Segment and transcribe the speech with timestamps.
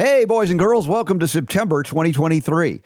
[0.00, 2.80] Hey, boys and girls, welcome to September 2023.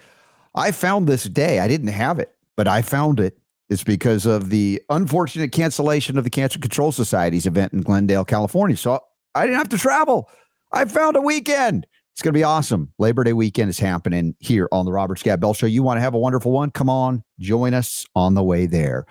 [0.56, 1.60] I found this day.
[1.60, 3.38] I didn't have it, but I found it.
[3.68, 8.76] It's because of the unfortunate cancellation of the Cancer Control Society's event in Glendale, California.
[8.76, 8.98] So
[9.36, 10.28] I didn't have to travel.
[10.72, 11.86] I found a weekend.
[12.14, 12.92] It's going to be awesome.
[12.98, 15.66] Labor Day weekend is happening here on the Robert Scott Bell Show.
[15.66, 16.72] You want to have a wonderful one?
[16.72, 19.06] Come on, join us on the way there.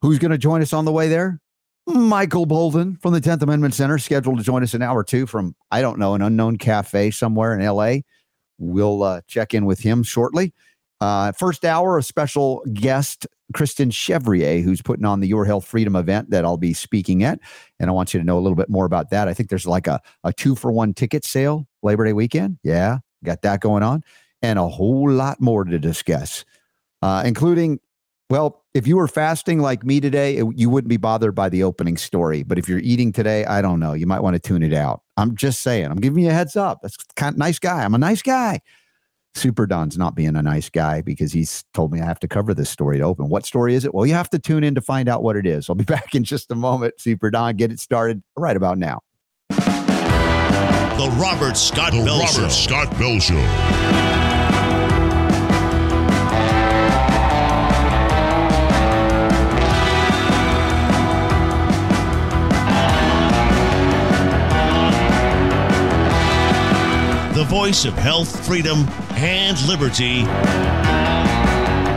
[0.00, 1.42] Who's going to join us on the way there?
[1.86, 5.26] Michael Boldin from the 10th Amendment Center, scheduled to join us an hour or two
[5.26, 7.96] from, I don't know, an unknown cafe somewhere in LA.
[8.58, 10.54] We'll uh, check in with him shortly.
[11.00, 15.96] Uh, first hour, a special guest, Kristen Chevrier, who's putting on the Your Health Freedom
[15.96, 17.38] event that I'll be speaking at.
[17.78, 19.28] And I want you to know a little bit more about that.
[19.28, 22.58] I think there's like a, a two for one ticket sale Labor Day weekend.
[22.62, 24.02] Yeah, got that going on.
[24.40, 26.44] And a whole lot more to discuss,
[27.02, 27.80] uh, including,
[28.30, 31.62] well, if you were fasting like me today, it, you wouldn't be bothered by the
[31.62, 32.42] opening story.
[32.42, 33.92] But if you're eating today, I don't know.
[33.92, 35.02] You might want to tune it out.
[35.16, 36.80] I'm just saying, I'm giving you a heads up.
[36.82, 37.84] That's kind of nice guy.
[37.84, 38.60] I'm a nice guy.
[39.36, 42.54] Super Don's not being a nice guy because he's told me I have to cover
[42.54, 43.28] this story to open.
[43.28, 43.92] What story is it?
[43.92, 45.68] Well, you have to tune in to find out what it is.
[45.68, 46.94] I'll be back in just a moment.
[46.98, 49.00] Super Don, get it started right about now.
[49.50, 52.48] The Robert Scott The Bell Robert Show.
[52.48, 54.43] Scott Bell Show.
[67.44, 70.22] The voice of health, freedom, and liberty.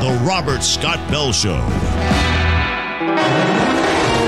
[0.04, 1.62] The Robert Scott Bell Show.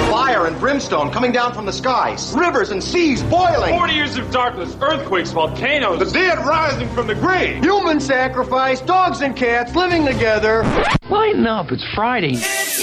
[0.10, 2.34] Fire and brimstone coming down from the skies.
[2.38, 3.78] Rivers and seas boiling.
[3.78, 6.00] 40 years of darkness, earthquakes, volcanoes.
[6.00, 7.62] The dead rising from the grave.
[7.66, 10.64] Human sacrifice, dogs and cats living together.
[11.10, 12.36] Lighten up, it's Friday.
[12.36, 12.80] That's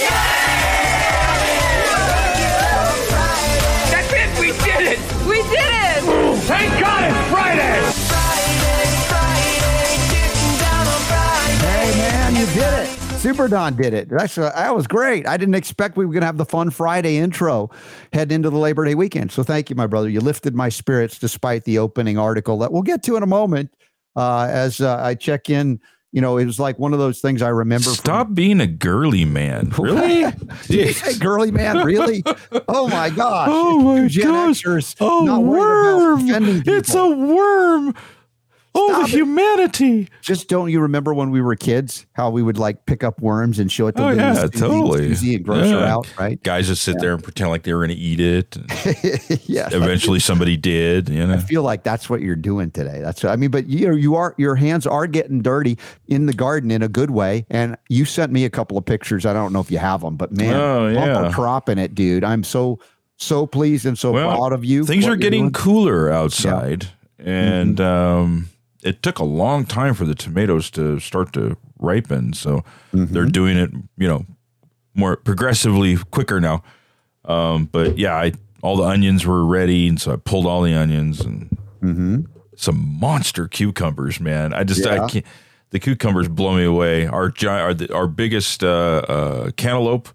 [4.12, 5.00] it, we did it!
[5.26, 6.38] We did it!
[6.42, 7.95] Thank God it's Friday!
[12.56, 12.88] Did it.
[13.18, 14.08] Super Don did it.
[14.08, 15.26] That's, uh, that was great.
[15.26, 17.70] I didn't expect we were going to have the fun Friday intro
[18.12, 19.32] heading into the Labor Day weekend.
[19.32, 20.08] So thank you, my brother.
[20.08, 23.70] You lifted my spirits despite the opening article that we'll get to in a moment
[24.16, 25.80] uh, as uh, I check in.
[26.12, 27.84] You know, it was like one of those things I remember.
[27.86, 29.70] from- Stop being a girly man.
[29.78, 30.30] Really?
[30.68, 32.22] Did you say girly man, really?
[32.68, 33.48] Oh my gosh!
[33.50, 34.62] Oh my Gen gosh.
[34.62, 36.62] Xers A not worried about worm.
[36.66, 37.94] It's a worm.
[38.78, 39.10] Oh, the it.
[39.10, 40.08] humanity.
[40.20, 43.58] Just don't you remember when we were kids how we would like pick up worms
[43.58, 45.08] and show it to Oh, little yeah, Susie- totally.
[45.14, 45.94] Susie and gross her Yeah.
[45.94, 46.42] out, right?
[46.42, 48.56] Guys just sit there and pretend like they were going to eat it.
[48.84, 49.68] and yeah.
[49.72, 51.34] eventually somebody did, you know.
[51.34, 53.00] I feel like that's what you're doing today.
[53.02, 55.78] That's what I mean, but you you are your hands are getting dirty
[56.08, 57.46] in the garden in a good way.
[57.50, 59.24] And you sent me a couple of pictures.
[59.26, 61.32] I don't know if you have them, but man, Oh, bumper yeah.
[61.32, 62.24] crop in it, dude.
[62.24, 62.78] I'm so
[63.18, 64.84] so pleased and so Well, proud of you.
[64.84, 65.52] Things are getting doing.
[65.52, 66.88] cooler outside.
[67.18, 68.20] And Mm-hmm.
[68.22, 68.48] um,
[68.86, 72.32] it took a long time for the tomatoes to start to ripen.
[72.32, 72.64] So
[72.94, 73.12] Mm-hmm.
[73.12, 74.24] they're doing it, you know,
[74.94, 76.62] more progressively quicker now.
[77.26, 78.32] Um, but yeah, I
[78.62, 81.56] all the onions were ready, and so I pulled all the onions and
[82.56, 84.18] some monster cucumbers.
[84.20, 84.96] Man, I just Mm-hmm.
[84.96, 85.04] Yeah.
[85.04, 85.26] I can't.
[85.70, 87.06] The cucumbers blow me away.
[87.06, 90.08] Our giant, our, our biggest uh, uh, cantaloupe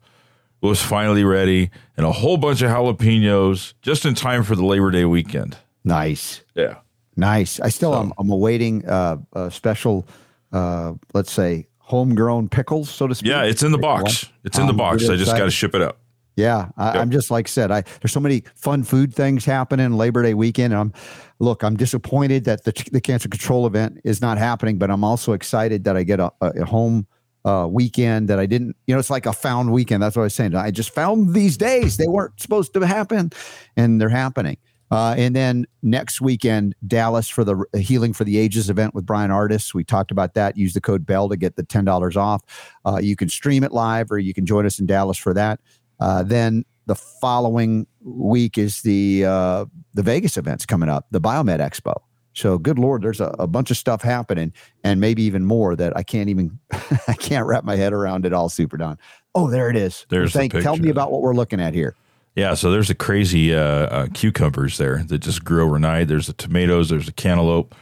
[0.61, 4.91] was finally ready, and a whole bunch of jalapenos just in time for the Labor
[4.91, 5.57] Day weekend.
[5.83, 6.41] nice.
[6.55, 6.75] Yeah.
[7.15, 7.59] Nice.
[7.59, 8.13] I still am.
[8.17, 10.07] I'm awaiting uh, a special,
[10.51, 13.29] uh, let's say, homegrown pickles, so to speak.
[13.29, 14.31] Yeah, it's in the box.
[14.43, 15.09] It's in the box.
[15.09, 15.97] I just got to ship it out.
[16.37, 17.71] Yeah, I, I'm just like I said.
[17.71, 20.73] I there's so many fun food things happening Labor Day weekend.
[20.73, 20.93] And I'm
[21.39, 21.63] look.
[21.63, 25.83] I'm disappointed that the the cancer control event is not happening, but I'm also excited
[25.83, 27.05] that I get a, a, a home
[27.43, 28.75] uh, weekend that I didn't.
[28.87, 30.01] You know, it's like a found weekend.
[30.01, 30.55] That's what I was saying.
[30.55, 31.97] I just found these days.
[31.97, 33.31] They weren't supposed to happen,
[33.75, 34.57] and they're happening.
[34.91, 39.31] Uh, and then next weekend, Dallas for the Healing for the Ages event with Bryan
[39.31, 39.73] Ardis.
[39.73, 40.57] We talked about that.
[40.57, 42.41] Use the code BELL to get the $10 off.
[42.85, 45.61] Uh, you can stream it live or you can join us in Dallas for that.
[46.01, 51.59] Uh, then the following week is the uh, the Vegas events coming up, the Biomed
[51.59, 51.93] Expo.
[52.33, 54.53] So good lord, there's a, a bunch of stuff happening,
[54.83, 56.59] and maybe even more that I can't even
[57.07, 58.49] I can't wrap my head around it all.
[58.49, 58.97] Super Don.
[59.35, 60.05] Oh, there it is.
[60.09, 61.95] There's the Thank- tell me about what we're looking at here.
[62.35, 66.07] Yeah, so there's a crazy uh, uh, cucumbers there that just grew overnight.
[66.07, 67.75] There's the tomatoes, there's the cantaloupe,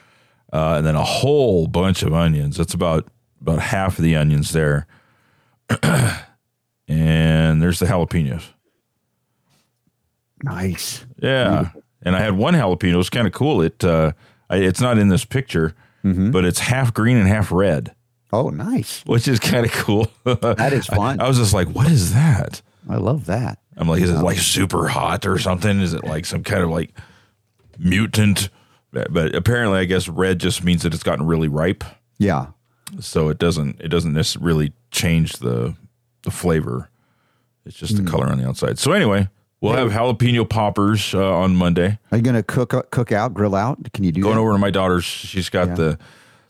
[0.52, 2.58] uh, and then a whole bunch of onions.
[2.58, 3.08] That's about
[3.42, 4.88] about half of the onions there.
[6.88, 8.44] and there's the jalapenos.
[10.44, 11.06] Nice.
[11.22, 11.70] Yeah,
[12.02, 13.00] and I had one jalapeno.
[13.00, 13.62] It's kind of cool.
[13.62, 14.14] It uh,
[14.50, 17.94] I, it's not in this picture, but it's half green and half red,
[18.32, 19.02] Oh, nice.
[19.06, 20.08] which is kind of cool.
[20.24, 21.20] That is fun.
[21.20, 23.60] I, was just like, "What is that?" I love that.
[23.80, 25.80] I'm like, "Is it like super hot or something?
[25.80, 26.92] Is it like some kind of like
[27.78, 28.50] mutant
[28.92, 31.84] but apparently, I guess red just means that it's gotten really ripe,
[32.18, 32.48] Yeah.
[33.00, 35.76] so it doesn't it doesn't necessarily change the
[36.24, 36.90] the flavor.
[37.66, 38.80] It's just the color on the outside.
[38.80, 39.30] So anyway,
[39.62, 42.00] we'll have jalapeno poppers uh, on Monday.
[42.12, 43.78] Are you going to cook cook out, grill out?
[43.94, 44.42] Can you do Going that?
[44.42, 45.76] over to my daughter's, she's got Yeah.
[45.76, 46.00] the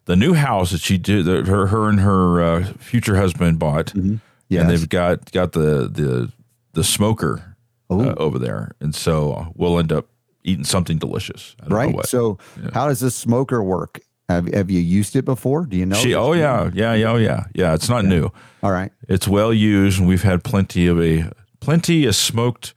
[0.06, 3.88] the new house that she did that her her and her uh, future husband bought,
[3.88, 4.16] Mm-hmm.
[4.48, 4.62] Yes.
[4.62, 6.32] and they've got got the the
[6.80, 7.56] the smoker
[7.90, 10.08] uh, over there, and so we'll end up
[10.46, 11.56] eating something delicious.
[11.62, 12.06] I know right.
[12.06, 12.38] So,
[12.74, 14.00] how does this smoker work?
[14.30, 15.66] Have, have you used it before?
[15.66, 15.96] Do you know?
[15.98, 17.74] she, oh yeah, yeah, yeah, oh yeah, yeah.
[17.74, 18.30] It's not new.
[18.64, 18.92] All right.
[19.10, 22.74] It's well used, and we've had plenty of a plenty of smoked,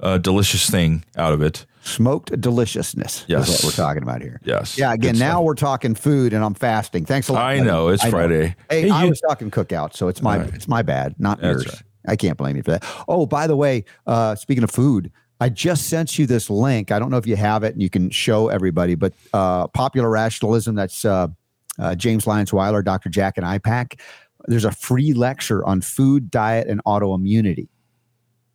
[0.00, 1.64] uh, delicious thing out of it.
[1.82, 3.48] Smoked deliciousness Yes.
[3.48, 4.38] is what we're talking about here.
[4.44, 4.76] Yes.
[4.76, 4.92] Yeah.
[4.92, 5.44] Again, now stuff.
[5.44, 7.06] we're talking food, and I'm fasting.
[7.06, 7.42] Thanks a lot.
[7.42, 7.70] I buddy.
[7.70, 8.54] know, it's Friday.
[8.68, 11.64] Hey, Hey, I you- was talking cookout, so it's my it's my bad, not That's
[11.64, 11.66] yours.
[11.74, 11.82] right.
[12.06, 12.84] I can't blame you for that.
[13.08, 15.10] Oh, by the way, uh, speaking of food,
[15.40, 16.92] I just sent you this link.
[16.92, 20.10] I don't know if you have it and you can show everybody, but uh, popular
[20.10, 20.74] rationalism.
[20.74, 21.28] That's uh,
[21.78, 23.08] uh, James Lyons Weiler, Dr.
[23.08, 23.98] Jack, and IPAK.
[24.46, 27.68] There's a free lecture on food, diet, and autoimmunity,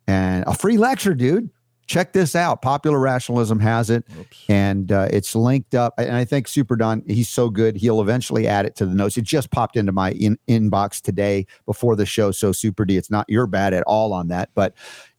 [0.06, 1.50] and a free lecture, dude.
[1.86, 2.62] Check this out.
[2.62, 4.04] Popular Rationalism has it,
[4.48, 5.94] and uh, it's linked up.
[5.98, 9.16] And I think Super Don, he's so good, he'll eventually add it to the notes.
[9.16, 12.32] It just popped into my in, inbox today before the show.
[12.32, 14.74] So Super D, it's not your bad at all on that, but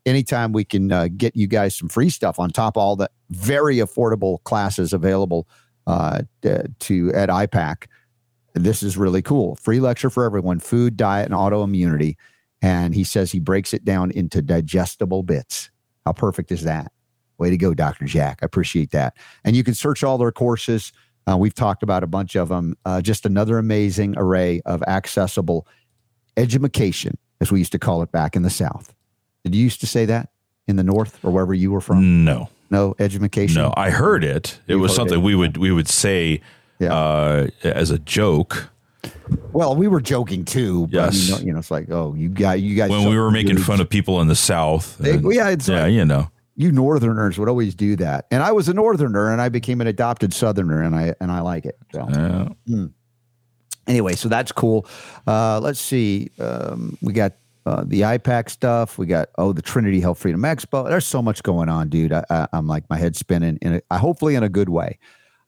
[0.06, 3.10] anytime we can uh, get you guys some free stuff on top of all the
[3.30, 5.48] very affordable classes available
[5.86, 7.86] uh, to, to at IPAK,
[8.56, 9.56] this is really cool.
[9.56, 12.16] Free lecture for everyone: food, diet, and autoimmunity.
[12.62, 15.70] And he says he breaks it down into digestible bits.
[16.08, 16.94] How perfect is that?
[17.38, 18.06] Way to go, Dr.
[18.06, 18.40] Jack.
[18.42, 19.14] I appreciate that.
[19.44, 20.94] And you can search all their courses.
[21.30, 22.78] Uh, we've talked about a bunch of them.
[22.86, 25.68] Uh, just another amazing array of accessible
[26.38, 28.94] education, as we used to call it back in the South.
[29.44, 30.30] Did you used to say that
[30.66, 32.24] in the North or wherever you were from?
[32.24, 33.62] no, No education.
[33.62, 33.74] no.
[33.76, 34.62] I heard it.
[34.68, 35.24] It You've was something it.
[35.24, 36.40] we would we would say
[36.80, 36.94] Yeah.
[36.96, 38.70] uh, as a joke
[39.52, 40.88] Well, we were joking too.
[40.88, 41.28] But Yes.
[41.30, 42.90] You know, you know, it's like, oh, you got you guys.
[42.90, 44.98] when we were making fun of people in the South.
[44.98, 46.30] They- and- yeah, it's yeah, like- you know.
[46.56, 49.88] you Northerners would always do that, and I was a Northerner, and I became an
[49.88, 51.78] adopted Southerner, and I and I like it.
[51.94, 52.08] So.
[52.68, 52.86] Yeah.
[53.88, 54.86] anyway, so that's cool.
[55.26, 56.30] Uh, let's see.
[56.40, 57.34] Um, we got
[57.66, 58.98] uh, the IPAK stuff.
[58.98, 60.88] We got oh the Trinity Health Freedom Expo.
[60.88, 62.14] There's so much going on, dude.
[62.14, 65.00] I, I'm like my head spinning in a, hopefully in a good way.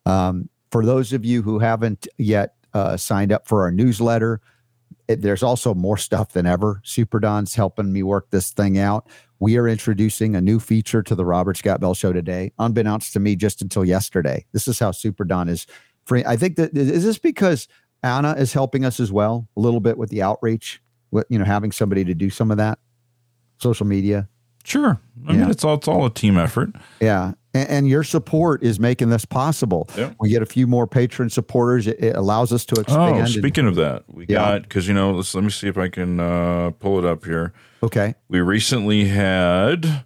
[0.05, 4.41] Um, for those of you who haven't yet uh, signed up for our newsletter,
[5.07, 6.81] it, there's also more stuff than ever.
[6.83, 9.07] Super Don's helping me work this thing out.
[9.39, 13.19] We are introducing a new feature to the Robert Scott Bell Show today, unbeknownst to
[13.19, 14.45] me just until yesterday.
[14.51, 15.65] This is how Super Don is
[16.05, 16.23] free.
[16.25, 17.67] I think that is this because
[18.03, 20.81] Anna is helping us as well a little bit with the outreach,
[21.11, 22.79] with you know having somebody to do some of that
[23.59, 24.27] social media.
[24.63, 24.99] Sure.
[25.27, 25.39] I Yeah.
[25.39, 26.71] mean, it's all it's all a team effort.
[26.99, 27.33] Yeah.
[27.53, 29.89] And, and your support is making this possible.
[29.97, 30.13] Yeah.
[30.19, 31.87] We get a few more patron supporters.
[31.87, 33.15] It, it allows us to expand.
[33.15, 34.35] Oh, and- speaking of that, we Yeah.
[34.37, 37.25] got because you know, let's let me see if I can uh, pull it up
[37.25, 37.53] here.
[37.83, 38.13] okay.
[38.27, 40.03] We recently had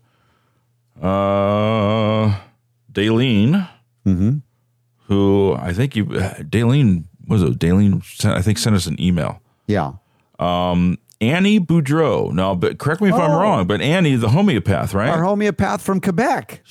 [1.02, 2.38] uh
[2.92, 3.68] Daleen,
[4.06, 4.38] Mm-hmm.
[5.08, 9.42] who I think you Daleen was it Daleen I think sent us an email.
[9.68, 9.94] Yeah.
[10.40, 12.32] Um, Annie Boudreau.
[12.34, 13.40] Now, but correct me if I'm Oh.
[13.40, 15.10] wrong, but Annie, the homeopath, right?
[15.10, 16.62] Our homeopath from Quebec.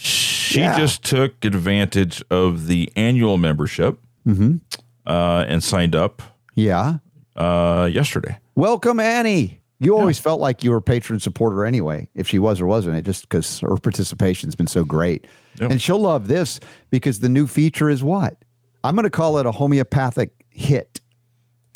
[0.52, 0.78] She yeah.
[0.78, 4.58] just took advantage of the annual membership Mm-hmm.
[5.04, 6.23] uh, and signed up
[6.54, 6.99] Yeah.
[7.35, 8.38] uh, yesterday.
[8.54, 9.59] Welcome, Annie.
[9.80, 12.97] You always felt like you were a patron supporter anyway, if she was or wasn't
[12.97, 15.26] it, just because her participation's been so great.
[15.61, 15.73] Yep.
[15.73, 18.37] And she'll love this because the new feature is what?
[18.85, 21.00] I'm going to call it a homeopathic hit.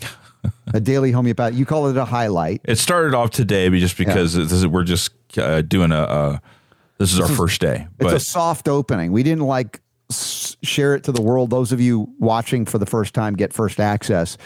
[0.75, 1.55] a daily homeopath.
[1.55, 2.61] You call it a highlight.
[2.65, 6.01] It started off today, but just because this is, we're just uh, doing a.
[6.03, 6.39] Uh,
[6.99, 9.13] this is our first day, It's a soft opening.
[9.13, 11.51] We didn't like share it to the world.
[11.51, 14.39] Those of you watching for the first time get first access.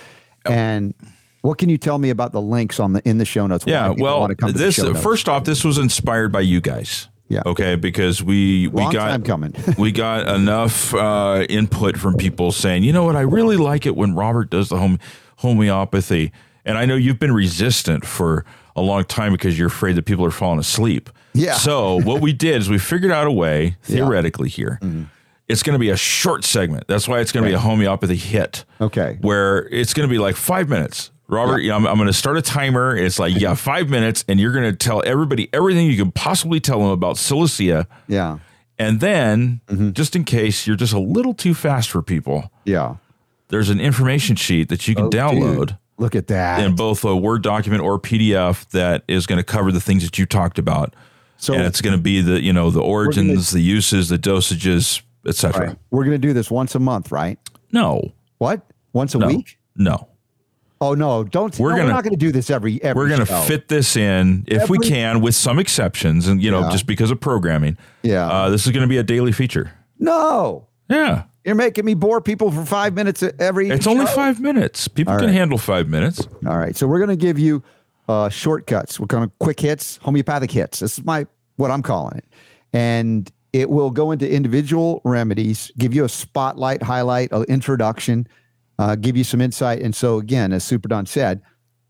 [0.47, 0.95] And
[1.42, 3.64] what can you tell me about the links on the in the show notes?
[3.66, 3.90] Yeah.
[3.97, 7.09] Well, wanna come to the this first off, this was inspired by you guys.
[7.28, 7.42] Yeah.
[7.47, 9.54] Okay, because we we Long got time coming.
[9.78, 13.95] we got enough uh, input from people saying, you know what, I really like it
[13.95, 14.99] when Robert does the home
[15.37, 16.33] homeopathy,
[16.70, 18.44] and I know you've been resistant for
[18.76, 21.10] a long time because you're afraid that people are falling asleep.
[21.34, 21.54] Yeah.
[21.54, 24.78] So what we did is we figured out a way theoretically here.
[24.80, 25.02] Mm-hmm.
[25.48, 26.84] It's going to be a short segment.
[26.86, 28.64] That's why it's going to be a homeopathy hit.
[28.80, 29.18] Okay.
[29.20, 31.10] Where it's going to be like five minutes.
[31.26, 31.74] Robert, yeah.
[31.76, 32.96] I'm, I'm going to start a timer.
[32.96, 34.24] It's like, yeah, five minutes.
[34.28, 37.86] And you're going to tell everybody everything you can possibly tell them about Silicea.
[38.08, 38.38] yeah.
[38.78, 39.90] And then, Mm-hmm.
[39.92, 42.96] just in case you're just a little too fast for people, Yeah.
[43.48, 45.78] there's an information sheet that you can Oh, download dude.
[46.00, 46.61] Look at that.
[46.64, 50.19] in both a Word document or PDF that is going to cover the things that
[50.19, 50.95] you talked about.
[51.37, 55.02] So- and it's going to be the you know the origins, the uses, the dosages,
[55.26, 55.69] etc.
[55.69, 55.76] Right.
[55.90, 57.38] We're going to do this once a month, right?
[57.73, 58.62] No, What?
[58.92, 59.59] Once a no, week?
[59.76, 60.09] no.
[60.83, 61.25] Oh no!
[61.25, 61.57] Don't.
[61.59, 62.83] We're no, gonna- we're not going to do this every.
[62.83, 66.50] every We're going to fit this in if we can, with some exceptions, and you
[66.50, 66.71] know, Yeah.
[66.71, 67.76] just because of programming.
[68.02, 68.26] Yeah.
[68.26, 69.73] Uh, this is going to be a daily feature.
[69.99, 73.68] No, Yeah, you're making me bore people for five minutes every.
[73.70, 74.88] it's only five minutes.
[74.88, 75.35] People All can right.
[75.35, 76.26] handle five minutes.
[76.47, 77.62] All right, so we're going to give you
[78.09, 79.00] uh, shortcuts.
[79.00, 80.80] We're going to quick hits, homeopathic hits.
[80.80, 82.25] This is my what I'm calling it,
[82.73, 88.26] and it will go into individual remedies, give you a spotlight, highlight, an introduction,
[88.78, 89.82] uh, give you some insight.
[89.82, 91.42] And so again, as Super Don said,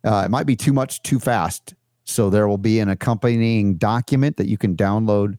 [0.04, 1.74] uh, it might be too much too fast.
[2.04, 5.38] So there will be an accompanying document that you can download.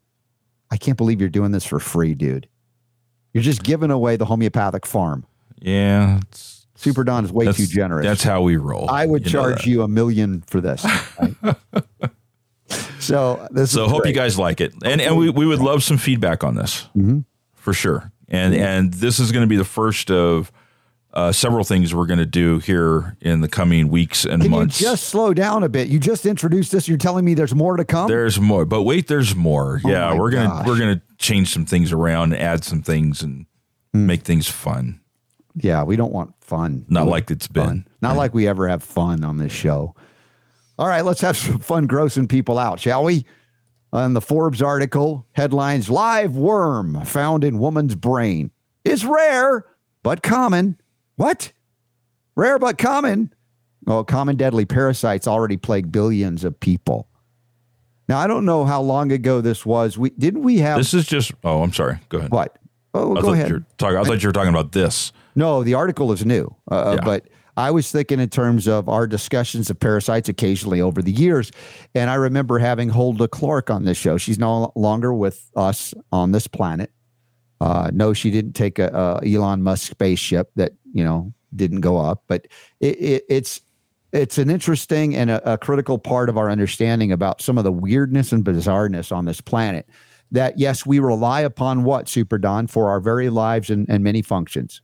[0.70, 2.48] I can't believe you're doing this for free, dude.
[3.34, 5.26] You're just giving away the homeopathic farm.
[5.60, 8.06] Yeah, it's, Super Don is way too generous.
[8.06, 8.90] That's how we roll.
[8.90, 10.84] I would You charge you a million for this.
[11.20, 11.56] right?
[13.00, 15.98] so this So hope you guys like it, and and we, we would love some
[15.98, 17.20] feedback on this Mm-hmm.
[17.54, 18.12] for sure.
[18.28, 20.52] And and this is going to be the first of
[21.14, 24.80] uh, several things we're going to do here in the coming weeks and Can months.
[24.80, 25.90] you just slow down a bit?
[25.90, 26.88] You just introduced this.
[26.88, 28.08] You're telling me there's more to come.
[28.08, 29.82] there's more, but wait, there's more.
[29.84, 30.68] yeah, Oh my we're gonna gosh.
[30.68, 33.46] we're gonna change some things around, add some things, and
[33.94, 34.06] Hmm.
[34.06, 35.02] make things fun.
[35.56, 36.86] yeah, we don't want fun.
[36.88, 37.66] Not like it's been.
[37.66, 37.88] fun.
[38.02, 39.96] Not like we ever have fun on this show.
[40.80, 43.26] All right, let's have some fun grossing people out, shall we?
[43.92, 48.52] On the Forbes article, headlines Live worm found in woman's brain
[48.86, 49.66] is rare
[50.04, 50.78] but common.
[51.22, 51.52] What?
[52.36, 53.32] Rare but common?
[53.86, 57.08] Oh, common deadly parasites already plague billions of people.
[58.10, 60.00] Now, I don't know how long ago this was.
[60.00, 61.32] We didn't we have This is just.
[61.44, 62.00] Oh, I'm sorry.
[62.10, 62.32] Go ahead.
[62.32, 62.58] what?
[62.96, 63.50] Oh, I go thought ahead.
[63.50, 65.14] You were talking, I thought you were talking about this.
[65.36, 67.06] No, the article is new, uh, Yeah.
[67.06, 71.52] but I was thinking in terms of our discussions of parasites occasionally over the years.
[71.94, 74.18] And I remember having Hulda Clark on this show.
[74.18, 76.92] She's no longer with us on this planet.
[77.62, 81.98] Uh, no, she didn't take a, a Elon Musk spaceship that you know didn't go
[81.98, 82.48] up, but
[82.80, 83.62] it, it, it's
[84.14, 87.72] it's an interesting and a, a critical part of our understanding about some of the
[87.72, 89.88] weirdness and bizarreness on this planet.
[90.32, 94.22] That yes, we rely upon what Super Don for our very lives and, and many
[94.22, 94.82] functions,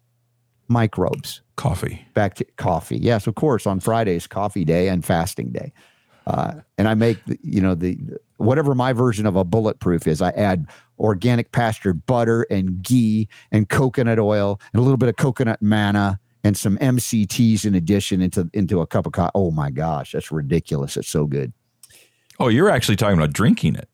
[0.67, 2.05] microbes Coffee.
[2.13, 2.97] back to coffee.
[2.97, 3.65] Yes, of course.
[3.65, 5.71] On Fridays, coffee day and fasting day.
[6.25, 7.97] Uh, and I make, the- you know, the
[8.35, 10.21] whatever my version of a bulletproof is.
[10.21, 10.67] I add
[10.99, 16.19] organic pastured butter and ghee and coconut oil and a little bit of coconut manna
[16.43, 19.31] and some MCTs in addition into into a cup of coffee.
[19.35, 20.95] Oh my gosh, that's ridiculous!
[20.97, 21.51] It's so good.
[22.39, 23.89] Oh, you're actually talking about drinking it.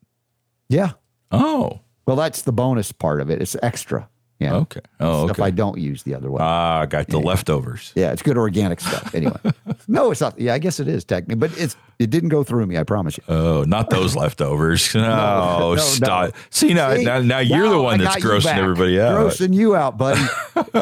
[0.69, 0.91] Yeah.
[1.31, 3.41] Oh, Well, that's the bonus part of it.
[3.41, 4.09] It's extra.
[4.43, 4.55] Yeah.
[4.55, 4.81] okay.
[4.99, 5.47] Oh, Stuff okay.
[5.47, 6.39] I don't use the other way.
[6.41, 7.91] Ah, got the leftovers.
[7.95, 9.13] Yeah, it's good organic stuff.
[9.15, 9.37] Anyway,
[9.87, 10.39] no, it's not.
[10.39, 12.77] Yeah, I guess it is technically, but it's it didn't go through me.
[12.77, 13.23] I promise you.
[13.27, 14.93] Oh, not those leftovers.
[14.95, 16.33] No, no, stop.
[16.33, 16.39] no.
[16.49, 19.15] See now, See, now, now you're the one I that's grossing everybody out.
[19.31, 20.21] Grossing you out, buddy.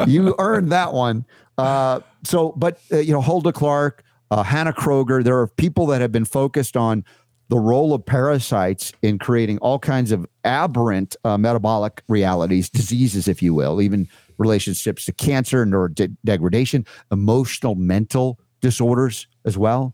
[0.07, 1.25] you earned that one.
[1.57, 6.01] Uh, so, but uh, you know, Hulda Clark, uh, Hanna Kroeger, there are people that
[6.01, 7.03] have been focused on
[7.51, 13.43] the role of parasites in creating all kinds of aberrant uh, metabolic realities, diseases, if
[13.43, 19.93] you will, even relationships to cancer, neurodegradation, emotional, mental disorders as well.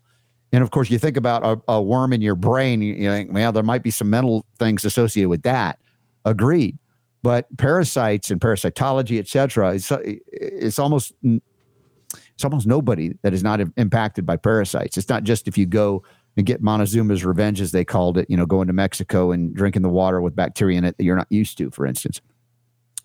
[0.51, 3.33] And of course, you think about a, a worm in your brain, you, you think,
[3.33, 5.79] well, there might be some mental things associated with that.
[6.25, 6.77] Agreed.
[7.23, 9.91] But parasites and parasitology, et cetera, it's,
[10.31, 14.95] it's almost it's almost nobody that is not impacted by parasites.
[14.95, 16.03] It's not just if you go
[16.37, 19.81] and get Montezuma's revenge, as they called it, you know, going to Mexico and drinking
[19.81, 22.21] the water with bacteria in it that you're not used to, for instance.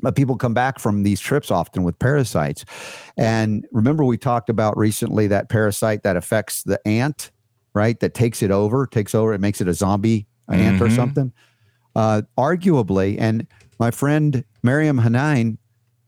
[0.00, 2.64] But people come back from these trips often with parasites.
[3.16, 7.30] And remember, we talked about recently that parasite that affects the ant,
[7.74, 7.98] right?
[8.00, 10.96] That takes it over, takes over, it makes it a zombie ant or Mhm.
[10.96, 11.32] something.
[11.94, 13.46] Uh, arguably, and
[13.78, 15.56] my friend Miriam Hanine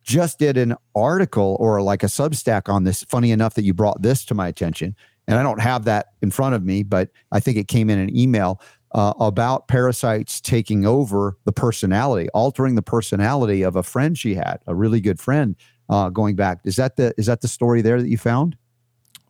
[0.02, 3.04] just did an article or like a Substack on this.
[3.04, 4.94] Funny enough that you brought this to my attention.
[5.26, 7.98] And I don't have that in front of me, but I think it came in
[7.98, 8.60] an email
[8.94, 14.58] uh, about parasites taking over the personality, altering the personality of a friend she had,
[14.66, 15.56] a really good friend.
[15.90, 18.56] Uh, going back, is that the is that the story there that you found?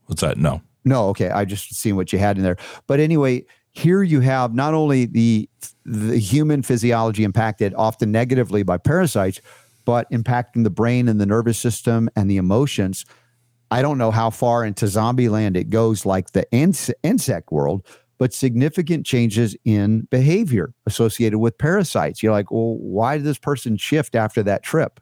[0.06, 0.38] What's that?
[0.38, 0.62] No.
[0.84, 1.30] No, okay.
[1.30, 2.58] I just seen what you had in there.
[2.86, 5.48] But anyway, here you have not only the
[5.84, 9.40] the human physiology impacted often negatively by parasites,
[9.84, 13.04] but impacting the brain and the nervous system and the emotions.
[13.70, 17.86] I don't know how far into zombie land it goes, like the inse- insect world,
[18.18, 22.22] but significant changes in behavior associated with parasites.
[22.22, 25.00] You're like, well, why did this person shift after that trip?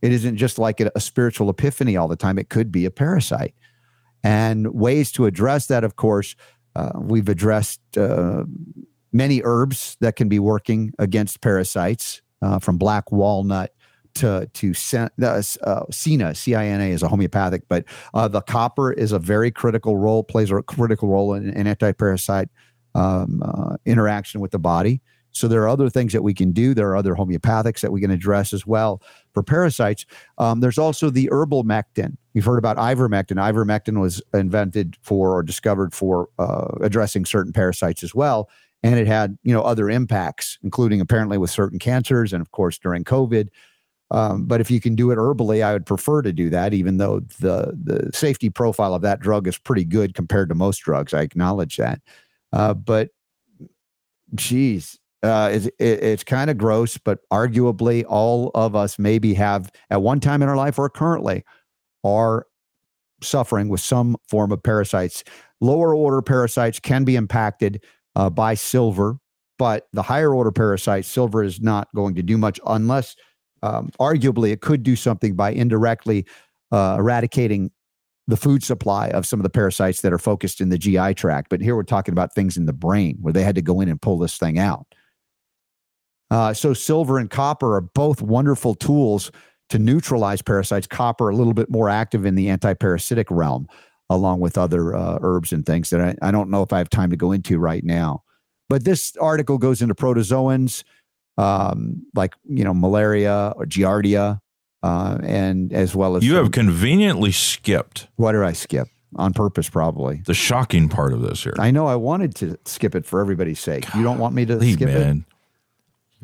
[0.00, 2.38] It isn't just like a, a spiritual epiphany all the time.
[2.38, 3.54] It could be a parasite.
[4.22, 6.34] And ways to address that, of course,
[6.74, 8.44] uh, we've addressed uh,
[9.12, 13.73] many herbs that can be working against parasites, uh, from black walnut,
[14.14, 19.18] to to uh, uh, CINA, C-I-N-A is a homeopathic, but uh, the copper is a
[19.18, 22.48] very critical role, plays a critical role in, in anti-parasite
[22.94, 25.00] um, uh, interaction with the body.
[25.34, 26.74] So there are other things that we can do.
[26.74, 29.02] There are other homeopathics that we can address as well
[29.32, 30.06] for parasites.
[30.38, 32.16] Um, there's also the herbal mectin.
[32.34, 33.36] You've heard about ivermectin.
[33.36, 38.48] Ivermectin was invented for or discovered for uh, addressing certain parasites as well,
[38.84, 42.78] and it had you know other impacts, including apparently with certain cancers and of course
[42.78, 43.48] during COVID.
[44.14, 46.98] Um, but if you can do it herbally, I would prefer to do that, even
[46.98, 51.12] though the the safety profile of that drug is pretty good compared to most drugs.
[51.12, 52.00] I acknowledge that.
[52.52, 53.08] Uh, but
[54.36, 59.72] geez, uh, it's, it, it's kind of gross, but arguably all of us maybe have
[59.90, 61.44] at one time in our life or currently
[62.04, 62.46] are
[63.20, 65.24] suffering with some form of parasites.
[65.60, 67.82] Lower order parasites can be impacted
[68.14, 69.18] uh, by silver,
[69.58, 73.16] but the higher order parasites, silver is not going to do much unless
[73.64, 76.26] um, arguably it could do something by indirectly
[76.70, 77.70] uh, eradicating
[78.26, 81.48] the food supply of some of the parasites that are focused in the GI tract.
[81.48, 83.88] But here we're talking about things in the brain where they had to go in
[83.88, 84.86] and pull this thing out.
[86.30, 89.30] Uh, so silver and copper are both wonderful tools
[89.70, 90.86] to neutralize parasites.
[90.86, 93.66] Copper a little bit more active in the anti-parasitic realm,
[94.10, 96.90] along with other uh, herbs and things that I, I don't know if I have
[96.90, 98.24] time to go into right now.
[98.68, 100.82] But this article goes into protozoans,
[101.38, 104.40] um, like you know malaria or giardia,
[104.82, 109.68] uh, and as well as You have conveniently skipped what did I skip on purpose?
[109.68, 110.22] Probably.
[110.26, 111.54] the shocking part of this here.
[111.58, 113.86] I know I wanted to skip it for everybody's sake.
[113.94, 114.98] You don't want me to skip it.
[114.98, 115.24] man.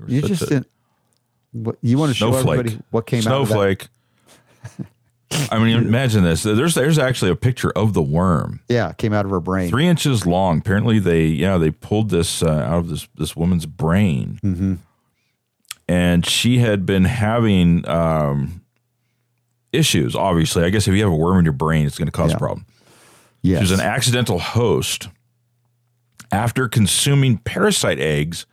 [0.07, 0.67] You Such just didn't.
[1.53, 2.59] What, you want to show snowflake.
[2.61, 3.55] everybody what came out of that?
[3.55, 3.89] snowflake.
[5.53, 6.43] I mean, imagine this.
[6.43, 9.69] There's there's actually a picture of the worm, Yeah, came out of her brain.
[9.71, 10.59] three inches long.
[10.59, 14.75] Apparently, they yeah they pulled this uh, out of this this woman's brain, Mm-hmm.
[15.91, 18.63] And she had been having um,
[19.73, 20.15] issues.
[20.15, 22.31] Obviously, I guess if you have a worm in your brain, it's going to cause
[22.31, 22.37] Yeah.
[22.37, 22.67] a problem.
[23.43, 23.59] Yes.
[23.59, 25.09] She was an accidental host
[26.31, 28.47] after consuming parasite eggs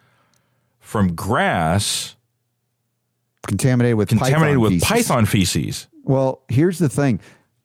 [0.80, 2.15] from grass
[3.45, 4.88] contaminated with contaminated python with feces.
[4.88, 5.88] python feces.
[6.04, 7.19] Well, here's the thing: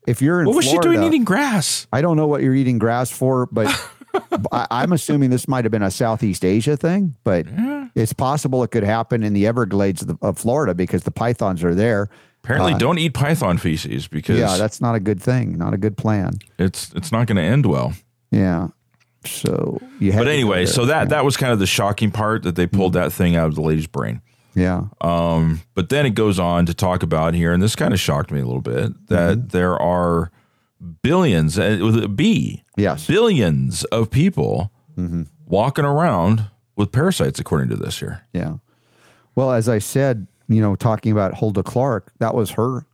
[0.06, 1.87] if you're in What was Florida, she doing eating grass?
[1.92, 3.68] I don't know what you're eating grass for, but
[4.53, 7.14] I, I'm assuming this might have been a Southeast Asia thing.
[7.25, 7.46] But
[7.94, 11.62] it's possible it could happen in the Everglades of, the, of Florida because the pythons
[11.64, 12.09] are there.
[12.44, 15.57] Apparently, don't eat python feces because Uh, Yeah, that's not a good thing.
[15.59, 16.33] Not a good plan.
[16.59, 17.92] it's it's not going to end well.
[18.33, 18.68] Yeah.
[19.25, 20.11] So you.
[20.12, 22.94] Had But anyway, so that that was kind of the shocking part that they pulled
[22.94, 23.05] Mm-hmm.
[23.05, 24.20] that thing out of the lady's brain.
[24.55, 24.87] yeah.
[25.01, 28.33] Um, but then it goes on to talk about here, and this kind of shocked
[28.33, 29.46] me a little bit that Mm-hmm.
[29.48, 30.33] there are
[31.03, 33.06] billions uh, with a B, Yes.
[33.06, 35.22] billions of people Mm-hmm.
[35.46, 38.26] walking around with parasites, according to this here.
[38.35, 38.56] Yeah.
[39.35, 42.85] Well, as I said, you know, talking about Hulda Clark, that was her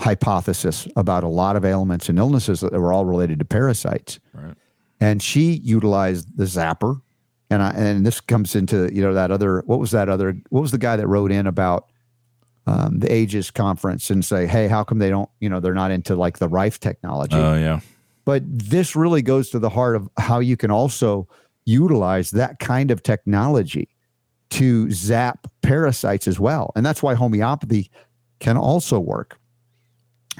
[0.00, 4.18] hypothesis about a lot of ailments and illnesses that were all related to parasites.
[4.32, 4.54] Right.
[5.00, 7.00] And she utilized the zapper.
[7.48, 10.62] And I, and this comes into, you know, that other, what was that other, what
[10.62, 11.86] was the guy that wrote in about
[12.66, 15.90] um, the Aegis conference and say, hey, how come they don't, you know, they're not
[15.90, 17.36] into like the Rife technology?
[17.36, 17.80] Oh yeah,
[18.24, 21.28] But this really goes to the heart of how you can also
[21.64, 23.88] utilize that kind of technology
[24.50, 26.72] to zap parasites as well.
[26.74, 27.90] And that's why homeopathy
[28.40, 29.38] can also work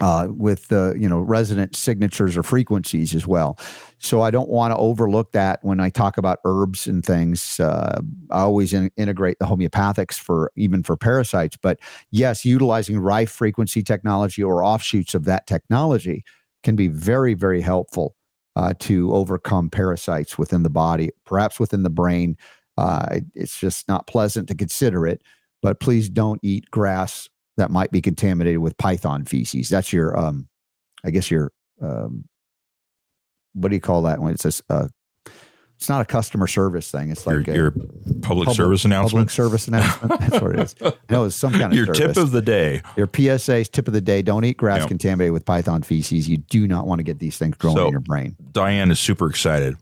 [0.01, 3.59] uh, with the you know resonant signatures or frequencies as well.
[3.99, 7.61] So I don't want to overlook that when I talk about herbs and things.
[7.61, 11.57] Uh, I always in- integrate the homeopathics for even for parasites.
[11.61, 11.79] But
[12.11, 16.25] yes, utilizing Rife frequency technology or offshoots of that technology
[16.63, 18.15] can be very very helpful
[18.57, 22.37] uh, to overcome parasites within the body, perhaps within the brain.
[22.77, 25.23] Uh, it's just not pleasant to consider it,
[25.63, 29.69] but please don't eat grass that might be contaminated with python feces.
[29.69, 30.49] That's your, um,
[31.05, 32.25] I guess your, um,
[33.53, 34.89] what do you call that when it says, uh,
[35.81, 37.11] it's not a customer service thing.
[37.11, 37.75] It's your, like a your
[38.21, 39.13] public, service announcement.
[39.13, 40.21] Public service announcement.
[40.21, 40.75] That's what it is.
[41.09, 42.15] No, it's some kind of Your service.
[42.15, 42.83] tip of the day.
[42.99, 46.29] your PSA's tip of the day: Don't eat grass contaminated with python feces.
[46.29, 48.37] You do not want to get these things growing So- in your brain.
[48.53, 49.77] Diane is super excited.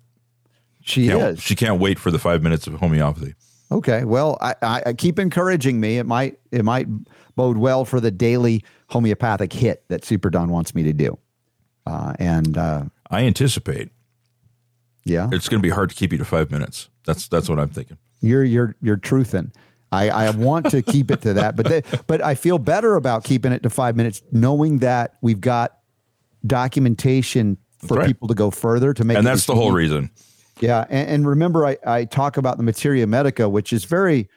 [0.82, 1.42] She Can't- is.
[1.42, 3.34] She can't wait for the five minutes of homeopathy.
[3.72, 4.04] Okay.
[4.04, 5.98] Well, I, I, I keep encouraging me.
[5.98, 6.86] It might it might
[7.34, 11.18] bode well for the daily homeopathic hit that Super Don wants me to do.
[11.86, 13.90] Uh, and uh, I anticipate
[15.08, 16.88] yeah, it's going to be hard to keep you to five minutes.
[17.04, 17.98] That's that's what I'm thinking.
[18.20, 19.52] you're you're you're truthing.
[19.90, 23.24] I, I want to keep it to that, but they, but I feel better about
[23.24, 25.78] keeping it to five minutes, knowing that we've got
[26.46, 28.06] documentation for right.
[28.06, 29.16] people to go further to make.
[29.16, 30.10] And that's the whole reason.
[30.60, 34.28] Yeah, and, and remember, I, I talk about the materia medica, which is very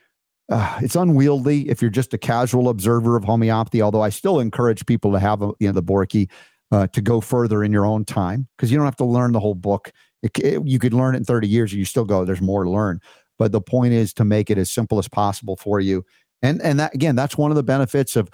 [0.49, 3.81] uh, it's unwieldy if you're just a casual observer of homeopathy.
[3.81, 6.29] Although I still encourage people to have you know the Boericke
[6.71, 9.39] uh, to go further in your own time because you don't have to learn the
[9.39, 9.91] whole book.
[10.23, 12.25] It, it, you could learn it in 30 years and you still go.
[12.25, 13.01] There's more to learn.
[13.39, 16.05] But the point is to make it as simple as possible for you.
[16.43, 18.29] And and that again, that's one of the benefits of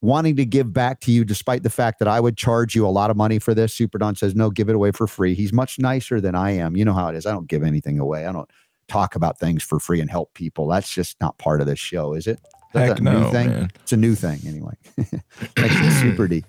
[0.00, 2.88] wanting to give back to you, despite the fact that I would charge you a
[2.88, 3.74] lot of money for this.
[3.74, 5.34] Super Don says, no, give it away for free.
[5.34, 6.76] He's much nicer than I am.
[6.76, 7.26] You know how it is.
[7.26, 8.26] I don't give anything away.
[8.26, 8.48] I don't
[8.86, 10.68] talk about things for free and help people.
[10.68, 12.40] That's just not part of this show, is it?
[12.72, 13.48] Heck a no, new thing?
[13.48, 13.70] man.
[13.82, 14.74] It's a new thing anyway.
[15.56, 16.44] Thanks Super D.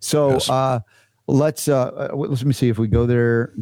[0.00, 0.50] So Yes.
[0.50, 0.80] uh
[1.30, 3.52] let's uh uh, let me see if we go there.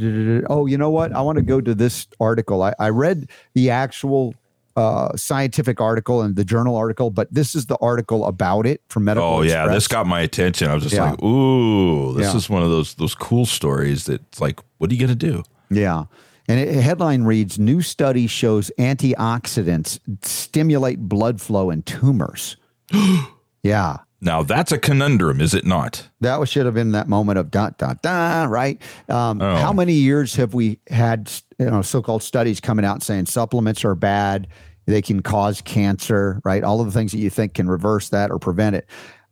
[0.51, 1.13] Oh, you know what?
[1.13, 2.63] I want to go to this article.
[2.63, 4.35] I, I read the actual
[4.77, 9.05] uh scientific article and the journal article, but this is the article about it from
[9.05, 9.75] Medical Oh yeah, Express.
[9.77, 10.71] this got my attention.
[10.71, 11.11] I was just Yeah.
[11.11, 12.37] like, "Ooh, this Yeah.
[12.37, 16.05] is one of those those cool stories that's like, what are you gonna do?" Yeah.
[16.51, 22.57] And it, headline reads New study shows antioxidants stimulate blood flow in tumors.
[23.63, 23.99] yeah.
[24.21, 26.09] Now that's a conundrum, is it not?
[26.21, 28.81] That was, should have been that moment of dot, dot, dot, right?
[29.09, 29.57] Um, Oh.
[29.57, 33.85] How many years have we had you know, so called studies coming out saying supplements
[33.85, 34.49] are bad?
[34.87, 36.65] They can cause cancer, right?
[36.65, 38.89] All of the things that you think can reverse that or prevent it.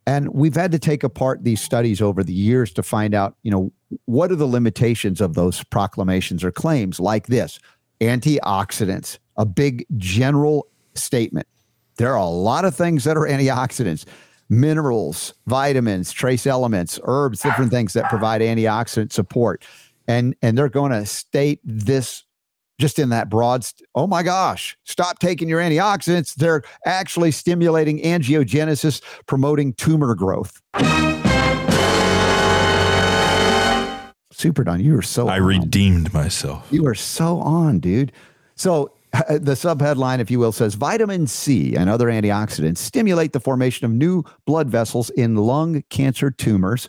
[0.07, 3.51] And we've had to take apart these studies over the years to find out, you
[3.51, 3.73] know,
[4.05, 7.59] what are the limitations of those proclamations or claims like this
[8.01, 11.49] antioxidants, a big general statement.
[11.97, 14.05] There are a lot of things that are antioxidants
[14.49, 19.65] minerals, vitamins, trace elements, herbs, different things that provide antioxidant support.
[20.09, 22.23] And and they're going to state this
[22.79, 26.35] just in that broad st- oh my gosh, stop taking your antioxidants.
[26.35, 30.61] They're actually stimulating angiogenesis, promoting tumor growth.
[34.33, 35.47] Super Don, you were so I on.
[35.47, 36.69] redeemed myself.
[36.71, 38.13] You are so on, dude.
[38.55, 38.93] So
[39.29, 43.93] the subheadline, if you will, says vitamin C and other antioxidants stimulate the formation of
[43.93, 46.89] new blood vessels in lung cancer tumors,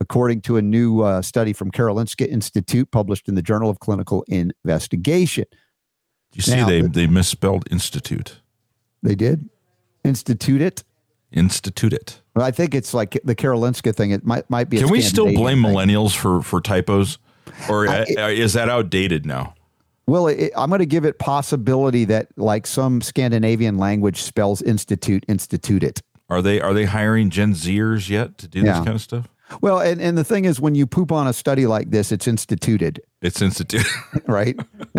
[0.00, 4.24] according to a new uh, study from Karolinska Institute published in the Journal of Clinical
[4.28, 5.44] Investigation.
[6.32, 8.40] You see, Now, they the- they misspelled institute.
[9.02, 9.48] They did
[10.04, 10.84] institute it.
[11.32, 12.20] Institute it.
[12.34, 14.10] Well, I think it's like the Karolinska thing.
[14.12, 14.78] It might might be.
[14.78, 15.72] a Can we still blame thing.
[15.74, 17.18] millennials for for typos,
[17.68, 19.54] or I- uh, is that outdated now?
[20.08, 25.22] Well, it, I'm going to give it possibility that like some Scandinavian language spells institute,
[25.28, 26.00] institute it.
[26.30, 28.72] Are they are they hiring Gen Zers yet to do Yeah.
[28.72, 29.28] this kind of stuff?
[29.60, 32.26] Well, and, and the thing is, when you poop on a study like this, it's
[32.28, 33.86] instituted, It's instituted,
[34.26, 34.54] right?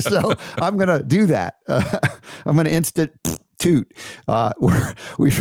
[0.00, 1.56] so I'm going to do that.
[1.68, 1.98] Uh,
[2.46, 2.72] I'm going to
[3.66, 3.92] institute.
[4.28, 4.52] Uh,
[5.18, 5.32] we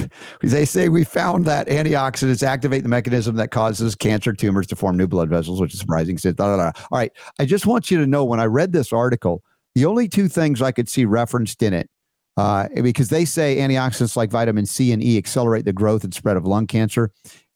[0.41, 4.97] they say we found that antioxidants activate the mechanism that causes cancer tumors to form
[4.97, 6.15] new blood vessels, which is surprising.
[6.15, 6.71] Da, da, da.
[6.91, 10.07] All right, I just want you to know when I read this article, the only
[10.07, 11.89] two things I could see referenced in it
[12.38, 16.38] uh, because they say antioxidants like vitamin C and E accelerate the growth and spread
[16.38, 17.11] of lung cancer.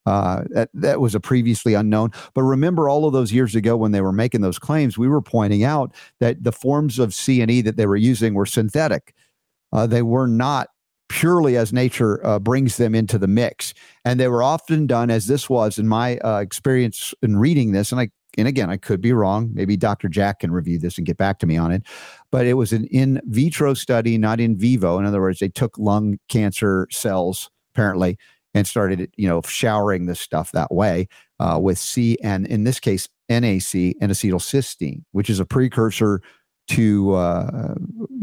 [0.06, 2.10] Uh, that, that was a previously unknown.
[2.34, 5.22] But remember, all of those years ago when they were making those claims, we were
[5.22, 9.14] pointing out that the forms of C and E that they were using were synthetic.
[9.72, 10.70] Uh, they were not
[11.10, 13.74] purely as nature uh, brings them into the mix,
[14.06, 17.92] and they were often done as this was in my uh, experience in reading this.
[17.92, 19.50] And I and again, I could be wrong.
[19.54, 20.08] Maybe Dr.
[20.08, 21.84] Jack can review this and get back to me on it.
[22.32, 25.00] But it was an in vitro study, not in vivo.
[25.00, 28.18] In other words, they took lung cancer cells apparently
[28.54, 31.08] and started, you know, showering this stuff that way
[31.40, 36.22] uh, with C and in this case NAC and acetylcysteine, which is a precursor
[36.70, 37.74] to uh,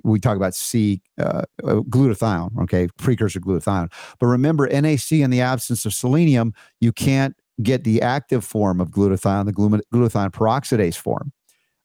[0.04, 3.92] we talk about C uh, uh, glutathione, okay, precursor glutathione.
[4.18, 8.90] But remember, NAC in the absence of selenium, you can't get the active form of
[8.90, 11.32] glutathione, the glutathione peroxidase form.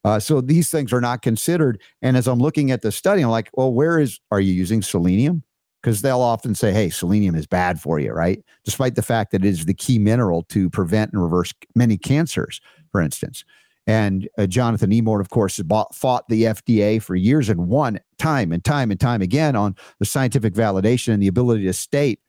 [0.04, 1.80] Uh, so these things are not considered.
[2.02, 4.82] And as I'm looking at the study, I'm like, well, where is are you using
[4.82, 5.44] selenium?
[5.82, 8.44] Because they'll often say, hey, selenium is bad for you, right?
[8.66, 12.62] Despite the fact that it is the key mineral to prevent and reverse many cancers,
[12.92, 13.44] for instance.
[13.88, 18.00] And uh, Jonathan Emord, of course, has bought, fought the FDA for years and won
[18.20, 22.20] time and time and time again on the scientific validation and the ability to state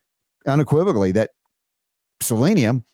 [0.46, 1.30] unequivocally that
[2.20, 2.84] selenium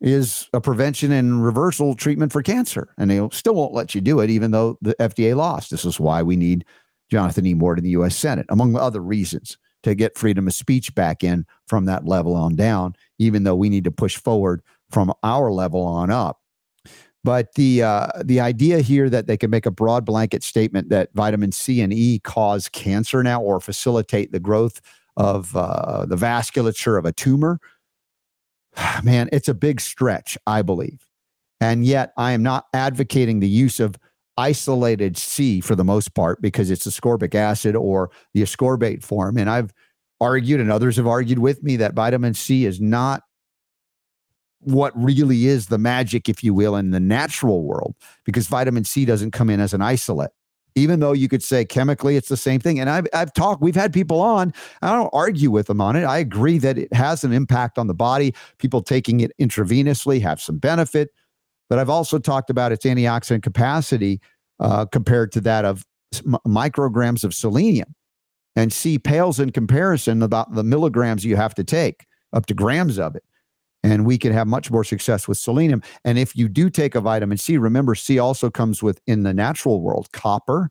[0.00, 2.88] is a prevention and reversal treatment for cancer.
[2.98, 5.70] And they still won't let you do it, even though the FDA lost.
[5.70, 6.64] This is why we need
[7.10, 7.54] Jonathan E.
[7.54, 8.16] Moore in the U.S.
[8.16, 12.56] Senate, among other reasons, to get freedom of speech back in from that level on
[12.56, 16.40] down, even though we need to push forward from our level on up.
[17.26, 21.08] But the uh, the idea here that they can make a broad blanket statement that
[21.12, 24.80] vitamin C and E cause cancer now or facilitate the growth
[25.16, 27.58] of uh, the vasculature of a tumor,
[29.02, 31.04] man, it's a big stretch, I believe.
[31.60, 33.96] And yet, I am not advocating the use of
[34.36, 39.36] isolated C for the most part because it's ascorbic acid or the ascorbate form.
[39.36, 39.74] And I've
[40.20, 43.22] argued, and others have argued with me, that vitamin C is not
[44.66, 49.04] what really is the magic, if you will, in the natural world because vitamin C
[49.04, 50.32] doesn't come in as an isolate.
[50.74, 52.80] Even though you could say chemically it's the same thing.
[52.80, 54.52] And I've, I've talked, we've had people on,
[54.82, 56.02] I don't argue with them on it.
[56.02, 58.34] I agree that it has an impact on the body.
[58.58, 61.10] People taking it intravenously have some benefit.
[61.70, 64.20] But I've also talked about its antioxidant capacity
[64.58, 65.86] uh, compared to that of
[66.44, 67.94] micrograms of selenium.
[68.56, 72.98] And C pales in comparison about the milligrams you have to take, up to grams
[72.98, 73.22] of it.
[73.86, 75.80] And we can have much more success with selenium.
[76.04, 79.32] And if you do take a vitamin C, remember C also comes with in the
[79.32, 80.70] natural world copper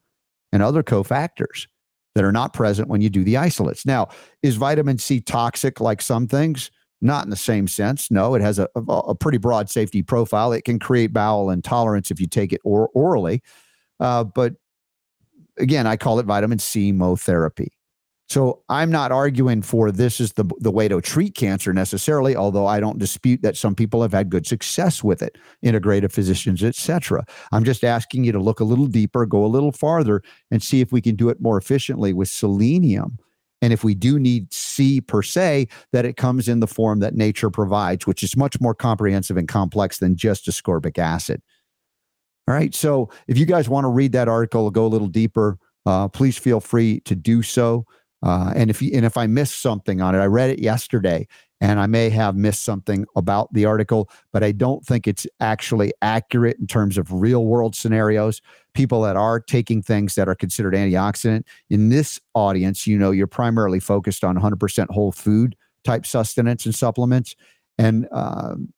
[0.52, 1.68] and other cofactors
[2.14, 3.86] that are not present when you do the isolates.
[3.86, 4.10] Now,
[4.44, 6.72] is vitamin C toxic like some things?
[7.00, 8.12] Not in the same sense.
[8.12, 10.52] No, it has a, a, a pretty broad safety profile.
[10.52, 13.42] It can create bowel intolerance if you take it or, orally.
[14.02, 14.56] Uh, but
[15.58, 17.75] again, I call it vitamin C mo therapy.
[18.28, 22.66] So I'm not arguing for this is the the way to treat cancer necessarily, although
[22.66, 27.24] I don't dispute that some people have had good success with it, integrative physicians, etc.
[27.52, 30.82] I'm just asking you to look a little deeper, go a little farther, and see
[30.82, 33.20] if we can do it more efficiently with selenium.
[33.62, 37.16] And if we do need C per se, that it comes in the form that
[37.16, 41.42] nature provides, which is much more comprehensive and complex than just ascorbic acid.
[42.48, 42.76] All right.
[42.76, 46.38] So if you guys want to read that article, go a little deeper, uh, please
[46.38, 47.86] feel free to do so.
[48.24, 51.28] Uh, and if and if I missed something on it, I read it yesterday,
[51.62, 55.94] and I may have missed something about the article, but I don't think it's actually
[56.02, 58.42] accurate in terms of real world scenarios.
[58.74, 63.28] People that are taking things that are considered antioxidant in this audience, you know, you're
[63.28, 67.36] primarily focused on 100% whole food type sustenance and supplements,
[67.78, 68.74] and um,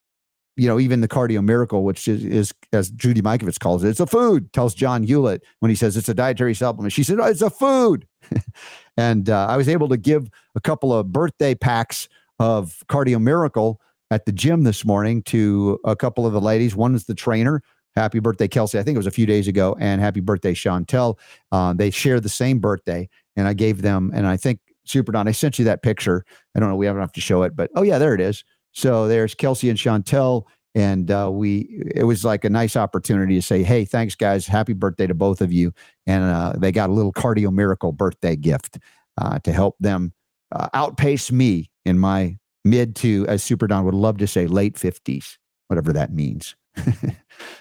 [0.58, 4.00] you know, even the cardio miracle, which is, is, as Judy Mikovits calls it, it's
[4.00, 6.92] a food, tells John Hewlett when he says it's a dietary supplement.
[6.94, 8.08] She said, oh, it's a food.
[8.98, 13.80] and uh, I was able to give a couple of birthday packs of cardio miracle
[14.10, 16.76] at the gym this morning to a couple of the ladies.
[16.76, 17.62] One is the trainer.
[17.96, 18.80] Happy birthday, Kelsey.
[18.80, 19.76] I think it was a few days ago.
[19.80, 21.18] And happy birthday, Chantel.
[21.52, 23.10] Uh, they share the same birthday.
[23.36, 26.26] And I gave them, and I think Super Don, I sent you that picture.
[26.56, 28.44] I don't know, we haven't have to show it, but oh, yeah, there it is.
[28.78, 30.44] So there's Kelsey and Chantel.
[30.76, 34.46] And uh, we, it was like a nice opportunity to say, hey, thanks, guys.
[34.46, 35.74] Happy birthday to both of you.
[36.06, 38.78] And uh, they got a little cardio miracle birthday gift
[39.20, 40.14] uh, to help them
[40.52, 44.76] uh, outpace me in my mid to, as Super Don would love to say, late
[44.76, 45.38] 50s,
[45.70, 46.56] whatever that means.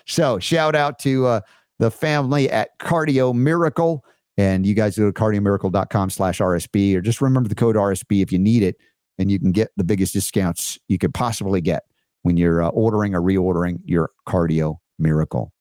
[0.07, 1.41] so shout out to uh,
[1.79, 4.05] the family at Cardio Miracle.
[4.37, 8.31] And you guys go to cardiomiracle.com slash RSB or just remember the code RSB if
[8.31, 8.77] you need it
[9.19, 11.85] and you can get the biggest discounts you could possibly get
[12.23, 15.53] when you're uh, ordering or reordering your cardio miracle.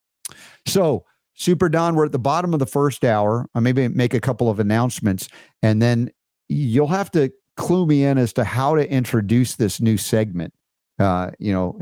[0.65, 3.47] So, Super Don, we're at the bottom of the first hour.
[3.53, 5.27] I maybe make a couple of announcements
[5.61, 6.11] and then
[6.47, 10.53] you'll have to clue me in as to how to introduce this new segment.
[10.97, 11.77] Uh, you know,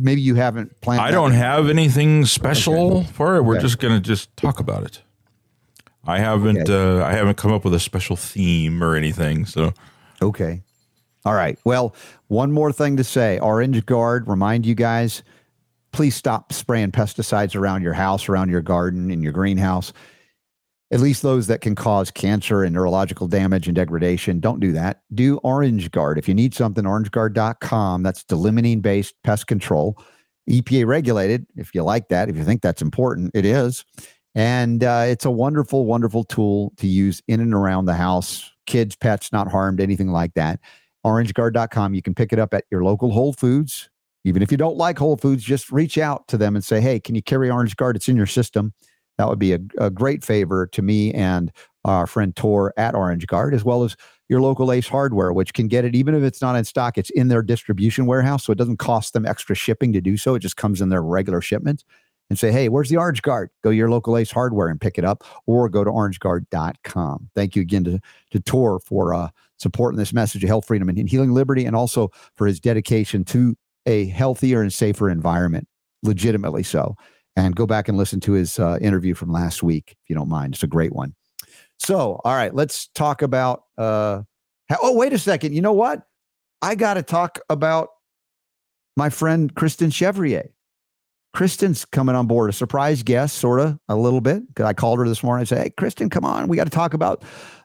[0.00, 1.02] maybe you haven't planned.
[1.02, 3.06] I don't have anything special okay.
[3.12, 3.42] for it.
[3.42, 3.62] We're okay.
[3.62, 5.02] just going to just talk about it.
[6.06, 7.00] I haven't okay.
[7.00, 9.44] uh, I haven't come up with a special theme or anything.
[9.44, 9.74] So
[10.22, 10.62] okay,
[11.26, 11.58] all right.
[11.64, 11.94] Well,
[12.28, 15.22] one more thing to say Orange Guard, remind you guys
[15.96, 19.94] please stop spraying pesticides around your house, around your garden, in your greenhouse.
[20.90, 24.38] At least those that can cause cancer and neurological damage and degradation.
[24.38, 25.00] Don't do that.
[25.14, 26.18] Do Orange Guard.
[26.18, 28.02] If you need something, orangeguard.com.
[28.02, 29.98] That's d-limonene based pest control.
[30.50, 31.46] EPA regulated.
[31.56, 33.82] If you like that, if you think that's important, it is.
[34.34, 38.52] And uh, it's a wonderful, wonderful tool to use in and around the house.
[38.66, 40.60] Kids, pets not harmed, anything like that
[41.06, 41.94] orangeguard.com.
[41.94, 43.88] You can pick it up at your local Whole Foods.
[44.24, 46.98] Even if you don't like Whole Foods, just reach out to them and say, hey,
[46.98, 47.94] can you carry Orange Guard?
[47.94, 48.74] It's in your system.
[49.16, 51.52] That would be a, a great favor to me and
[51.84, 53.96] our friend Tor at Orange Guard, as well as
[54.28, 56.98] your local Ace Hardware, which can get it even if it's not in stock.
[56.98, 60.34] It's in their distribution warehouse, so it doesn't cost them extra shipping to do so.
[60.34, 61.84] It just comes in their regular shipments.
[62.28, 63.50] And say, hey, where's the Orange Guard?
[63.62, 67.30] Go to your local Ace Hardware and pick it up, or go to orangeguard.com.
[67.36, 68.00] Thank you again to,
[68.32, 72.10] to Tor for uh, supporting this message of health, freedom, and healing liberty, and also
[72.34, 75.68] for his dedication to a healthier and safer environment,
[76.02, 76.96] legitimately so.
[77.36, 80.28] And go back and listen to his uh, interview from last week, if you don't
[80.28, 80.54] mind.
[80.54, 81.14] It's a great one.
[81.78, 83.64] So, all right, let's talk about.
[83.76, 84.22] Uh,
[84.68, 85.54] how, oh, wait a second.
[85.54, 86.02] You know what?
[86.62, 87.90] I got to talk about
[88.96, 90.50] my friend Kristen Chevrier.
[91.36, 94.42] Kristen's coming on board, a surprise guest, sort of a little bit.
[94.54, 96.48] Cause I called her this morning and said, Hey, Kristen, come on.
[96.48, 97.22] We got to talk about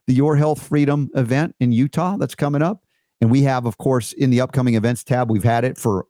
[0.08, 2.84] the Your Health Freedom event in Utah that's coming up.
[3.22, 6.06] And we have, of course, in the upcoming events tab, we've had it for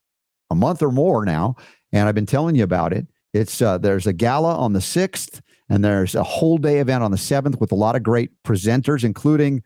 [0.50, 1.56] a month or more now.
[1.94, 3.06] And I've been telling you about it.
[3.32, 7.12] It's uh, there's a gala on the sixth, and there's a whole day event on
[7.12, 9.62] the seventh with a lot of great presenters, including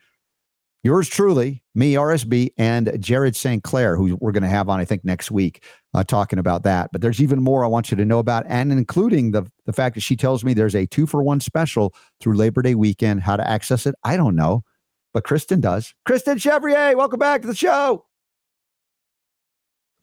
[0.85, 3.63] yours truly, me, RSB, and Jared St.
[3.63, 5.63] Clair, who we're going to have on, I think, next week,
[5.95, 6.91] uh, talking about that.
[6.91, 9.95] But there's even more I want you to know about, and including the the fact
[9.95, 13.23] that she tells me there's a two for one special through Labor Day weekend.
[13.23, 14.63] How to access it, I don't know,
[15.11, 15.93] but Kristen does.
[16.05, 18.05] Kristen Chevrier, welcome back to the show.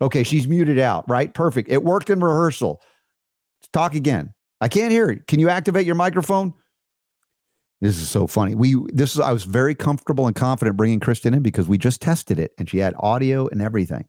[0.01, 1.33] Okay, she's muted out, right?
[1.33, 1.71] Perfect.
[1.71, 2.83] It worked in rehearsal.
[3.73, 4.35] Talk again.
[4.61, 5.29] I can't hear it.
[5.29, 6.55] Can you activate your microphone?
[7.83, 8.55] This is so funny.
[8.55, 12.01] We this is I was very comfortable and confident bringing Kristen in because we just
[12.01, 14.05] tested it and she had audio and everything,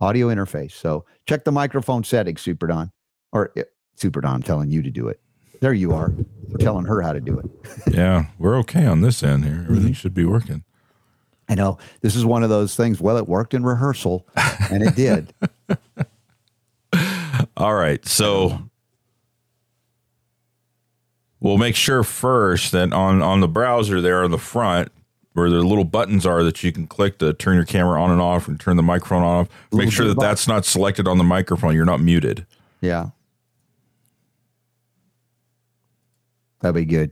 [0.00, 0.72] audio interface.
[0.72, 2.90] So check the microphone settings, Super Don,
[3.30, 3.64] or uh,
[3.96, 4.36] Super Don.
[4.36, 5.20] I'm telling you to do it.
[5.60, 6.10] There you are.
[6.48, 7.50] We're telling her how to do it.
[7.94, 9.66] yeah, we're okay on this end here.
[9.68, 10.64] Everything should be working.
[11.50, 12.98] I know this is one of those things.
[12.98, 14.26] Well, it worked in rehearsal,
[14.70, 15.34] and it did.
[17.58, 18.70] All right, so
[21.42, 24.90] we'll make sure first that on on the browser there on the front
[25.34, 28.20] where the little buttons are that you can click to turn your camera on and
[28.20, 31.74] off and turn the microphone off make sure that that's not selected on the microphone
[31.74, 32.46] you're not muted
[32.80, 33.08] Yeah.
[36.60, 37.10] That'd be good.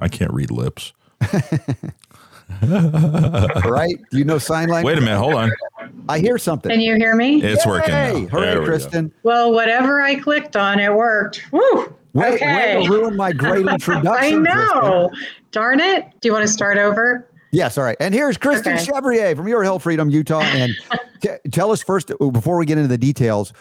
[0.00, 0.92] i can't read lips
[2.62, 3.94] right?
[4.10, 4.84] You know sign language?
[4.94, 5.50] wait a minute hold on
[6.08, 6.70] I hear something.
[6.70, 7.42] Can you hear me?
[7.42, 8.28] it's working Hey, now.
[8.28, 8.70] hooray, There we go.
[8.72, 9.12] Kristen.
[9.22, 11.42] Well, whatever I clicked on, it worked.
[11.52, 11.94] Woo!
[12.14, 12.76] Wait, okay.
[12.78, 14.06] wait, ruin my great introduction.
[14.08, 14.42] I Kristen.
[14.42, 15.10] know.
[15.50, 16.06] Darn it.
[16.20, 17.26] Do you want to start over?
[17.52, 17.96] Yes, all right.
[18.00, 18.84] And here's Kristen Okay.
[18.84, 20.40] Chevrier from Your Health Freedom, Utah.
[20.40, 20.72] And
[21.20, 23.52] t- tell us first, before we get into the details,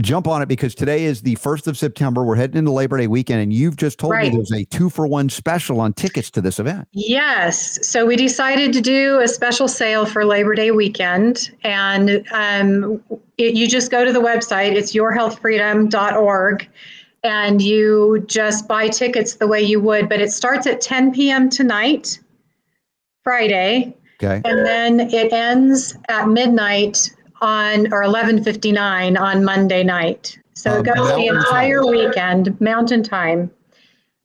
[0.00, 2.24] jump on it because today is the 1st of September.
[2.24, 4.30] We're heading into Labor Day weekend, and you've just told Right.
[4.32, 6.88] me there's a two for one special on tickets to this event.
[6.92, 7.86] Yes.
[7.86, 11.50] So we decided to do a special sale for Labor Day weekend.
[11.62, 13.00] And um,
[13.38, 16.68] it, you just go to the website, it's yourhealthfreedom.org,
[17.22, 20.08] and you just buy tickets the way you would.
[20.08, 21.48] But it starts at 10 p.m.
[21.48, 22.18] tonight,
[23.22, 23.96] Friday.
[24.22, 24.42] Okay.
[24.44, 30.38] And then it ends at midnight on or 11:59 on Monday night.
[30.54, 31.90] So Uh, it goes the Mountain entire Time.
[31.90, 33.50] weekend, Mountain Time.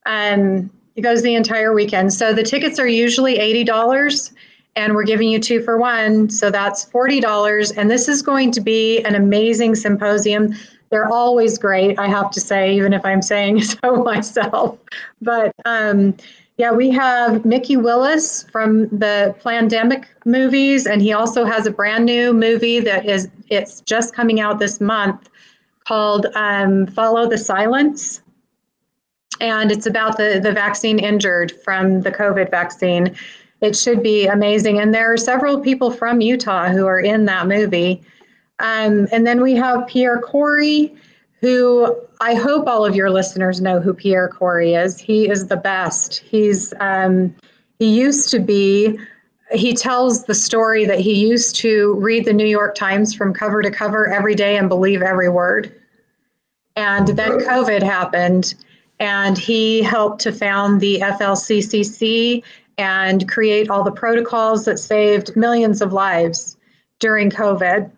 [0.05, 2.13] Um, it goes the entire weekend.
[2.13, 4.31] So the tickets are usually $80
[4.75, 8.61] and we're giving you two for one, so that's $40 and this is going to
[8.61, 10.53] be an amazing symposium.
[10.89, 14.77] They're always great, I have to say, even if I'm saying so myself.
[15.21, 16.15] But um,
[16.57, 22.05] yeah, we have Mikki Willis from the Plandemic movies, and he also has a brand
[22.05, 25.29] new movie that is it's just coming out this month
[25.85, 28.21] called um, Follow the Silence.
[29.41, 33.15] And it's about the, the vaccine injured from the COVID vaccine.
[33.61, 34.79] It should be amazing.
[34.79, 38.01] And there are several people from Utah who are in that movie.
[38.59, 40.93] Um, and then we have Pierre Kory,
[41.41, 44.99] who I hope all of your listeners know who Pierre Kory is.
[44.99, 46.19] He is the best.
[46.19, 47.33] He's um,
[47.79, 48.99] he used to be.
[49.51, 53.63] He tells the story that he used to read the New York Times from cover
[53.63, 55.73] to cover every day and believe every word.
[56.75, 58.53] And then COVID happened,
[58.99, 62.43] and he helped to found the FLCCC
[62.77, 66.57] and create all the protocols that saved millions of lives
[66.99, 67.91] during COVID.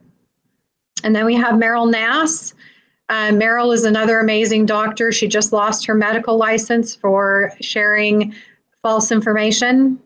[1.03, 2.53] And then we have Meryl Nass.
[3.09, 5.11] Uh, Meryl is another amazing doctor.
[5.11, 8.33] She just lost her medical license for sharing
[8.81, 9.99] false information.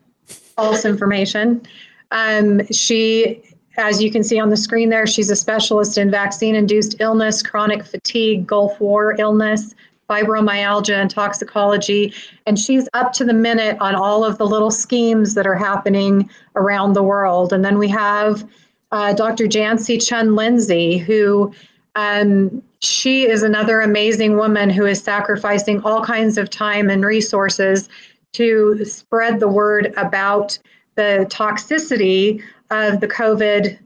[0.56, 1.62] False information.
[2.10, 3.42] Um, she,
[3.76, 7.42] as you can see on the screen there, she's a specialist in vaccine induced illness,
[7.42, 9.74] chronic fatigue, Gulf War illness,
[10.08, 12.12] fibromyalgia, and toxicology.
[12.46, 16.30] And she's up to the minute on all of the little schemes that are happening
[16.54, 17.52] around the world.
[17.52, 18.48] And then we have
[18.96, 19.44] uh, Dr.
[19.44, 21.52] Janci Chunn Lindsay, who
[21.96, 27.90] um, she is another amazing woman who is sacrificing all kinds of time and resources
[28.32, 30.58] to spread the word about
[30.94, 33.78] the toxicity of the COVID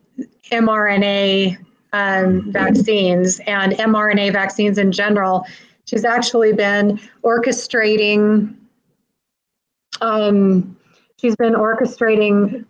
[0.53, 1.59] mRNA
[1.93, 5.45] um, vaccines and mRNA vaccines in general.
[5.87, 8.55] She's actually been orchestrating.
[10.01, 10.77] Um,
[11.21, 12.65] she's been orchestrating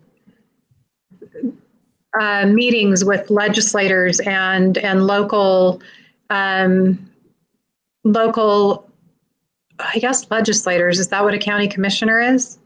[2.19, 5.81] uh, meetings with legislators and and local
[6.29, 7.09] um,
[8.03, 8.89] local
[9.79, 10.99] I guess legislators.
[10.99, 12.59] Is that what a county commissioner is?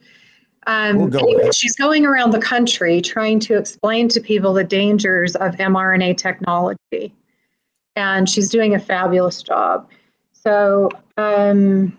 [0.68, 1.56] Um, We'll go with anyway, it.
[1.56, 7.14] she's going around the country trying to explain to people the dangers of mRNA technology,
[7.96, 9.88] and she's doing a fabulous job.
[10.34, 11.96] So um,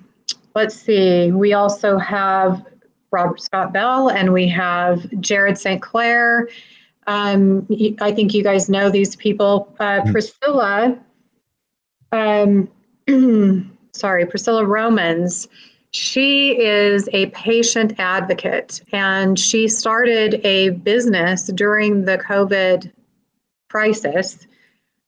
[0.54, 1.30] let's see.
[1.30, 2.64] We also have
[3.12, 5.80] Robert Scott Bell and we have Jared St.
[5.80, 6.48] Clair.
[7.06, 7.66] Um,
[8.00, 9.74] I think you guys know these people.
[9.78, 10.98] Uh, Priscilla,
[12.12, 12.68] um,
[13.92, 15.48] sorry, Priscilla Romans.
[15.92, 22.92] She is a patient advocate and she started a business during the COVID
[23.70, 24.46] crisis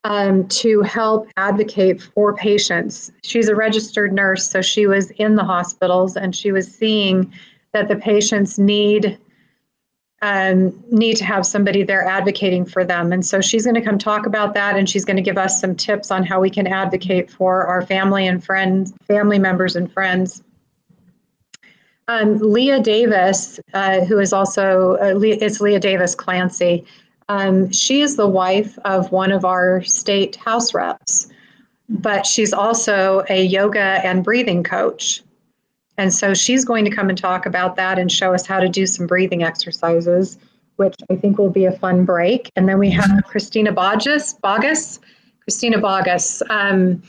[0.04, 3.12] um, to help advocate for patients.
[3.22, 7.32] She's a registered nurse, so she was in the hospitals and she was seeing
[7.72, 9.18] that the patients need
[10.22, 13.12] um, need to have somebody there advocating for them.
[13.12, 15.60] And so she's going to come talk about that and she's going to give us
[15.60, 19.90] some tips on how we can advocate for our family and friends, family members and
[19.92, 20.42] friends.
[22.08, 26.84] Um, Leah Davis, uh, who is also, uh, Le- it's Leah Davis Clancy.
[27.28, 31.28] Um, she is the wife of one of our state house reps,
[31.88, 35.22] but she's also a yoga and breathing coach.
[35.98, 38.68] And so she's going to come and talk about that and show us how to
[38.68, 40.38] do some breathing exercises,
[40.76, 42.50] which I think will be a fun break.
[42.54, 44.40] And then we have Christina Boggess.
[44.40, 45.00] Boggess,
[45.42, 46.40] Christina Boggess.
[46.48, 47.02] Um,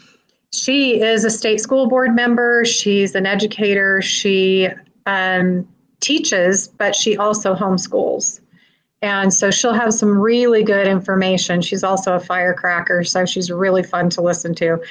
[0.52, 2.66] she is a state school board member.
[2.66, 4.02] She's an educator.
[4.02, 4.68] She
[5.06, 5.68] um,
[6.00, 8.42] teaches, but she also homeschools.
[9.02, 11.62] And so she'll have some really good information.
[11.62, 14.82] She's also a firecracker, so she's really fun to listen to.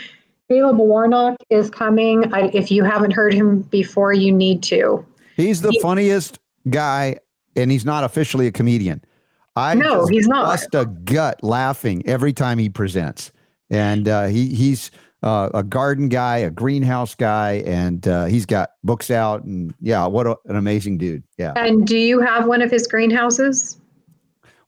[0.49, 2.33] Caleb Warnock is coming.
[2.33, 5.05] I, if you haven't heard him before, you need to.
[5.37, 6.39] He's the he, funniest
[6.71, 7.19] guy,
[7.55, 9.05] and he's not officially a comedian.
[9.57, 10.47] I no, he's not.
[10.47, 13.31] Bust a gut laughing every time he presents,
[13.71, 14.91] and uh, he he's
[15.23, 19.45] uh, a garden guy, a greenhouse guy, and uh, he's got books out.
[19.45, 21.25] And yeah, what a, an amazing dude!
[21.37, 21.53] Yeah.
[21.57, 23.78] And do you have one of his greenhouses?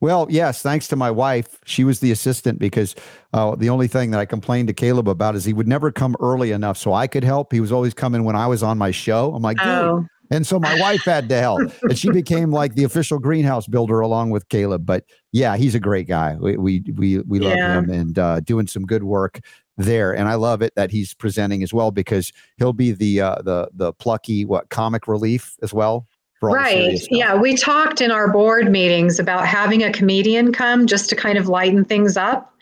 [0.01, 1.59] Well, yes, thanks to my wife.
[1.63, 2.95] She was the assistant because
[3.33, 6.15] uh, the only thing that I complained to Caleb about is he would never come
[6.19, 7.53] early enough so I could help.
[7.53, 9.33] He was always coming when I was on my show.
[9.35, 10.05] I'm like, oh.
[10.31, 13.99] And so my wife had to help, and she became like the official greenhouse builder
[13.99, 14.85] along with Caleb.
[14.85, 16.37] But yeah, he's a great guy.
[16.39, 17.77] We we we, we love yeah.
[17.77, 19.41] him and uh, doing some good work
[19.77, 20.15] there.
[20.15, 23.69] And I love it that he's presenting as well because he'll be the uh, the
[23.73, 26.07] the plucky what comic relief as well
[26.41, 26.99] right.
[27.09, 27.35] Yeah.
[27.35, 31.47] We talked in our board meetings about having a comedian come just to kind of
[31.47, 32.53] lighten things up.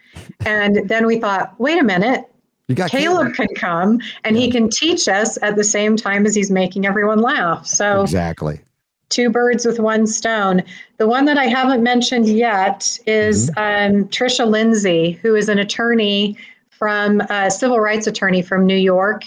[0.45, 2.25] And then we thought, wait a minute.
[2.75, 4.43] Caleb, Caleb can come and yeah.
[4.43, 7.65] he can teach us at the same time as he's making everyone laugh.
[7.65, 8.61] So exactly
[9.09, 10.63] two birds with one stone.
[10.97, 13.95] The one that I haven't mentioned yet is mm-hmm.
[13.97, 16.38] um, Tricia Lindsay, who is an attorney
[16.69, 19.25] from a civil rights attorney from New York.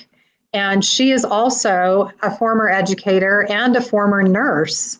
[0.53, 4.98] And she is also a former educator and a former nurse.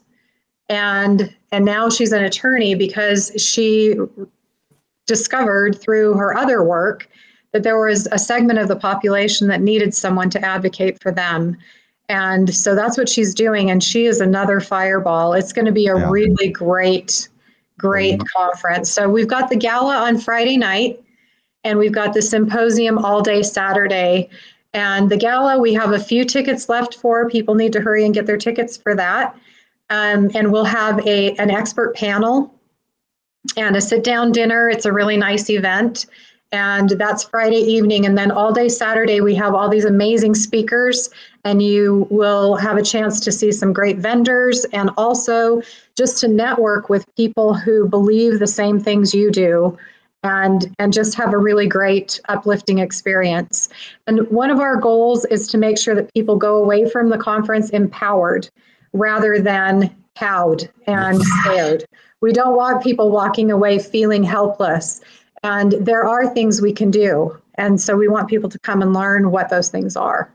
[0.69, 3.97] And and now she's an attorney because she
[5.07, 7.09] discovered through her other work
[7.53, 11.57] that there was a segment of the population that needed someone to advocate for them.
[12.09, 13.71] And so that's what she's doing.
[13.71, 15.35] And she is another fireball.
[15.35, 16.11] It's going to be a yeah.
[16.11, 17.29] really great,
[17.79, 18.27] great mm-hmm.
[18.39, 18.91] conference.
[18.91, 21.03] So we've got the gala on Friday night,
[21.65, 24.31] and we've got the symposium all day Saturday.
[24.75, 27.29] And the gala, we have a few tickets left for.
[27.29, 29.37] People need to hurry and get their tickets for that.
[29.91, 32.55] Um, and we'll have a an expert panel
[33.57, 34.71] and a sit down dinner.
[34.71, 36.07] It's a really nice event.
[36.53, 38.05] And that's Friday evening.
[38.05, 41.09] And then all day Saturday, we have all these amazing speakers,
[41.45, 45.63] and you will have a chance to see some great vendors and also
[45.97, 49.77] just to network with people who believe the same things you do
[50.23, 53.69] and and just have a really great uplifting experience.
[54.07, 57.19] And one of our goals is to make sure that people go away from the
[57.19, 58.49] conference empowered
[58.93, 61.85] rather than cowed and scared.
[62.21, 65.01] We don't want people walking away feeling helpless.
[65.43, 67.37] And there are things we can do.
[67.57, 70.33] And so we want people to come and learn what those things are.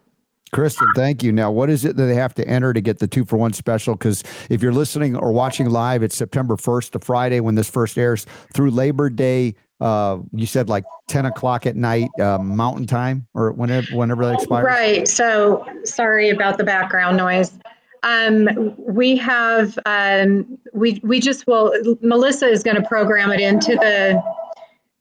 [0.52, 1.32] Kristen, thank you.
[1.32, 3.54] Now, what is it that they have to enter to get the two for one
[3.54, 3.96] special?
[3.96, 7.98] Because if you're listening or watching live, it's September 1st to Friday when this first
[7.98, 13.28] airs through Labor Day uh you said like 10 o'clock at night uh, mountain time
[13.34, 14.66] or whenever whenever that expires?
[14.66, 17.58] Right so sorry about the background noise.
[18.04, 23.76] Um we have um we we just will melissa is going to program it into
[23.76, 24.22] the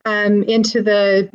[0.05, 1.29] um into the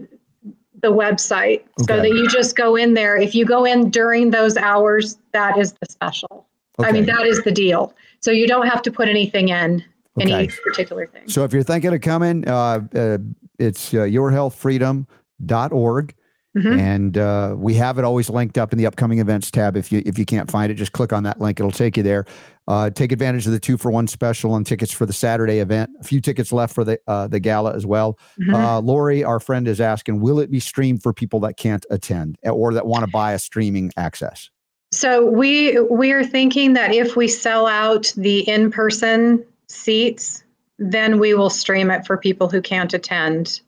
[0.80, 1.62] the website.
[1.80, 1.86] Okay.
[1.88, 3.16] so that you just go in there.
[3.16, 6.46] If you go in during those hours that is the special.
[6.78, 6.88] Okay.
[6.88, 7.94] i mean that is the deal.
[8.20, 9.84] So you don't have to put anything in
[10.20, 10.32] okay.
[10.32, 11.28] any particular thing.
[11.28, 13.18] So if you're thinking of coming, uh, uh,
[13.58, 16.14] it's uh, yourhealthfreedom.org.
[16.56, 16.78] Mm-hmm.
[16.78, 19.74] And uh, we have it always linked up in the upcoming events tab.
[19.74, 22.02] If you if you can't find it, just click on that link; it'll take you
[22.02, 22.26] there.
[22.68, 25.88] Uh, take advantage of the two for one special on tickets for the Saturday event.
[25.98, 28.18] A few tickets left for the uh, the gala as well.
[28.38, 28.54] Mm-hmm.
[28.54, 32.36] Uh, Lori, our friend, is asking, will it be streamed for people that can't attend
[32.42, 34.50] or that want to buy a streaming access?
[34.92, 39.42] So we we are thinking that if we sell out the in person
[39.72, 40.44] seats,
[40.78, 43.60] then we will stream it for people who can't attend.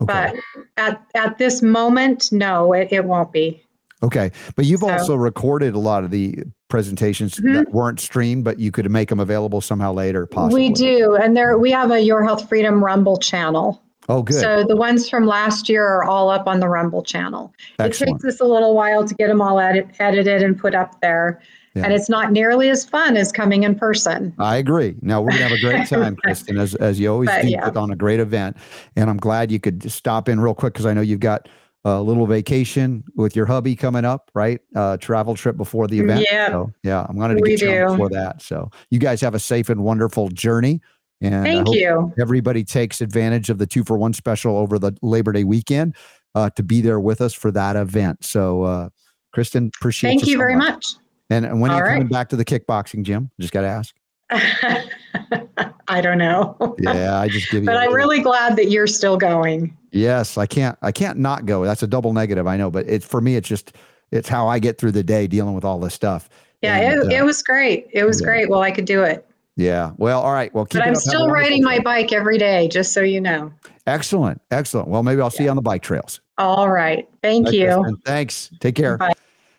[0.00, 0.34] But
[0.76, 3.62] at, at this moment, no, it, it won't be.
[4.02, 4.32] Okay.
[4.56, 6.38] But you've So- also recorded a lot of the
[6.68, 7.54] presentations Mhm.
[7.54, 10.68] that weren't streamed, but you could make them available somehow later, possibly.
[10.68, 11.14] We do.
[11.16, 13.82] And there we have a Your Health Freedom Rumble channel.
[14.08, 14.40] Oh, good.
[14.40, 17.52] So the ones from last year are all up on the Rumble channel.
[17.78, 21.00] It takes us a little while to get them all edit, edited and put up
[21.02, 21.40] there.
[21.74, 21.84] Yeah.
[21.84, 24.34] And it's not nearly as fun as coming in person.
[24.38, 24.94] I agree.
[25.00, 27.64] Now we're gonna have a great time, Kristen, as as you always But, do, yeah.
[27.64, 28.56] put on a great event.
[28.96, 31.48] And I'm glad you could stop in real quick because I know you've got
[31.84, 34.60] a little vacation with your hubby coming up, right?
[34.76, 36.26] Uh, travel trip before the event.
[36.30, 36.50] Yep.
[36.50, 38.42] So yeah, I'm gonna We get you on for that.
[38.42, 40.80] So you guys have a safe and wonderful journey.
[41.22, 42.12] And Thank you.
[42.20, 45.94] everybody takes advantage of the two for one special over the Labor Day weekend
[46.34, 48.24] uh, to be there with us for that event.
[48.24, 48.88] So uh,
[49.32, 50.84] Kristen, appreciate Thank you so very much.
[51.32, 51.94] And, and when are you All right.
[51.94, 53.30] coming back to the kickboxing gym?
[53.40, 53.94] Just got to ask.
[55.88, 56.74] I don't know.
[56.78, 57.66] Yeah, I just give you.
[57.66, 59.76] but I'm really glad that you're still going.
[59.90, 60.78] Yes, I can't.
[60.82, 61.64] I can't not go.
[61.64, 62.46] That's a double negative.
[62.46, 63.36] I know, but it's for me.
[63.36, 63.76] It's just
[64.10, 66.28] it's how I get through the day dealing with all this stuff.
[66.62, 67.88] Yeah, And, it, uh, it was great.
[67.92, 68.26] It was yeah.
[68.26, 68.48] great.
[68.50, 69.26] Well, I could do it.
[69.56, 69.92] yeah.
[69.98, 70.52] Well, all right.
[70.54, 70.94] Well, keep But it I'm.
[70.96, 73.52] Still riding my bike every day, just so you know.
[73.86, 74.88] Excellent, excellent.
[74.88, 76.20] Well, maybe I'll see you on the bike trails.
[76.38, 77.08] All right.
[77.22, 77.98] Thank you.
[78.04, 78.50] Thanks.
[78.60, 78.96] Take care.
[78.96, 79.12] Bye.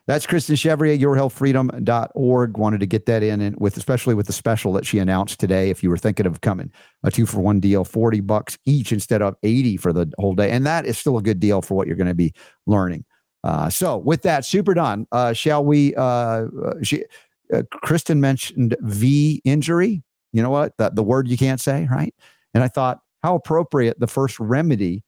[0.05, 2.57] That's Kristen Chevrier, yourhealthfreedom.org.
[2.57, 5.69] Wanted to get that in and with especially with the special that she announced today.
[5.69, 6.71] If you were thinking of coming,
[7.03, 10.51] a two for one deal, 40 bucks each instead of 80 for the whole day.
[10.51, 12.33] And that is still a good deal for what you're going to be
[12.67, 13.05] learning.
[13.45, 15.07] Uh, so with that, Super Don.
[15.11, 15.95] Uh, shall we?
[15.95, 17.05] Uh, uh, she,
[17.53, 20.03] uh, Kristen mentioned V injury.
[20.33, 20.75] You know what?
[20.77, 22.13] The, the word you can't say, right?
[22.53, 25.03] And I thought, how appropriate the first remedy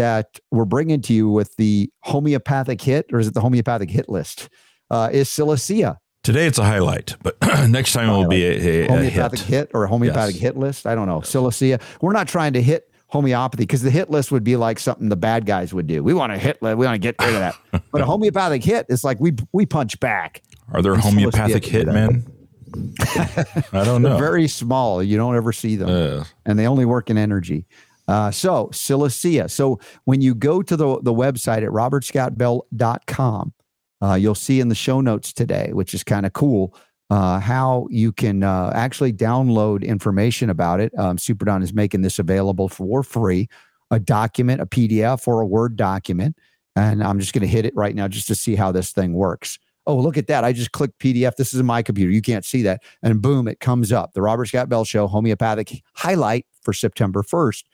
[0.00, 4.08] that we're bringing to you with the homeopathic hit, or is it the homeopathic hit
[4.08, 4.48] list?
[4.90, 7.36] Uh, is Silicea Today it's a highlight, but
[7.68, 9.48] next time it will be a, a, a homeopathic hit.
[9.48, 9.70] hit.
[9.74, 10.42] or a homeopathic Yes.
[10.42, 10.86] hit list?
[10.86, 11.20] I don't know.
[11.20, 11.80] Silicea.
[12.00, 15.16] We're not trying to hit homeopathy because the hit list would be like something the
[15.16, 16.02] bad guys would do.
[16.02, 16.60] We want to hit.
[16.62, 17.82] We want to get rid of that.
[17.92, 20.42] but a homeopathic hit is like we we punch back.
[20.72, 23.66] Are there homeopathic Silicea can do hitmen?
[23.72, 24.10] I don't know.
[24.10, 25.02] They're very small.
[25.02, 25.88] You don't ever see them.
[25.88, 27.66] Uh, and they only work in energy.
[28.10, 29.48] Uh, so Silicea.
[29.48, 33.54] So when you go to the, the website at robertscottbell.com,
[34.02, 36.74] uh, you'll see in the show notes today, which is kind of cool,
[37.10, 40.92] uh, how you can uh, actually download information about it.
[40.98, 43.48] Um, Superdon is making this available for free,
[43.92, 46.36] a document, a PDF or a Word document.
[46.74, 49.12] And I'm just going to hit it right now just to see how this thing
[49.12, 49.56] works.
[49.86, 50.44] Oh, look at that.
[50.44, 51.36] I just clicked PDF.
[51.36, 52.12] This is my computer.
[52.12, 52.82] You can't see that.
[53.02, 54.14] And boom, it comes up.
[54.14, 57.64] The Robert Scott Bell Show homeopathic highlight for September 1st.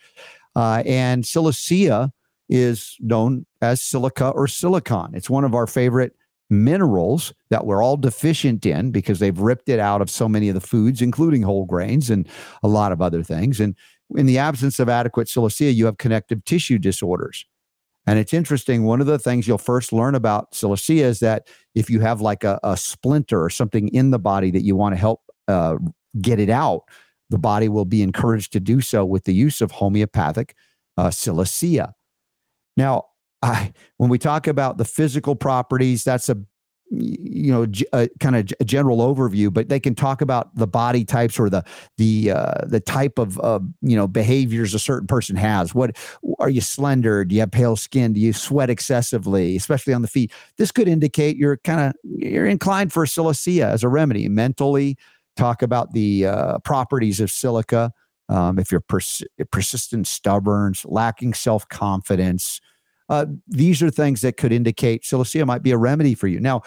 [0.56, 2.10] Uh, and silicea
[2.48, 5.14] is known as silica or silicon.
[5.14, 6.16] It's one of our favorite
[6.48, 10.54] minerals that we're all deficient in because they've ripped it out of so many of
[10.54, 12.26] the foods, including whole grains and
[12.62, 13.60] a lot of other things.
[13.60, 13.74] And
[14.16, 17.44] in the absence of adequate silicea, you have connective tissue disorders.
[18.06, 18.84] And it's interesting.
[18.84, 22.44] One of the things you'll first learn about silicea is that if you have like
[22.44, 25.76] a, a splinter or something in the body that you want to help uh,
[26.20, 26.84] get it out,
[27.30, 30.54] the body will be encouraged to do so with the use of homeopathic
[30.96, 31.92] uh, silicea.
[32.76, 33.04] Now,
[33.42, 36.36] I, when we talk about the physical properties, that's a
[36.90, 41.04] you know a kind of a general overview, but they can talk about the body
[41.04, 41.64] types or the
[41.98, 45.74] the uh, the type of uh, you know behaviors a certain person has.
[45.74, 45.96] What
[46.38, 47.24] are you slender?
[47.24, 48.12] Do you have pale skin?
[48.12, 50.32] Do you sweat excessively, especially on the feet?
[50.58, 54.28] This could indicate you're kind of you're inclined for silicea as a remedy.
[54.28, 54.96] Mentally,
[55.36, 57.92] talk about the uh, properties of silica.
[58.28, 62.60] Um, if you're pers- persistent, stubborn, lacking self confidence,
[63.08, 66.40] uh, these are things that could indicate silicea might be a remedy for you.
[66.40, 66.62] Now,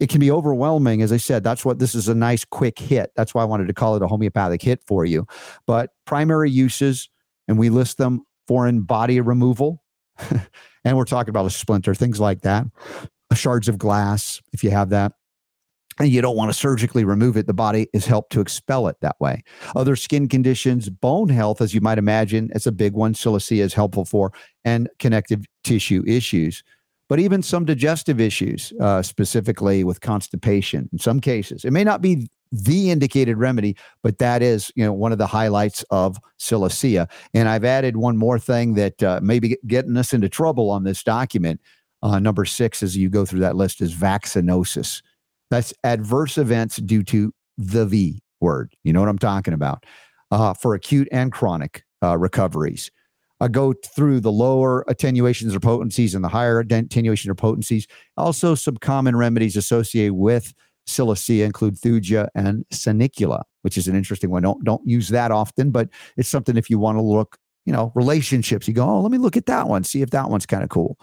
[0.00, 1.02] it can be overwhelming.
[1.02, 3.10] As I said, that's what this is a nice quick hit.
[3.16, 5.26] That's why I wanted to call it a homeopathic hit for you.
[5.66, 7.08] But primary uses,
[7.48, 9.82] and we list them foreign body removal.
[10.84, 12.66] and we're talking about a splinter, things like that,
[13.34, 15.12] shards of glass, if you have that
[15.98, 18.96] and you don't want to surgically remove it, the body is helped to expel it
[19.00, 19.42] that way.
[19.76, 23.14] Other skin conditions, bone health, as you might imagine, it's a big one.
[23.14, 24.32] Silicea is helpful for,
[24.64, 26.62] and connective tissue issues.
[27.08, 32.00] But even some digestive issues, uh, specifically with constipation, in some cases, it may not
[32.00, 37.10] be the indicated remedy, but that is, you know, one of the highlights of silicea.
[37.34, 40.84] And I've added one more thing that uh, may be getting us into trouble on
[40.84, 41.60] this document.
[42.02, 45.02] Uh, number six, as you go through that list, is vaccinosis.
[45.54, 48.74] That's adverse events due to the V word.
[48.82, 49.84] You know what I'm talking about
[50.30, 52.90] uh, for acute and chronic uh, recoveries.
[53.40, 57.86] I go through the lower attenuations or potencies and the higher attenuation or potencies.
[58.16, 60.54] Also, some common remedies associated with
[60.88, 64.42] silicea include thuja and sanicula, which is an interesting one.
[64.42, 67.92] Don't don't use that often, but it's something if you want to look you know,
[67.94, 68.68] relationships.
[68.68, 70.68] You go, oh, let me look at that one, see if that one's kind of
[70.68, 70.98] cool.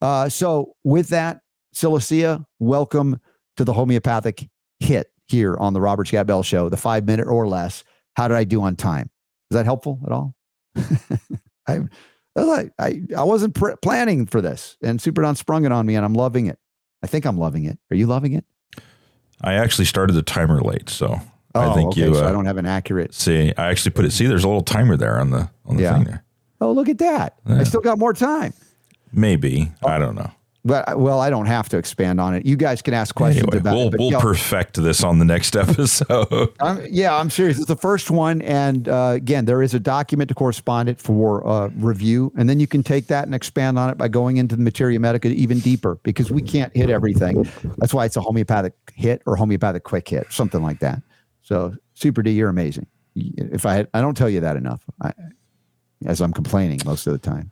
[0.00, 1.40] Uh, so with that,
[1.74, 3.20] Silicea, welcome
[3.56, 4.48] to the homeopathic
[4.80, 7.84] hit here on the Robert Scott Bell Show, the five minute or less.
[8.14, 9.10] How did I do on time?
[9.50, 10.34] Is that helpful at all?
[11.66, 11.80] I,
[12.78, 16.04] I, I wasn't pr- planning for this, and Super Don sprung it on me, and
[16.04, 16.58] I'm loving it.
[17.02, 17.78] I think I'm loving it.
[17.90, 18.44] Are you loving it?
[19.40, 21.20] I actually started the timer late, so
[21.54, 22.14] Oh, I think okay, you.
[22.14, 23.14] so Uh, I don't have an accurate.
[23.14, 24.12] see, I actually put it.
[24.12, 25.94] See, there's a little timer there on the on the Yeah.
[25.94, 26.24] thing there.
[26.60, 27.34] Oh, look at that!
[27.46, 28.52] I still got more time.
[29.12, 29.88] Maybe Oh.
[29.88, 30.30] I don't know.
[30.66, 32.44] But well, I don't have to expand on it.
[32.44, 33.98] You guys can ask questions Anyway, about we'll it.
[34.00, 36.52] we'll yo, perfect this on the next episode.
[36.60, 37.58] I'm, yeah, I'm serious.
[37.58, 41.46] It's the first one, and uh, again, there is a document to correspond it for
[41.46, 44.56] uh, review, and then you can take that and expand on it by going into
[44.56, 47.48] the materia medica even deeper because we can't hit everything.
[47.78, 51.00] That's why it's a homeopathic hit or homeopathic quick hit, something like that.
[51.42, 52.88] So, Super D, you're amazing.
[53.14, 55.12] If I had, I don't tell you that enough, I,
[56.04, 57.50] as I'm complaining most of the time.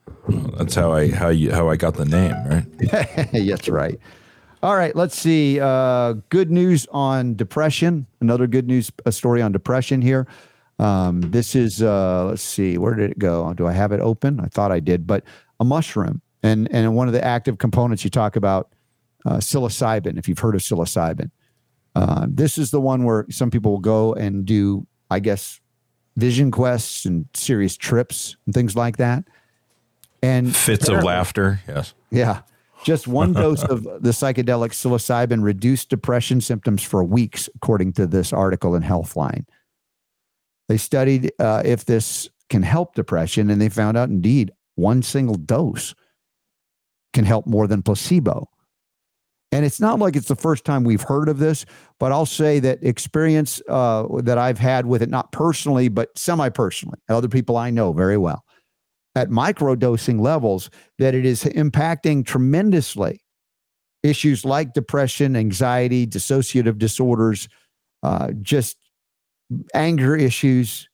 [0.56, 3.32] That's how I how you how I got the name, right?
[3.32, 3.98] That's right.
[4.62, 5.60] All right, let's see.
[5.60, 8.06] Uh, good news on depression.
[8.20, 10.26] Another good news a story on depression here.
[10.78, 13.52] Um, this is uh, let's see, where did it go?
[13.54, 14.40] Do I have it open?
[14.40, 15.24] I thought I did, but
[15.60, 18.72] a mushroom and and one of the active components you talk about
[19.26, 20.18] uh, psilocybin.
[20.18, 21.30] If you've heard of psilocybin,
[21.94, 25.60] uh, this is the one where some people will go and do, I guess,
[26.16, 29.24] vision quests and serious trips and things like that.
[30.22, 31.60] And Fits of laughter.
[31.68, 31.94] Yes.
[32.10, 32.42] yeah.
[32.84, 38.32] Just one dose of the psychedelic psilocybin reduced depression symptoms for weeks, according to this
[38.32, 39.44] article in Healthline.
[40.68, 45.34] They studied uh, if this can help depression, and they found out indeed one single
[45.34, 45.94] dose
[47.12, 48.48] can help more than placebo.
[49.54, 51.64] And it's not like it's the first time we've heard of this,
[52.00, 56.48] but I'll say that experience uh, that I've had with it, not personally, but semi
[56.48, 58.44] personally, other people I know very well
[59.14, 63.20] at microdosing levels that it is impacting tremendously
[64.02, 67.48] issues like depression, anxiety, dissociative disorders,
[68.02, 68.76] uh, just
[69.72, 70.88] anger issues.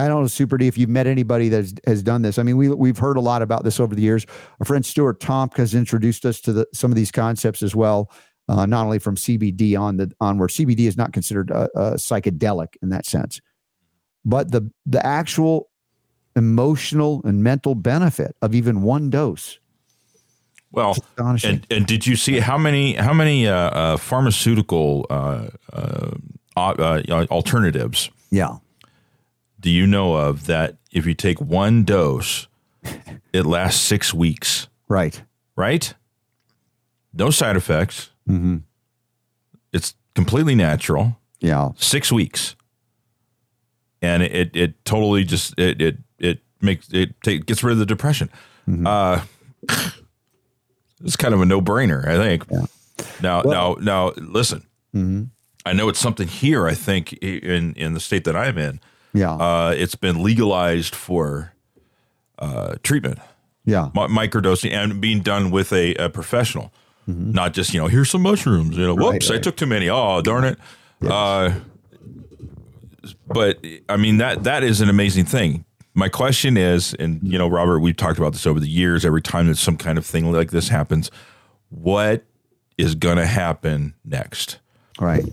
[0.00, 2.38] I don't know, Super D, if you've met anybody that has, has done this.
[2.38, 4.26] I mean, we, we've heard a lot about this over the years.
[4.58, 8.10] Our friend Stuart Tomc has introduced us to the, some of these concepts as well,
[8.48, 11.94] uh, not only from CBD on the on where CBD is not considered a, a
[11.94, 13.40] psychedelic in that sense,
[14.24, 15.68] but the the actual
[16.36, 19.58] emotional and mental benefit of even one dose.
[20.72, 26.10] Well, and and did you see how many how many uh, uh, pharmaceutical uh, uh,
[26.56, 28.56] uh, alternatives yeah.
[29.60, 32.48] Do you know of that if you take one dose,
[33.32, 35.22] it lasts six weeks, Right.
[35.56, 35.94] right?
[37.12, 38.10] No side effects.
[38.28, 38.58] Mm-hmm.
[39.72, 41.16] It's completely natural.
[41.40, 41.70] Yeah.
[41.76, 42.54] Six weeks,
[44.02, 47.78] and it it, it totally just it it it makes it take, gets rid of
[47.78, 48.30] the depression.
[48.86, 49.22] Uh,
[51.02, 52.44] it's kind of a no brainer, I think.
[53.22, 54.66] Now, now, now, listen.
[54.94, 55.24] Mm-hmm.
[55.64, 56.66] I know it's something here.
[56.66, 58.80] I think in in the state that I'm in,
[59.12, 59.32] Yeah.
[59.32, 61.52] uh, it's been legalized for
[62.38, 63.18] uh, treatment,
[63.64, 63.90] yeah.
[63.94, 66.72] mi- microdosing, and being done with a, a professional,
[67.06, 68.76] not just you know here's some mushrooms.
[68.76, 69.02] You know, Mm-hmm.
[69.04, 69.88] Right, whoops, I took too many.
[69.90, 70.58] Oh, darn it.
[71.02, 71.54] Uh,
[73.26, 75.64] but I mean that that is an amazing thing.
[75.94, 79.04] My question is, and you know, Robert, we've talked about this over the years.
[79.04, 81.10] Every time that some kind of thing like this happens,
[81.70, 82.24] what
[82.78, 84.58] is going to happen next?
[85.00, 85.24] Right.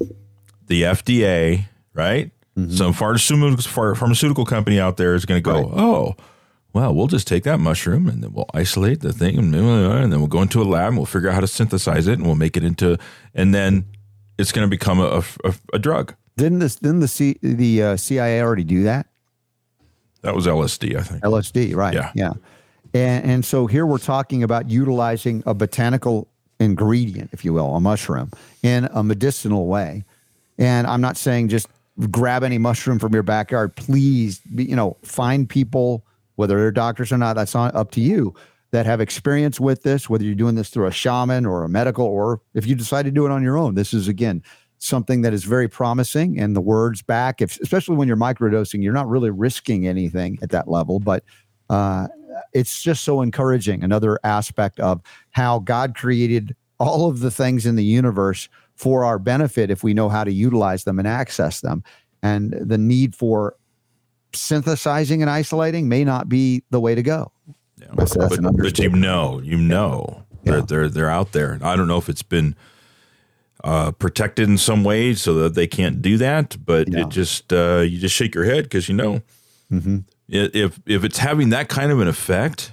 [0.68, 2.32] the FDA, right?
[2.58, 2.74] Mm-hmm.
[2.74, 6.16] Some pharmaceutical pharmaceutical company out there is going to go, oh,
[6.74, 10.20] well, we'll just take that mushroom and then we'll isolate the thing and, and then
[10.20, 12.36] we'll go into a lab and we'll figure out how to synthesize it and we'll
[12.36, 12.98] make it into,
[13.36, 13.86] and then
[14.38, 16.16] it's going to become a, a, a drug.
[16.36, 16.76] Didn't this?
[16.76, 19.08] Didn't the C, the uh, CIA already do that?
[20.22, 21.24] That was LSD, I think.
[21.24, 21.76] LSD.
[21.76, 21.94] Right.
[21.94, 22.12] Yeah.
[22.14, 22.34] Yeah.
[22.94, 26.28] And and so here we're talking about utilizing a botanical
[26.60, 28.32] ingredient, if you will, a mushroom,
[28.62, 30.06] in a medicinal way.
[30.60, 31.68] And I'm not saying just
[32.12, 33.76] grab any mushroom from your backyard.
[33.76, 37.36] Please, you know, find people, whether they're doctors or not.
[37.36, 38.34] That's not up to you.
[38.72, 42.06] That have experience with this, whether you're doing this through a shaman or a medical,
[42.06, 43.76] or if you decide to do it on your own.
[43.76, 44.44] This is again
[44.80, 46.40] something that is very promising.
[46.40, 50.50] And the words back, if, especially when you're microdosing, you're not really risking anything at
[50.52, 51.24] that level, but
[51.70, 52.08] uh,
[52.54, 53.84] it's just so encouraging.
[53.84, 59.20] Another aspect of how God created all of the things in the universe for our
[59.20, 61.84] benefit if we know how to utilize them and access them.
[62.24, 63.56] And the need for
[64.34, 67.32] synthesizing and isolating may not be the way to go.
[67.80, 67.88] Yeah.
[67.94, 71.60] But, but you know, you know, they're, they're, they're out there.
[71.62, 72.56] I don't know if it's been
[73.64, 77.02] uh, protected in some way so that they can't do that, but Yeah.
[77.02, 79.22] it just, uh, you just shake your head because you know,
[79.72, 80.06] Mhm.
[80.30, 82.72] If if it's having that kind of an effect,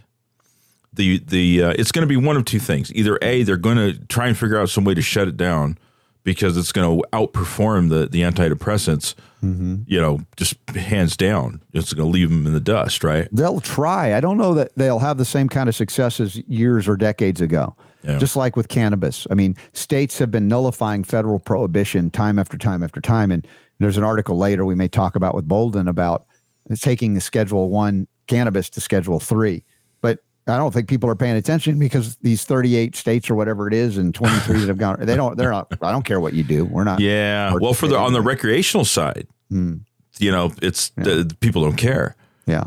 [0.92, 2.92] the the uh, it's going to be one of two things.
[2.94, 5.76] Either a they're going to try and figure out some way to shut it down
[6.24, 9.14] because it's going to outperform the the antidepressants.
[9.44, 9.82] Mm-hmm.
[9.86, 13.28] You know, just hands down, it's going to leave them in the dust, right?
[13.30, 14.14] They'll try.
[14.14, 17.42] I don't know that they'll have the same kind of success as years or decades
[17.42, 17.76] ago.
[18.02, 18.18] Yeah.
[18.18, 19.26] Just like with cannabis.
[19.30, 23.30] I mean, states have been nullifying federal prohibition time after time after time.
[23.30, 23.46] And
[23.78, 26.26] there's an article later we may talk about with Boldin about
[26.80, 29.64] taking the Schedule One cannabis to Schedule Three.
[30.46, 33.96] I don't think people are paying attention because these 38 states or whatever it is
[33.96, 36.64] and 23 that have gone, they don't, they're not, I don't care what you do.
[36.66, 37.00] We're not.
[37.00, 37.54] Yeah.
[37.60, 39.76] Well, for the on the recreational side, Hmm.
[40.18, 42.16] you know, it's the, the people don't care.
[42.46, 42.64] Yeah.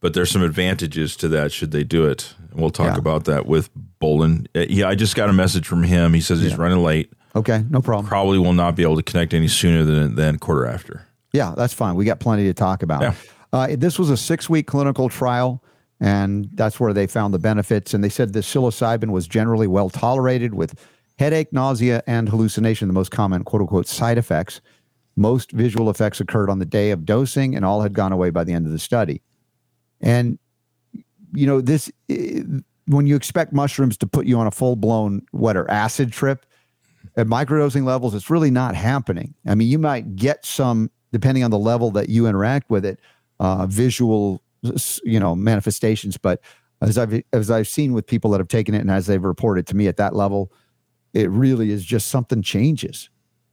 [0.00, 2.34] but there's some advantages to that should they do it.
[2.50, 2.98] And we'll talk Yeah.
[2.98, 3.70] about that with
[4.00, 4.46] Boldin.
[4.56, 6.14] Uh, Yeah, I just got a message from him.
[6.14, 7.12] He says he's running late.
[7.36, 7.62] Okay.
[7.70, 8.06] No problem.
[8.06, 11.06] Probably will not be able to connect any sooner than than quarter after.
[11.32, 11.94] Yeah, that's fine.
[11.94, 13.02] We got plenty to talk about.
[13.02, 13.14] Yeah.
[13.52, 15.62] Uh, this was a six week clinical trial,
[16.00, 17.92] and that's where they found the benefits.
[17.94, 20.74] And they said the psilocybin was generally well tolerated with
[21.18, 24.60] headache, nausea, and hallucination, the most common quote unquote side effects.
[25.16, 28.44] Most visual effects occurred on the day of dosing, and all had gone away by
[28.44, 29.20] the end of the study.
[30.00, 30.38] And,
[31.34, 31.92] you know, this,
[32.86, 36.46] when you expect mushrooms to put you on a full blown, what are acid trip,
[37.16, 39.34] at microdosing levels, it's really not happening.
[39.46, 42.98] I mean, you might get some, depending on the level that you interact with it,
[43.40, 44.42] uh, visual,
[45.04, 46.16] you know, manifestations.
[46.16, 46.40] But
[46.80, 49.66] as I've as I've seen with people that have taken it, and as they've reported
[49.68, 50.52] to me at that level,
[51.14, 53.10] it really is just something changes.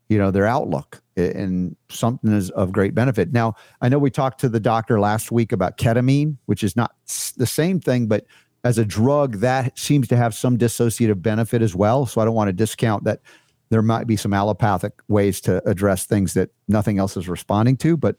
[0.09, 3.33] You know, their outlook and something is of great benefit.
[3.33, 6.91] Now, I know we talked to the doctor last week about ketamine, which is not
[7.35, 8.25] the same thing, but
[8.63, 12.05] as a drug, that seems to have some dissociative benefit as well.
[12.05, 13.21] So I don't want to discount that
[13.69, 17.97] there might be some allopathic ways to address things that nothing else is responding to,
[17.97, 18.15] but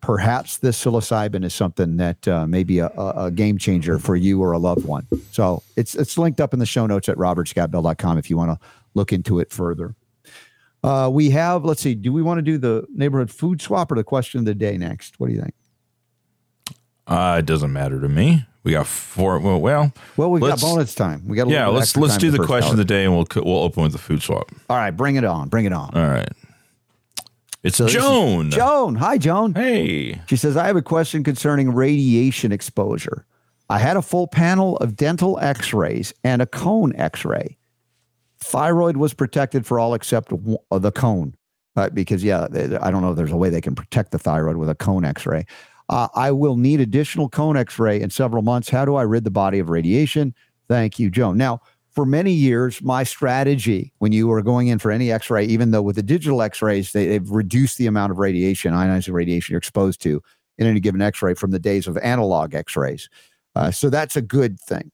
[0.00, 4.42] perhaps this psilocybin is something that uh, may be a, a, game changer for you
[4.42, 5.06] or a loved one.
[5.32, 8.66] So it's it's linked up in the show notes at robertscottbell.com if you want to
[8.94, 9.94] look into it further.
[10.84, 13.96] Uh, we have, let's see, do we want to do the neighborhood food swap or
[13.96, 15.18] the question of the day next?
[15.18, 15.54] What do you think?
[17.06, 18.46] Uh, it doesn't matter to me.
[18.62, 19.38] We got four.
[19.38, 21.26] Well, well, Well, we've Let's- got bonus time.
[21.26, 21.68] We got a yeah.
[21.68, 22.72] Let's let's do the question hour.
[22.72, 24.50] of the day, and we'll we'll open with the food swap.
[24.68, 25.48] All right, bring it on.
[25.48, 25.90] Bring it on.
[25.94, 26.28] All right.
[27.62, 28.50] It's So Joan.
[28.50, 28.94] Joan.
[28.96, 29.54] Hi, Joan.
[29.54, 30.20] Hey.
[30.26, 33.24] She says, I have a question concerning radiation exposure.
[33.68, 37.58] I had a full panel of dental x rays and a cone x ray.
[38.40, 40.32] Thyroid was protected for all except
[40.70, 41.34] uh, the cone.
[41.76, 42.46] Uh, because, yeah,
[42.80, 45.04] I don't know if there's a way they can protect the thyroid with a cone
[45.04, 45.44] x ray.
[45.88, 48.68] Uh, I will need additional cone x ray in several months.
[48.68, 50.34] How do I rid the body of radiation?
[50.68, 51.36] Thank you, Joan.
[51.36, 55.44] Now, for many years, my strategy when you were going in for any x ray,
[55.44, 59.12] even though with the digital x rays, they, they've reduced the amount of radiation, ionizing
[59.12, 60.22] radiation you're exposed to
[60.58, 63.08] in any given x ray from the days of analog x rays.
[63.54, 64.90] Uh, so that's a good thing.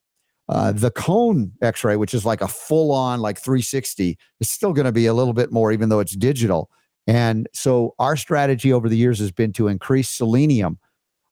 [0.48, 4.72] Uh, the cone x ray, which is like a full on, like 360, is still
[4.72, 6.70] going to be a little bit more, even though it's digital.
[7.06, 10.78] And so our strategy over the years has been to increase selenium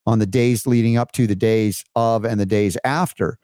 [0.07, 3.39] on the days leading up to the days of and the days after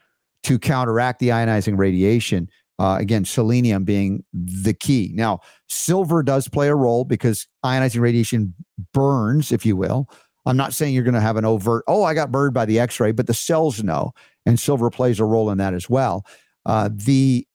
[0.44, 2.48] to counteract the ionizing radiation.
[2.78, 5.10] Uh, again, selenium being the key.
[5.14, 8.54] Now, silver does play a role because ionizing radiation
[8.92, 10.08] burns, if you will.
[10.46, 12.78] I'm not saying you're going to have an overt, oh, I got burned by the
[12.78, 14.12] x ray, but the cells know,
[14.46, 16.24] and silver plays a role in that as well.
[16.64, 17.46] Uh, the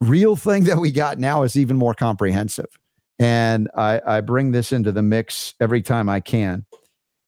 [0.00, 2.78] real thing that we got now is even more comprehensive.
[3.18, 6.66] And I, I bring this into the mix every time I can.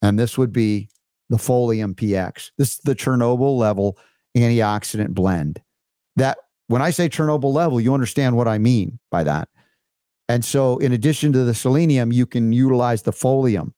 [0.03, 0.89] And this would be
[1.31, 2.51] the Folium PX.
[2.59, 3.99] This is the Chernobyl level
[4.37, 5.61] antioxidant blend.
[6.16, 9.49] That when I say Chernobyl level, you understand what I mean by that.
[10.29, 13.72] And so, in addition to the selenium, you can utilize the folium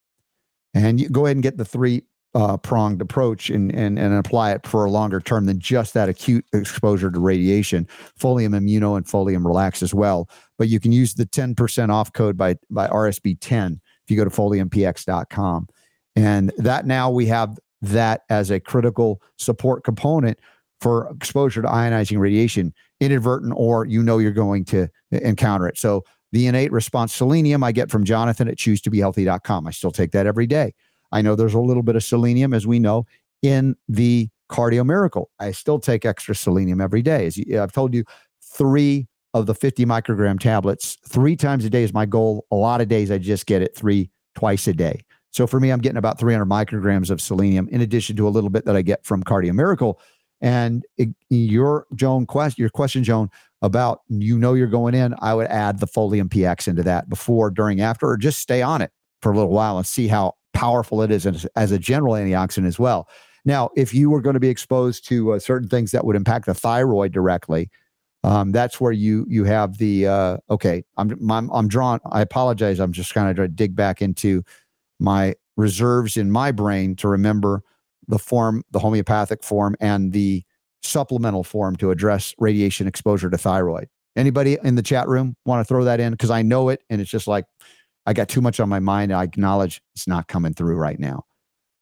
[0.74, 2.02] and you go ahead and get the three
[2.34, 6.08] uh, pronged approach and, and, and apply it for a longer term than just that
[6.08, 7.88] acute exposure to radiation.
[8.18, 10.28] Folium immuno and folium relax as well.
[10.58, 14.30] But you can use the 10% off code by, by RSB10 if you go to
[14.30, 15.68] foliumpx.com.
[16.16, 20.38] And that now we have that as a critical support component
[20.80, 25.78] for exposure to ionizing radiation, inadvertent or you know you're going to encounter it.
[25.78, 29.66] So the innate response selenium I get from Jonathan at choose to be healthy.com.
[29.66, 30.74] I still take that every day.
[31.12, 33.06] I know there's a little bit of selenium, as we know,
[33.42, 35.30] in the cardio miracle.
[35.40, 37.26] I still take extra selenium every day.
[37.26, 38.04] As I've told you,
[38.42, 42.46] three of the 50 microgram tablets, three times a day is my goal.
[42.50, 45.00] A lot of days I just get it three twice a day.
[45.30, 48.50] So for me, I'm getting about 300 micrograms of selenium in addition to a little
[48.50, 50.00] bit that I get from Cardio Miracle.
[50.40, 53.30] And it- your Joan question, your question, Joan,
[53.62, 57.50] about you know you're going in, I would add the Folium PX into that before,
[57.50, 61.02] during, after, or just stay on it for a little while and see how powerful
[61.02, 63.06] it is as, as a general antioxidant as well.
[63.44, 66.46] Now, if you were going to be exposed to uh, certain things that would impact
[66.46, 67.70] the thyroid directly,
[68.22, 70.84] um, that's where you you have the uh, okay.
[70.98, 72.00] I'm, I'm I'm drawn.
[72.12, 72.78] I apologize.
[72.78, 74.42] I'm just kind of trying to dig back into
[75.00, 77.62] my reserves in my brain to remember
[78.08, 80.44] the form, the homeopathic form, and the
[80.82, 83.88] supplemental form to address radiation exposure to thyroid.
[84.16, 86.12] Anybody in the chat room want to throw that in?
[86.12, 87.44] Because I know it, and it's just like
[88.06, 89.12] I got too much on my mind.
[89.12, 91.24] I acknowledge it's not coming through right now.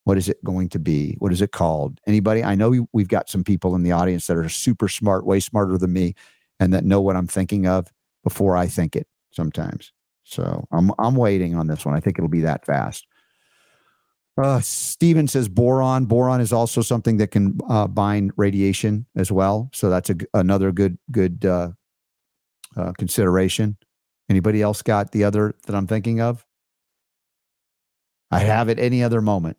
[0.04, 1.16] What is it going to be?
[1.18, 2.00] What is it called?
[2.06, 2.42] Anybody?
[2.44, 5.40] I know we, we've got some people in the audience that are super smart, way
[5.40, 6.14] smarter than me,
[6.60, 7.92] and that know what I'm thinking of
[8.24, 9.92] before I think it sometimes.
[10.24, 11.94] So I'm I'm waiting on this one.
[11.94, 13.06] I think it'll be that fast.
[14.38, 16.04] Uh, Steven says boron.
[16.04, 19.68] Boron is also something that can uh, bind radiation as well.
[19.72, 21.70] So that's a, another good good uh,
[22.76, 23.76] uh, consideration.
[24.30, 26.46] Anybody else got the other that I'm thinking of?
[28.30, 29.56] I have it any other moment.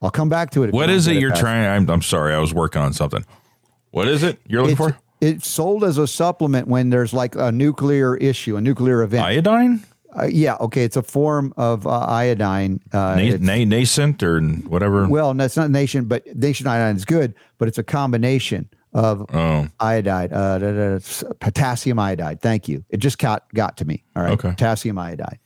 [0.00, 0.72] I'll come back to it.
[0.72, 1.66] What is it you're trying?
[1.66, 2.32] I'm, I'm sorry.
[2.32, 3.26] I was working on something.
[3.90, 5.02] What is it you're looking It's, for?
[5.20, 9.24] it's sold as a supplement when there's like a nuclear issue, a nuclear event.
[9.24, 9.82] Iodine?
[10.16, 10.84] Uh, yeah, okay.
[10.84, 12.80] It's a form of uh, iodine.
[12.92, 15.06] Uh, Na- na- nascent or whatever?
[15.08, 19.26] well, no, it's not nation, but nation iodine is good, but it's a combination of
[19.34, 22.40] oh, iodide, uh, da- da- s- potassium iodide.
[22.40, 22.84] Thank you.
[22.88, 24.02] It just got got to me.
[24.16, 24.48] All right, Okay.
[24.50, 25.38] potassium iodide,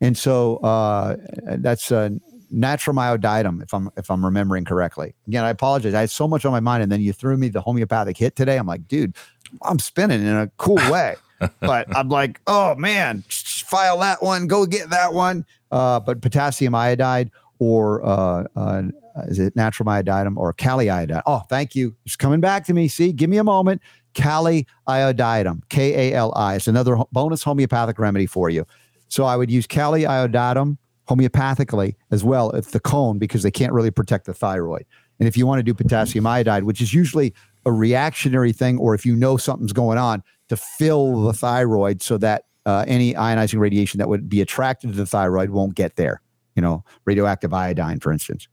[0.00, 1.16] and so uh,
[1.56, 2.10] that's uh,
[2.54, 5.12] natrum iodidum, if I'm if I'm remembering correctly.
[5.26, 5.92] Again, I apologize.
[5.92, 8.36] I had so much on my mind, and then you threw me the homeopathic hit
[8.36, 8.56] today.
[8.58, 9.16] I'm like, dude,
[9.62, 11.16] I'm spinning in a cool way,
[11.60, 15.44] but I'm like, oh man, file that one, go get that one.
[15.70, 18.82] Uh, but potassium iodide or uh, uh,
[19.28, 21.22] is it natrum iodidum or kali iodide?
[21.26, 21.94] Oh, thank you.
[22.04, 22.88] It's coming back to me.
[22.88, 23.80] See, give me a moment.
[24.14, 26.54] Kali iodidum, K A L I.
[26.56, 28.66] It's another bonus homeopathic remedy for you.
[29.08, 30.78] So I would use kali iodidum
[31.08, 34.86] homeopathically as well if the cone because they can't really protect the thyroid.
[35.18, 37.34] And if you want to do potassium iodide, which is usually
[37.66, 42.18] a reactionary thing, or if you know something's going on, to fill the thyroid so
[42.18, 46.20] that uh, any ionizing radiation that would be attracted to the thyroid won't get there.
[46.56, 48.46] You know, radioactive iodine, for instance.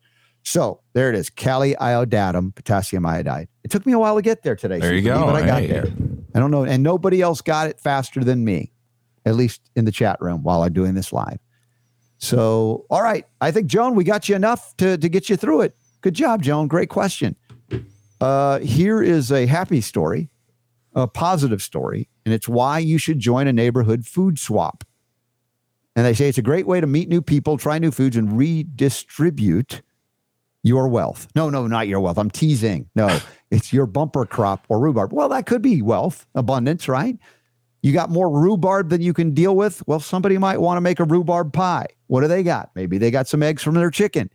[0.44, 3.48] So there it is, kali iodidum, potassium iodide.
[3.64, 5.26] It took me a while to get there today, There you Susan, go.
[5.28, 5.68] but I got Hey.
[5.68, 5.86] there.
[6.34, 8.72] I don't know, and nobody else got it faster than me,
[9.26, 11.38] at least in the chat room while I'm doing this live.
[12.18, 15.62] So, all right, I think Joan, we got you enough to to get you through
[15.62, 15.76] it.
[16.02, 16.68] Good job, Joan.
[16.68, 17.36] Great question.
[18.22, 20.30] Uh, here is a happy story,
[20.94, 24.84] a positive story, and it's why you should join a neighborhood food swap.
[25.96, 28.38] And they say it's a great way to meet new people, try new foods, and
[28.38, 29.82] redistribute
[30.64, 31.28] your wealth.
[31.36, 32.20] No, no, not your wealth.
[32.20, 32.88] I'm teasing.
[32.96, 33.20] No,
[33.52, 35.12] it's your bumper crop or rhubarb.
[35.12, 37.18] Well, that could be wealth, abundance, right?
[37.82, 39.82] You got more rhubarb than you can deal with.
[39.88, 41.88] Well, somebody might want to make a rhubarb pie.
[42.06, 42.70] What do they got?
[42.76, 44.30] Maybe they got some eggs from their chicken.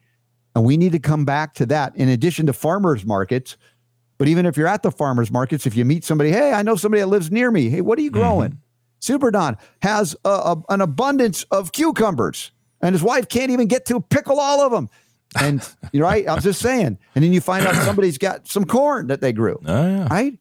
[0.57, 3.57] And we need to come back to that in addition to farmers markets.
[4.19, 6.77] But even if you're at the farmers markets, if you meet somebody, hey, I know
[6.77, 7.69] somebody that lives near me.
[7.69, 8.59] Hey, what are you growing?
[8.99, 12.51] Super Don has a, a- an abundance of cucumbers,
[12.81, 14.89] and his wife can't even get to pickle all of them.
[15.39, 16.27] And you're right.
[16.29, 16.99] I'm just saying.
[17.15, 19.61] And then you find out somebody's got some corn that they grew.
[19.67, 20.09] oh yeah.
[20.11, 20.39] Right,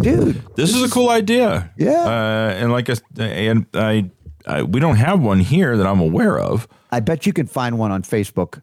[0.00, 0.42] dude.
[0.56, 1.70] This is a cool idea.
[1.76, 1.92] Yeah.
[2.04, 4.10] Uh, and like I, and I,
[4.46, 6.66] I, we don't have one here that I'm aware of.
[6.90, 8.62] I bet you can find one on Facebook.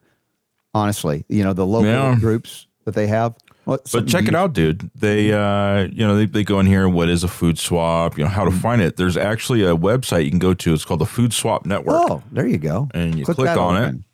[0.73, 2.15] Honestly, you know the local Yeah.
[2.15, 3.35] groups that they have.
[3.71, 4.89] What, But check it out, dude.
[4.95, 6.87] They, uh, you know, they, they go in here.
[6.89, 8.17] What is a food swap?
[8.17, 8.97] You know how to find it.
[8.97, 10.73] There's actually a website you can go to.
[10.73, 12.09] It's called the Food Swap Network.
[12.09, 12.89] Oh, there you go.
[12.93, 13.85] And you click that on it.
[13.87, 14.05] open.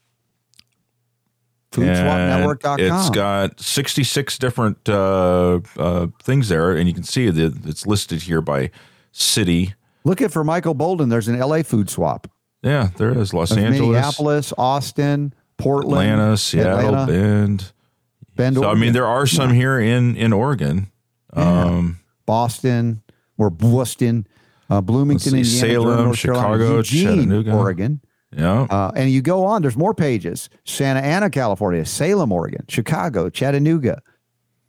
[1.78, 2.80] And Foodswapnetwork.com.
[2.80, 8.24] It's got 66 different uh, uh, things there, and you can see that it's listed
[8.24, 8.72] here by
[9.12, 9.74] city.
[10.03, 11.10] Look at for Michael Boldin.
[11.10, 12.28] There's an LA food swap.
[12.64, 17.72] Yeah, there is Los Of Angeles, Minneapolis, Austin, Portland, Atlanta, Seattle, Atlanta, Bend.
[18.38, 20.89] Bend, So I mean, there are some here in in Oregon.
[21.33, 23.01] Um, Boston
[23.38, 24.25] or Boston,
[24.69, 27.51] uh, Bloomington, see, Indiana, Salem, North Carolina, Chicago, Eugene, Chattanooga.
[27.53, 28.01] Oregon.
[28.35, 30.49] yeah, Uh, and you go on, there's more pages.
[30.65, 34.01] Santa Ana, California, Salem, Oregon, Chicago, Chattanooga,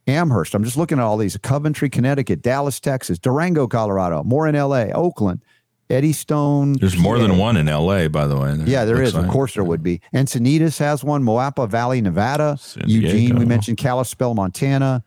[0.07, 0.53] Amherst.
[0.55, 4.85] I'm just looking at all these Coventry, Connecticut, Dallas, Texas, Durango, Colorado, more in LA,
[4.93, 5.41] Oakland,
[5.89, 6.73] Eddystone.
[6.73, 8.07] there's more than one in L.A.
[8.07, 8.55] By the way.
[8.65, 9.15] Yeah, there is.
[9.15, 10.01] Of course, there would be.
[10.13, 11.23] Encinitas has one.
[11.23, 12.57] Moapa Valley, Nevada.
[12.85, 15.03] Eugene, we mentioned Kalispell, Montana.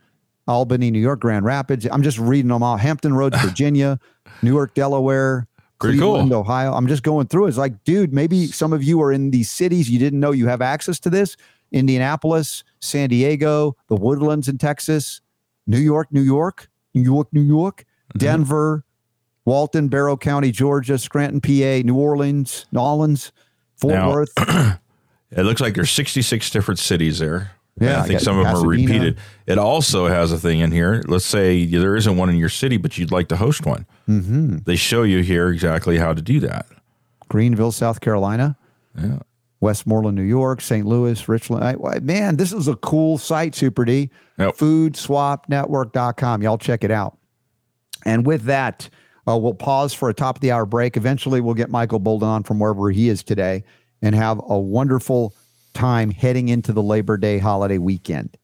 [0.49, 1.21] Albany, New York.
[1.21, 1.87] Grand Rapids.
[1.91, 2.77] I'm just reading them all.
[2.77, 4.01] Hampton Roads, Virginia.
[4.43, 5.47] Newark, Delaware.
[5.79, 6.13] Pretty cool.
[6.15, 6.73] Cleveland, Ohio.
[6.73, 7.47] I'm just going through.
[7.47, 10.47] It's like, dude, maybe some of you are in these cities you didn't know you
[10.49, 11.37] have access to this.
[11.71, 15.21] Indianapolis, San Diego, the Woodlands in Texas,
[15.67, 18.19] New York, New York, New York, New York, Mm-hmm.
[18.27, 18.85] Denver,
[19.45, 23.33] Walton, Barrow County, Georgia, Scranton, PA, New Orleans, New Orleans,
[23.77, 24.33] Fort Now- Worth.
[25.35, 27.53] It looks like there's 66 different cities there.
[27.81, 29.17] Yeah, I I think some of them are repeated.
[29.47, 31.03] It also has a thing in here.
[31.09, 33.87] Let's say there isn't one in your city, but you'd like to host one.
[34.07, 34.59] Mm-hmm.
[34.67, 36.67] They show you here exactly how to do that.
[37.29, 38.59] Greenville, South Carolina.
[38.95, 39.21] Yeah.
[39.61, 40.85] Westmoreland, New York, St.
[40.85, 41.65] Louis, Richland.
[41.65, 44.11] I- man, this is a cool site, Super D.
[44.39, 44.57] Yep.
[44.59, 46.43] Foodswapnetwork.com.
[46.43, 47.17] Y'all check it out.
[48.05, 48.91] And with that,
[49.29, 50.97] uh, we'll pause for a top of the hour break.
[50.97, 53.65] Eventually, we'll get Michael Boldin on from wherever he is today
[54.01, 55.35] and have a wonderful
[55.75, 58.37] time heading into the Labor Day holiday weekend.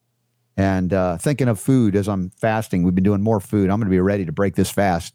[0.57, 3.71] And uh, thinking of food as I'm fasting, we've been doing more food.
[3.71, 5.15] I'm going to be ready to break this fast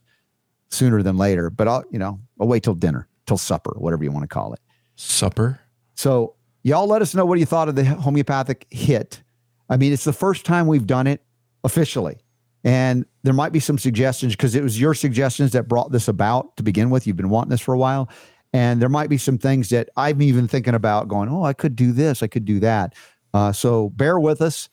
[0.70, 1.50] sooner than later.
[1.50, 4.54] But I'll, you know, I'll wait till dinner, till supper, whatever you want to call
[4.54, 4.60] it.
[4.96, 5.60] Supper.
[5.96, 9.22] So y'all let us know what you thought of the homeopathic hit.
[9.70, 11.22] I mean, it's the first time we've done it
[11.64, 12.18] officially.
[12.64, 16.56] And there might be some suggestions because it was your suggestions that brought this about
[16.58, 17.06] to begin with.
[17.06, 18.10] You've been wanting this for a while.
[18.54, 21.76] And there might be some things that I'm even thinking about going, oh, I could
[21.76, 22.94] do this, I could do that.
[23.34, 24.70] Uh, so bear with us.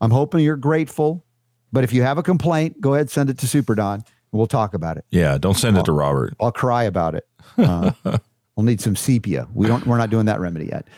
[0.00, 1.24] I'm hoping you're grateful.
[1.72, 3.94] But if you have a complaint, go ahead, send it to Super Don
[4.34, 5.04] and we'll talk about it.
[5.10, 6.34] Yeah, don't send it to Robert.
[6.40, 7.26] I'll cry about it.
[7.58, 7.92] Uh,
[8.56, 9.48] we'll need some sepia.
[9.54, 9.86] We don't.
[9.86, 10.88] We're not doing that remedy yet.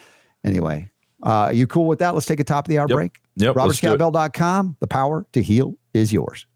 [0.44, 0.90] Anyway,
[1.22, 2.14] uh, you cool with that?
[2.14, 2.96] Let's take a top of the hour Yep.
[2.96, 3.18] break.
[3.36, 3.98] Yep, let's do it.
[3.98, 4.76] RobertScottBell.com.
[4.80, 6.46] The power to heal is yours.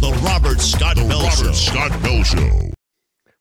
[0.00, 0.96] The Robert Scott
[2.02, 2.67] Bell Show.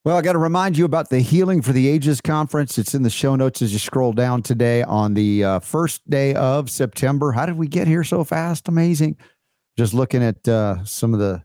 [0.01, 0.15] Scott Bell Show.
[0.15, 2.77] Well, I got to remind you about the Healing for the Ages conference.
[2.77, 6.33] It's in the show notes as you scroll down today on the uh, first day
[6.35, 7.31] of September.
[7.31, 8.67] How did we get here so fast?
[8.67, 9.17] Amazing.
[9.77, 11.43] Just looking at uh, some of the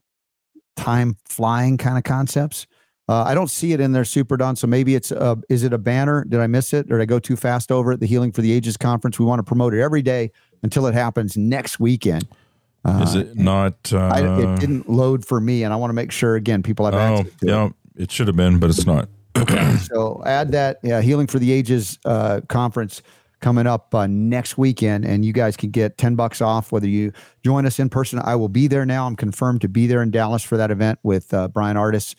[0.76, 2.66] time flying kind of concepts.
[3.08, 4.54] Uh, I don't see it in there, Super Don.
[4.56, 6.24] So maybe it's uh, is it a banner?
[6.24, 8.00] Did I miss it, or did I go too fast over it?
[8.00, 9.18] The Healing for the Ages conference.
[9.18, 10.30] We want to promote it every day
[10.62, 12.26] until it happens next weekend.
[13.02, 13.92] Is it not?
[13.92, 16.84] Uh, I, it didn't load for me, and I want to make sure again people
[16.86, 17.66] have Oh, access to yeah.
[17.66, 17.72] It
[18.10, 19.08] should have been, but it's not.
[19.82, 23.02] So add that yeah, Healing for the Ages uh, conference
[23.40, 27.12] coming up uh, next weekend, and you guys can get ten bucks off whether you
[27.44, 28.20] join us in person.
[28.22, 29.06] I will be there now.
[29.06, 32.14] I'm confirmed to be there in Dallas for that event with uh, Bryan Ardis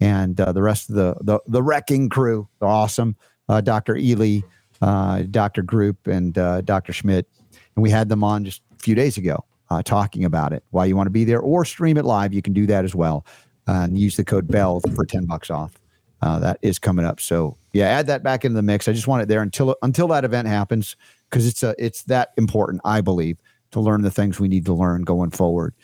[0.00, 2.48] and uh, the rest of the the the wrecking crew.
[2.60, 3.16] They're awesome.
[3.48, 3.96] Uh, Dr.
[3.96, 4.40] Ely,
[4.80, 5.62] uh, Dr.
[5.62, 6.92] Group, and Dr.
[6.92, 7.26] Schmidt,
[7.74, 9.44] and we had them on just a few days ago
[9.84, 10.64] talking about it.
[10.70, 12.94] Why you want to be there or stream it live, you can do that as
[12.94, 13.26] well,
[13.68, 15.78] and use the code Bell for ten bucks off
[16.22, 17.20] uh, that is coming up.
[17.20, 18.88] So yeah, add that back into the mix.
[18.88, 20.96] I just want it there until until that event happens
[21.28, 23.38] because it's a it's that important, I believe,
[23.72, 25.74] to learn the things we need to learn going forward.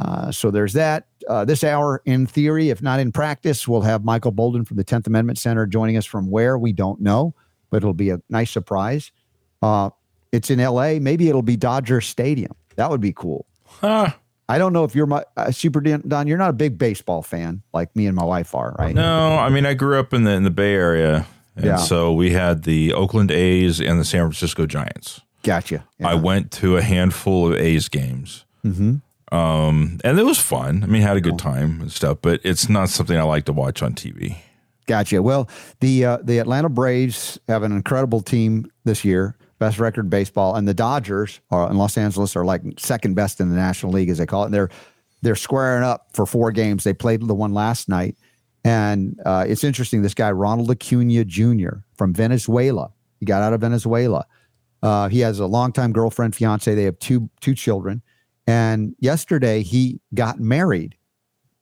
[0.00, 1.06] Uh, so there's that.
[1.28, 4.84] Uh, this hour, in theory, if not in practice, we'll have Michael Boldin from the
[4.84, 7.32] Tenth Amendment Center joining us from where we don't know,
[7.70, 9.12] but it'll be a nice surprise.
[9.62, 9.90] Uh,
[10.32, 10.98] it's in L.A.
[10.98, 12.54] Maybe it'll be Dodger Stadium.
[12.74, 13.46] That would be cool.
[13.64, 14.10] Huh.
[14.48, 16.26] I don't know if you're my uh, Super Don.
[16.26, 18.94] You're not a big baseball fan like me and my wife are, right?
[18.94, 21.26] No, I mean I grew up in the in the Bay Area,
[21.56, 21.76] and Yeah.
[21.76, 25.20] so we had the Oakland A's and the San Francisco Giants.
[25.42, 25.84] Gotcha.
[26.02, 28.44] I went to a handful of A's games.
[29.32, 30.82] Um, and it was fun.
[30.84, 33.52] I mean, had a good time and stuff, but it's not something I like to
[33.52, 34.36] watch on TV.
[34.86, 35.22] Gotcha.
[35.22, 35.48] Well,
[35.80, 39.34] the uh, the Atlanta Braves have an incredible team this year,
[39.64, 43.48] best record baseball, and the Dodgers are in Los Angeles are like second best in
[43.48, 44.46] the National League, as they call it.
[44.46, 44.70] And they're
[45.22, 46.84] they're squaring up for four games.
[46.84, 48.16] They played the one last night,
[48.62, 50.02] and uh, it's interesting.
[50.02, 51.76] This guy Ronald Acuna Jr.
[51.96, 54.26] from Venezuela, he got out of Venezuela.
[54.82, 56.74] Uh, he has a longtime girlfriend, fiance.
[56.74, 58.02] They have two two children,
[58.46, 60.96] and yesterday he got married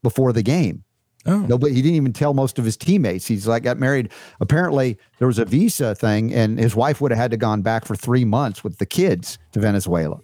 [0.02, 0.82] before the game.
[1.24, 3.26] Oh, Nobody, he didn't even tell most of his teammates.
[3.26, 4.10] He's like got married.
[4.40, 7.84] Apparently, there was a visa thing, and his wife would have had to gone back
[7.84, 10.20] for three months with the kids to Venezuela.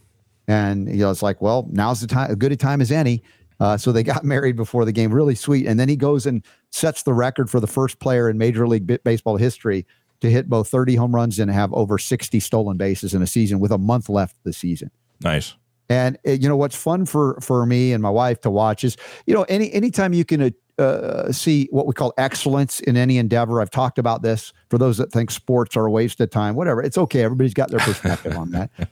[0.48, 3.22] And you know, it's like, well, now's the time, as good a time as any.
[3.60, 5.12] Uh, so they got married before the game.
[5.12, 5.66] Really sweet.
[5.66, 9.02] And then he goes and sets the record for the first player in Major League
[9.04, 9.86] Baseball history
[10.20, 13.60] to hit both 30 home runs and have over 60 stolen bases in a season
[13.60, 14.90] with a month left of the season.
[15.20, 15.54] nice.
[15.90, 18.98] And uh, you know what's fun for for me and my wife to watch is
[19.26, 23.60] you know any anytime you can uh, see what we call excellence in any endeavor.
[23.60, 26.54] I've talked about this for those that think sports are a waste of time.
[26.54, 27.22] Whatever, it's okay.
[27.22, 28.70] Everybody's got their perspective on that.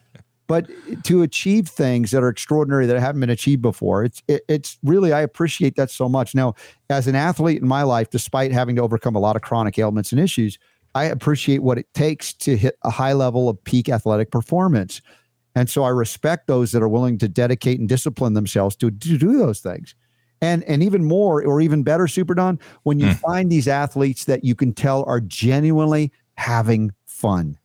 [0.49, 0.70] But
[1.05, 5.12] to achieve things that are extraordinary that haven't been achieved before, it's it, it's really
[5.12, 6.37] I appreciate that so much.
[6.37, 6.55] Now,
[6.89, 10.12] as an athlete in my life, despite having to overcome a lot of chronic ailments
[10.12, 10.57] and issues,
[10.95, 15.03] I appreciate what it takes to hit a high level of peak athletic performance.
[15.55, 19.18] And so I respect those that are willing to dedicate and discipline themselves to, to
[19.18, 19.95] do those things.
[20.43, 23.14] And and even more or even better, Super Don, when you hmm.
[23.14, 27.59] find these athletes that you can tell are genuinely having fun.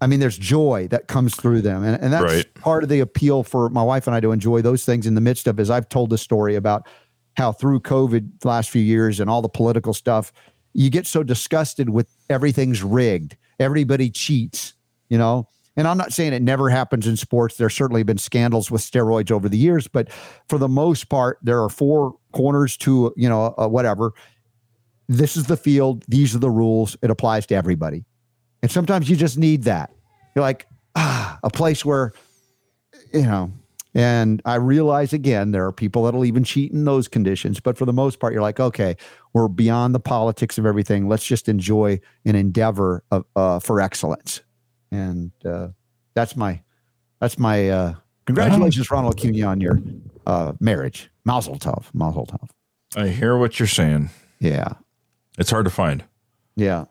[0.00, 1.84] I mean, there's joy that comes through them.
[1.84, 2.54] And, and that's Right.
[2.54, 5.20] part of the appeal for my wife and I to enjoy those things in the
[5.20, 6.88] midst of, as I've told the story about
[7.36, 10.32] how through COVID the last few years and all the political stuff,
[10.72, 13.36] you get so disgusted with everything's rigged.
[13.60, 14.74] Everybody cheats,
[15.08, 15.46] you know?
[15.76, 17.56] And I'm not saying it never happens in sports.
[17.56, 20.10] There's certainly been scandals with steroids over the years, but
[20.48, 24.12] for the most part, there are four corners to, you know, uh, whatever.
[25.08, 26.04] This is the field.
[26.08, 26.96] These are the rules.
[27.02, 28.04] It applies to everybody.
[28.62, 29.90] And sometimes you just need that.
[30.34, 32.12] You're like, ah, a place where,
[33.12, 33.52] you know,
[33.94, 37.60] and I realize again, there are people that'll even cheat in those conditions.
[37.60, 38.96] But for the most part, you're like, okay,
[39.34, 41.08] we're beyond the politics of everything.
[41.08, 44.40] Let's just enjoy an endeavor of, uh, for excellence.
[44.92, 45.68] And uh,
[46.14, 46.60] that's my,
[47.20, 47.94] that's my, uh,
[48.26, 49.80] congratulations, Ronald Acuna, on your
[50.26, 51.10] uh, marriage.
[51.24, 51.86] Mazel tov.
[51.94, 52.48] Mazel tov.
[52.94, 54.10] I hear what you're saying.
[54.38, 54.74] Yeah.
[55.38, 56.04] It's hard to find.
[56.56, 56.84] Yeah.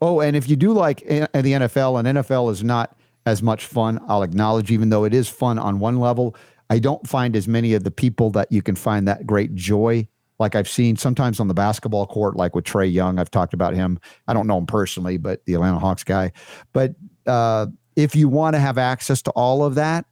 [0.00, 3.64] Oh, and if you do like a- the NFL, and NFL is not as much
[3.64, 6.36] fun, I'll acknowledge, even though it is fun on one level,
[6.68, 10.08] I don't find as many of the people that you can find that great joy.
[10.42, 13.74] Like I've seen sometimes on the basketball court, like with Trae Young, I've talked about
[13.74, 13.98] him.
[14.28, 16.32] I don't know him personally, but the Atlanta Hawks guy.
[16.72, 16.94] But
[17.26, 17.66] uh,
[17.96, 20.04] if you want to have access to all of that,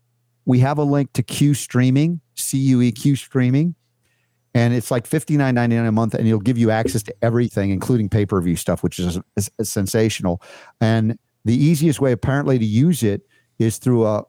[0.46, 3.74] we have a link to Q Streaming, C U E Q Streaming
[4.54, 7.14] and it's like fifty nine ninety nine a month, and it'll give you access to
[7.22, 10.42] everything, including pay per view stuff, which is, is, is sensational.
[10.80, 13.22] And the easiest way, apparently, to use it
[13.58, 14.24] is through a,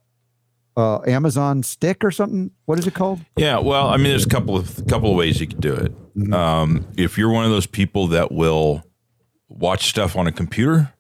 [0.77, 2.51] a Amazon Stick or something.
[2.65, 3.19] What is it called?
[3.37, 5.91] Yeah, well, I mean, there's a couple of couple of ways you can do it.
[6.17, 6.33] Mm-hmm.
[6.33, 8.83] Um, if you're one of those people that will
[9.49, 10.93] watch stuff on a computer,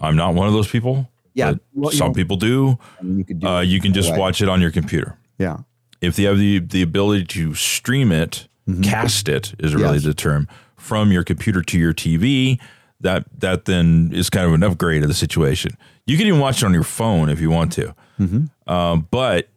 [0.00, 0.94] I'm not one of those people.
[0.94, 1.06] Mm-hmm.
[1.34, 2.78] Yeah, well, some people do.
[2.98, 3.46] I mean, you could do.
[3.46, 4.18] Uh, you can just way.
[4.18, 5.16] watch it on your computer.
[5.38, 5.58] Yeah,
[6.00, 8.48] If you have the the ability to stream it,
[8.82, 9.94] cast it is really Mm-hmm.
[9.94, 10.04] Yes.
[10.04, 12.60] the term from your computer to your TV.
[13.00, 15.72] That that then is kind of an upgrade of the situation.
[16.06, 17.94] You can even watch it on your phone if you want to.
[18.20, 18.72] Mm-hmm.
[18.72, 19.48] Um, but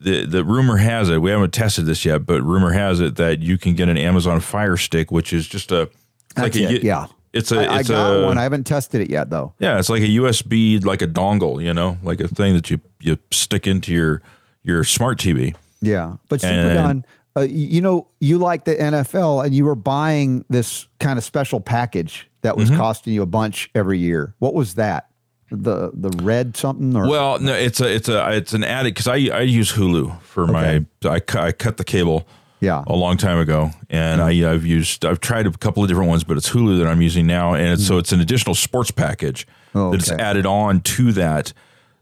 [0.00, 3.40] the the rumor has it we haven't tested this yet, but rumor has it that
[3.40, 5.88] you can get an Amazon Fire Stick, which is just a
[6.36, 7.06] like a it, yeah.
[7.32, 8.38] It's a I, I it's got a one.
[8.38, 9.52] I haven't tested it yet, though.
[9.60, 12.80] yeah, it's like a USB, like a dongle, you know, like a thing that you
[12.98, 14.20] you stick into your
[14.64, 15.54] your smart TV.
[15.80, 17.04] Yeah, but Super Don,
[17.36, 21.60] uh, you know, you like the NFL, and you were buying this kind of special
[21.60, 22.60] package that Mm-hmm.
[22.60, 24.34] was costing you a bunch every year.
[24.40, 25.09] What was that?
[25.50, 29.08] The the red something or Well, no, it's a it's a it's an added because
[29.08, 32.26] I I use Hulu for my I I cut the cable
[32.60, 36.08] yeah, a long time ago, and I I've used I've tried a couple of different
[36.08, 38.90] ones, but it's Hulu that I'm using now, and it's, so it's an additional sports
[38.90, 40.22] package Oh, that's okay.
[40.22, 41.52] added on to that.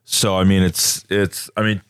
[0.04, 1.80] So I mean, it's it's I mean,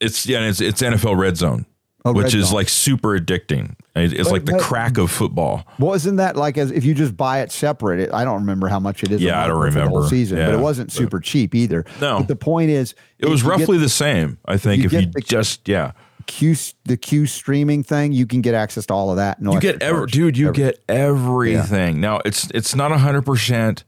[0.00, 1.66] it's yeah, it's it's NFL Red Zone,
[2.04, 3.76] Oh, which is like super addicting.
[3.94, 5.64] It's But- like the but- crack of football.
[5.78, 8.00] Wasn't that like as if you just buy it separate?
[8.00, 9.20] It, I don't remember how much it is.
[9.22, 10.08] Yeah, I don't month for the whole remember.
[10.08, 11.84] season, but it wasn't but- super cheap either.
[12.00, 12.18] No.
[12.18, 14.80] but the point is, It was if you get roughly the same, I think.
[14.80, 15.92] you If you the- just yeah,
[16.26, 18.10] Q the Q streaming thing.
[18.12, 19.40] You can get access to all of that.
[19.40, 20.12] No, you get every charge.
[20.12, 20.36] dude.
[20.38, 22.00] You Every- get everything.
[22.00, 23.84] Now it's it's not hundred percent.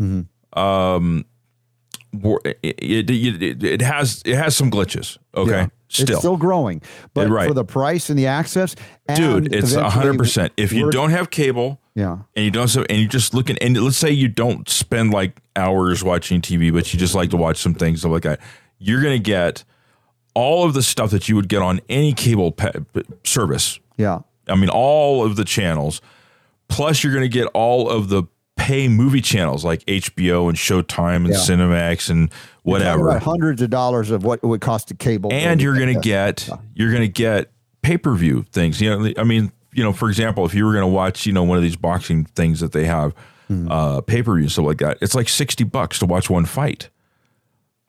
[0.00, 0.58] Mm-hmm.
[0.58, 1.24] Um,
[2.22, 5.18] it, it, it, it has it has some glitches.
[5.34, 5.66] Okay, Yeah.
[5.88, 6.82] Still, it's still growing,
[7.14, 7.48] but Right.
[7.48, 8.74] for the price and the access,
[9.14, 10.52] dude, it's hundred percent.
[10.56, 13.76] If you don't have cable yeah, and you don't, so and you just looking, and
[13.82, 17.56] let's say you don't spend like hours watching TV, but you just like to watch
[17.58, 18.40] some things stuff like that,
[18.78, 19.64] you're gonna get
[20.34, 22.72] all of the stuff that you would get on any cable pa-
[23.24, 23.80] service.
[23.96, 26.00] yeah, I mean, all of the channels.
[26.68, 28.24] Plus, you're to get all of the
[28.56, 31.34] pay movie channels like HBO and Showtime and Yeah.
[31.36, 32.30] Cinemax and
[32.62, 33.18] whatever.
[33.18, 36.48] hundreds of dollars of what it would cost to cable, And you're going to get
[36.74, 37.50] you're going to get
[37.82, 38.80] pay per view things.
[38.80, 41.32] You know, I mean, you know, for example, if you were going to watch, you
[41.32, 43.14] know, one of these boxing things that they have,
[43.48, 43.70] Hmm.
[43.70, 46.46] uh, pay per view and stuff like that, it's like sixty bucks to watch one
[46.46, 46.88] fight.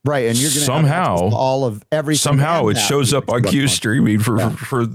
[0.05, 2.19] right, and you're going to somehow- all of everything.
[2.19, 4.87] Somehow, it shows up on 60 Q streaming for for, for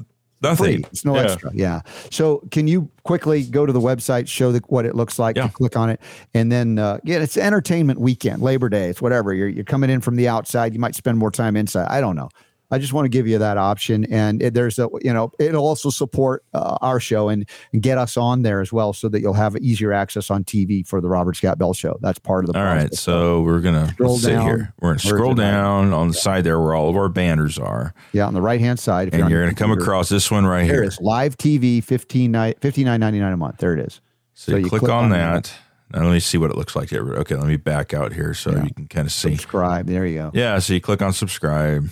[0.43, 0.65] nothing.
[0.83, 0.85] free.
[0.91, 1.23] It's no Yeah.
[1.23, 1.51] extra.
[1.55, 1.81] Yeah.
[2.11, 5.49] So can you quickly go to the website, show the, what it looks like, Yeah.
[5.49, 6.01] click on it,
[6.35, 9.33] and then uh, yeah, it's entertainment weekend, Labor Day, it's whatever.
[9.35, 10.75] You're you're coming in from the outside.
[10.75, 11.87] You might spend more time inside.
[11.89, 12.29] I don't know.
[12.73, 15.67] I just want to give you that option, and it, there's a you know it'll
[15.67, 19.21] also support uh, our show and, and get us on there as well, so that
[19.21, 21.99] you'll have easier access on TV for the Robert Scott Bell Show.
[22.01, 23.01] That's part of the All right, process.
[23.01, 24.47] so we're gonna Scroll let's down.
[24.47, 24.75] here.
[24.81, 28.27] We're gonna scroll down on the side there where all of our banners are, yeah,
[28.27, 30.67] on the right hand side, if and on you're gonna come across this one right
[30.67, 30.85] There here.
[30.85, 33.59] it is live TV, fifteen fifty nine ninety nine a month.
[33.59, 34.01] There it is.
[34.35, 35.53] So, you click, on, that.
[35.93, 37.07] Now let me see what it looks like here.
[37.17, 38.65] Okay, let me back out here so Yeah.
[38.65, 39.33] you can kind of see.
[39.37, 39.87] Subscribe.
[39.87, 40.31] There you go.
[40.33, 41.91] Yeah, so you click on subscribe.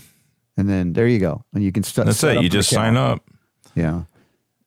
[0.60, 2.42] And then there you go, and you can st- That's it.
[2.42, 2.94] You just account.
[2.94, 3.28] sign up.
[3.74, 4.02] Yeah.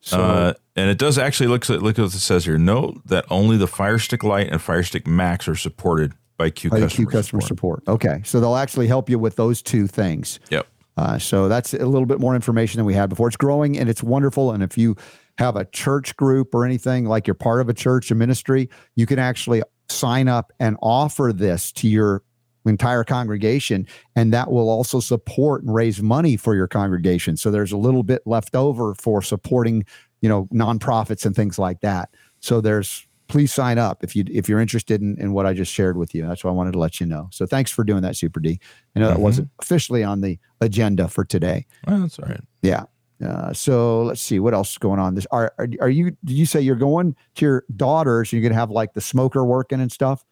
[0.01, 2.57] So uh, and it does actually look at look at what it says here.
[2.57, 6.71] Note that only the Fire Stick Lite and Fire Stick Max are supported by Q
[6.71, 7.83] by customer, Q customer support.
[7.87, 10.39] Okay, so they'll actually help you with those two things.
[10.49, 10.67] Yep.
[10.97, 13.27] Uh, so that's a little bit more information than we had before.
[13.27, 14.51] It's growing and it's wonderful.
[14.51, 14.95] And if you
[15.37, 19.05] have a church group or anything like you're part of a church, a ministry, you
[19.05, 22.23] can actually sign up and offer this to your
[22.65, 23.87] entire congregation.
[24.15, 27.37] And that will also support and raise money for your congregation.
[27.37, 29.85] So there's a little bit left over for supporting,
[30.21, 32.09] you know, nonprofits and things like that.
[32.39, 35.71] So there's please sign up if you if you're interested in, in what I just
[35.71, 36.27] shared with you.
[36.27, 37.29] That's why I wanted to let you know.
[37.31, 38.59] So thanks for doing that, Super D.
[38.95, 41.65] I know that wasn't officially on the agenda for today.
[41.87, 42.41] Well, that's all right.
[42.61, 42.83] Yeah.
[43.25, 45.15] Uh, so let's see what else is going on.
[45.15, 46.11] This are, are are you?
[46.25, 48.33] Did you say you're going to your daughters?
[48.33, 50.23] You're gonna have like the smoker working and stuff.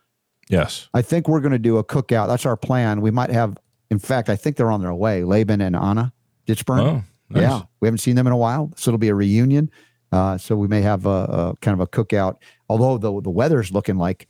[0.52, 0.90] Yes.
[0.94, 2.28] I think we're gonna do a cookout.
[2.28, 3.02] That's our plan.
[3.02, 3.57] We might have.
[3.90, 5.23] In fact, I think they're on their way.
[5.23, 6.14] Laban and Anna
[6.48, 6.80] Ditchburn.
[6.80, 7.41] Oh, nice.
[7.41, 9.69] Yeah, we haven't seen them in a while, so it'll be a reunion.
[10.11, 12.38] Uh, so we may have a, a kind of a cookout.
[12.69, 14.28] Although the the weather's looking like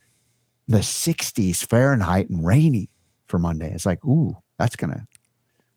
[0.67, 2.89] the 60s Fahrenheit and rainy
[3.27, 3.71] for Monday.
[3.73, 5.07] It's like, ooh, that's gonna.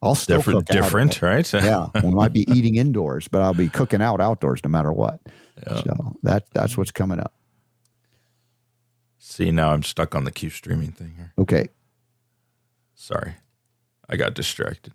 [0.03, 1.51] I'll still Different, different, right?
[1.55, 5.19] yeah, we might be eating indoors, but I'll be cooking out outdoors no matter what.
[5.67, 5.77] Yeah.
[5.83, 7.33] So that that's what's coming up.
[9.35, 11.33] See, now I'm stuck on the Q streaming thing here.
[11.37, 11.67] Okay,
[12.95, 13.33] Sorry,
[14.09, 14.93] I got distracted.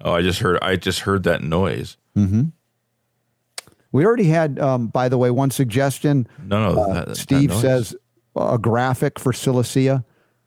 [0.00, 0.60] Oh, I just heard.
[0.62, 1.96] I just heard that noise.
[2.14, 4.60] we already had.
[4.60, 6.28] Um, by the way, one suggestion.
[6.44, 6.94] No, no.
[6.94, 7.60] that- that Steve noise.
[7.60, 7.96] says
[8.36, 10.04] a graphic for Silicea.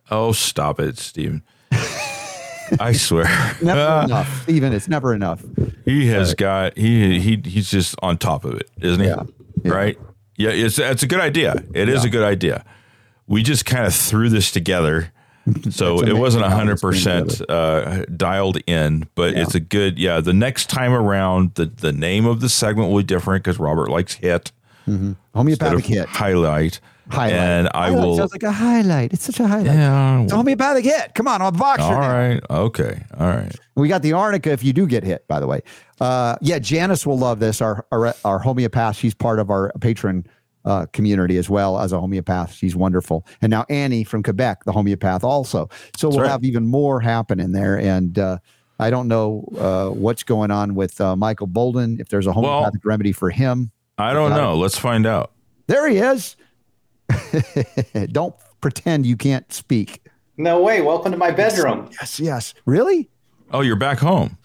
[0.09, 1.43] "Oh, stop it, Steven.
[2.80, 3.25] I swear,
[3.61, 4.71] Never enough, Steven.
[4.71, 5.43] It's never enough.
[5.84, 9.07] he has got he he he's just on top of it, isn't he?
[9.07, 9.23] Yeah.
[9.61, 9.71] Yeah.
[9.73, 9.97] Right?
[10.38, 11.61] Yeah, it's it's a good idea.
[11.73, 12.63] It is a good idea.
[13.28, 15.12] We just kind of threw this together.
[15.72, 19.41] So it wasn't hundred percent uh, dialed in, but Yeah.
[19.41, 20.22] it's a good yeah.
[20.22, 23.90] The next time around, the the name of the segment will be different because Robert
[23.90, 24.54] likes hit
[24.88, 26.08] of Homeopathic hit.
[26.08, 26.80] highlight,
[27.10, 27.34] Highlight.
[27.34, 28.16] and I Highlight will.
[28.16, 29.12] sounds like a highlight.
[29.12, 29.66] It's such a highlight.
[29.66, 30.22] yeah.
[30.22, 31.14] It's a homeopathic hit.
[31.14, 31.84] Come on, I'm a boxer.
[31.84, 32.40] All now.
[32.50, 33.04] Okay.
[33.20, 33.54] All right.
[33.76, 35.60] We got the arnica if you do get hit, by the way.
[36.00, 37.62] Uh, yeah, Janice will love this.
[37.62, 38.95] Our, our our homeopath.
[38.95, 40.26] She's part of our patron
[40.65, 42.53] uh, community as well as a homeopath.
[42.53, 43.26] She's wonderful.
[43.41, 45.69] And now Annie from Quebec, the homeopath, also.
[45.95, 46.30] So we'll right.
[46.30, 47.77] have even more happening there.
[47.77, 48.38] And uh,
[48.80, 51.99] I don't know uh, what's going on with uh, Michael Boldin.
[51.99, 54.56] If there's a homeopathic remedy for him, I don't know.
[54.56, 55.31] Let's find out.
[55.68, 56.35] there he is.
[58.11, 60.02] don't pretend you can't speak.
[60.38, 60.81] No way.
[60.81, 61.90] Welcome to my bedroom.
[61.99, 62.53] Yes, yes.
[62.65, 63.10] Really?
[63.52, 64.38] Oh, you're back home.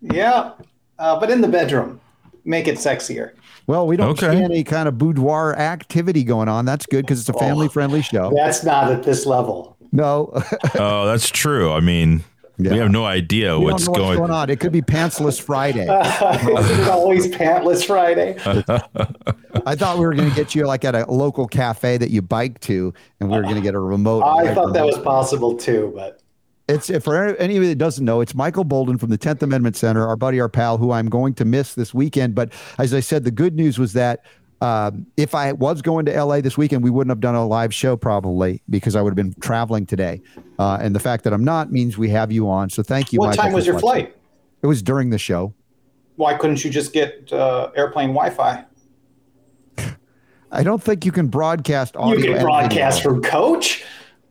[0.00, 0.52] Yeah,
[0.98, 2.00] uh, but in the bedroom.
[2.44, 3.32] Make it sexier.
[3.68, 4.30] Well, we don't Okay.
[4.38, 6.64] see any kind of boudoir activity going on.
[6.64, 7.38] That's good because it's a oh.
[7.38, 8.32] family friendly show.
[8.34, 9.76] That's not at this level.
[9.92, 10.32] No,
[10.78, 11.70] Oh, that's true.
[11.70, 12.24] I mean,
[12.56, 12.72] Yeah.
[12.72, 14.18] we have no idea we what's, don't know what's going.
[14.18, 14.48] going on.
[14.50, 15.82] It could be Pantsless Friday.
[16.60, 18.36] Is it always pantless Friday?
[19.66, 22.22] I thought we were going to get you like at a local cafe that you
[22.22, 24.22] bike to, and we were going to get a remote.
[24.24, 26.20] I thought that was possible too, but
[26.68, 30.16] It's for anybody that doesn't know, it's Michael Boldin from the 10th Amendment Center, our
[30.16, 32.34] buddy, our pal, who I'm going to miss this weekend.
[32.34, 34.24] But as I said, the good news was that
[34.60, 37.72] um, if I was going to LA this weekend, we wouldn't have done a live
[37.72, 40.20] show probably because I would have been traveling today.
[40.58, 42.68] Uh, and the fact that I'm not means we have you on.
[42.68, 43.20] So thank you.
[43.20, 43.88] what Michael, time was your watching.
[43.88, 44.16] flight?
[44.62, 45.54] It was during the show.
[46.16, 48.64] Why couldn't you just get uh, airplane Wi-Fi?
[50.50, 52.18] I don't think you can broadcast audio.
[52.18, 53.84] You can broadcast from coach.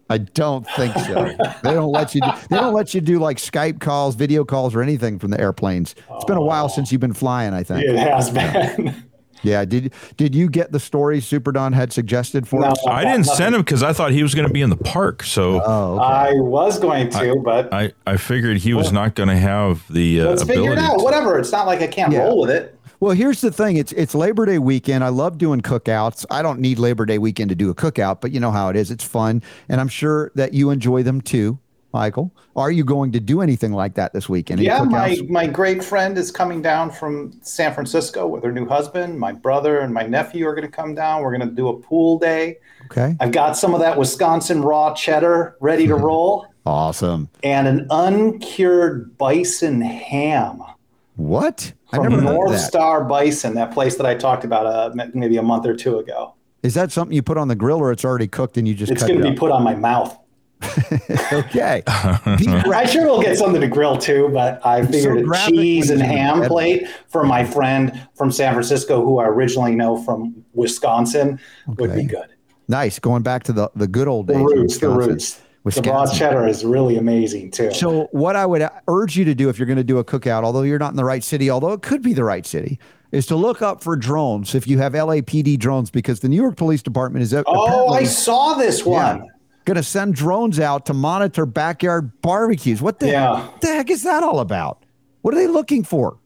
[0.09, 1.35] I don't think so.
[1.63, 2.21] they don't let you.
[2.21, 5.39] Do, they don't let you do like Skype calls, video calls, or anything from the
[5.39, 5.95] airplanes.
[6.11, 7.53] It's been a while since you've been flying.
[7.53, 7.83] I think.
[7.85, 9.03] It has been.
[9.43, 9.65] Yeah.
[9.65, 12.69] Did Did you get the story Super Don had suggested for No.
[12.69, 12.87] us?
[12.87, 15.21] I didn't send him because I thought he was going to be in the park.
[15.21, 16.03] So Oh, okay.
[16.03, 20.21] I was going to, but I, I figured he was not going to have the
[20.21, 20.97] uh, let's figure it out.
[20.97, 21.37] to- Whatever.
[21.37, 22.23] It's not like I can't Yeah.
[22.23, 22.76] roll with it.
[22.99, 23.77] Well, here's the thing.
[23.77, 25.03] It's it's Labor Day weekend.
[25.03, 26.25] I love doing cookouts.
[26.31, 28.75] I don't need Labor Day weekend to do a cookout, but you know how it
[28.75, 28.89] is.
[28.89, 31.59] It's fun, and I'm sure that you enjoy them too,
[31.93, 32.33] Michael.
[32.55, 34.61] Are you going to do anything like that this weekend?
[34.61, 38.65] Any Yeah, my, my great friend is coming down from San Francisco with her new
[38.67, 39.19] husband.
[39.19, 41.21] My brother and my nephew are going to come down.
[41.21, 42.57] We're going to do a pool day.
[42.85, 43.15] okay.
[43.19, 47.29] I've got some of that Wisconsin raw cheddar ready to roll Awesome.
[47.43, 50.63] and an uncured bison ham
[51.17, 51.73] What?
[51.91, 52.59] I from never heard North that.
[52.59, 56.35] Star Bison, that place that I talked about uh, maybe a month or two ago.
[56.63, 58.91] Is that something you put on the grill, or it's already cooked and you just
[58.91, 60.17] It's cut going it to be put on my mouth.
[61.31, 61.83] okay.
[61.87, 66.43] I sure will get something to grill too, but I figured a cheese and ham
[66.43, 72.05] plate for my friend from San Francisco, who I originally know from Wisconsin, would be
[72.05, 72.27] good.
[72.67, 72.97] nice.
[72.99, 74.37] Going back to the, the good old days.
[74.37, 74.89] in roots, the
[75.67, 75.91] Wisconsin.
[75.91, 77.71] The broad cheddar is really amazing too.
[77.73, 80.43] So, what I would urge you to do if you're going to do a cookout,
[80.43, 82.79] although you're not in the right city, although it could be the right city,
[83.11, 86.57] is to look up for drones if you have LAPD drones, because the New York
[86.57, 87.35] Police Department is.
[87.45, 89.17] Oh, I saw this one.
[89.17, 89.25] Yeah,
[89.67, 92.81] going to send drones out to monitor backyard barbecues.
[92.81, 93.47] What the, yeah.
[93.47, 94.83] what the heck is that all about?
[95.21, 96.17] What are they looking for?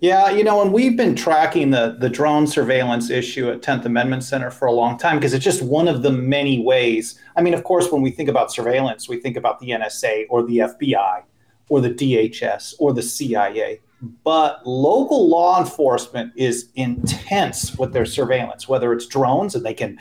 [0.00, 4.24] Yeah, you know, and we've been tracking the the drone surveillance issue at 10th Amendment
[4.24, 7.18] Center for a long time because it's just one of the many ways.
[7.36, 10.44] I mean, of course, when we think about surveillance, we think about the NSA or
[10.44, 11.22] the FBI
[11.68, 13.80] or the DHS or the CIA.
[14.24, 19.96] But local law enforcement is intense with their surveillance, whether it's drones and they can,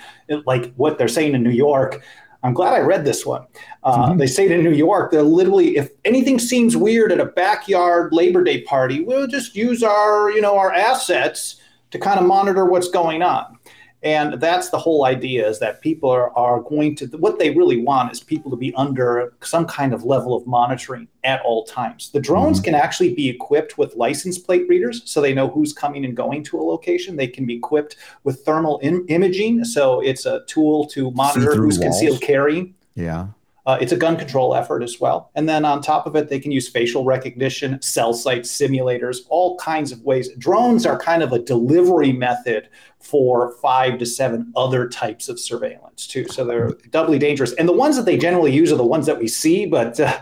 [0.48, 2.02] like what they're saying in New York,
[2.44, 3.46] I'm glad I read this one.
[3.84, 4.18] Uh, mm-hmm.
[4.18, 8.44] They say in New York, they're literally, if anything seems weird at a backyard Labor
[8.44, 11.62] Day party, we'll just use our, you know, our assets
[11.92, 13.58] to kind of monitor what's going on.
[14.04, 17.84] And that's the whole idea is that people are, are going to, what they really
[17.84, 22.10] want is people to be under some kind of level of monitoring at all times.
[22.12, 22.66] The drones mm-hmm.
[22.66, 26.44] can actually be equipped with license plate readers so they know who's coming and going
[26.46, 27.16] to a location.
[27.16, 29.66] They can be equipped with thermal Im- imaging.
[29.66, 32.00] So it's a tool to monitor who's walls.
[32.00, 32.74] concealed carrying.
[32.96, 33.28] Yeah.
[33.66, 35.30] Uh, it's a gun control effort as well.
[35.36, 39.58] And then on top of it, they can use facial recognition, cell site simulators, all
[39.58, 40.30] kinds of ways.
[40.38, 42.70] Drones are kind of a delivery method
[43.02, 46.26] for five to seven other types of surveillance too.
[46.28, 47.54] So they're doubly dangerous.
[47.54, 50.20] And the ones that they generally use are the ones that we see, but uh,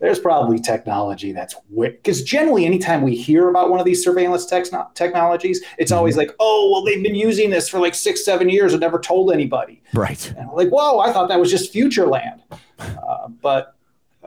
[0.00, 5.62] there's probably technology that's because generally anytime we hear about one of these surveillance technologies,
[5.78, 5.98] it's mm-hmm.
[5.98, 8.98] always like, oh, well, they've been using this for like six, seven years and never
[8.98, 9.82] told anybody.
[9.92, 10.32] Right.
[10.36, 12.42] And like, whoa, I thought that was just future land.
[13.06, 13.76] Uh, but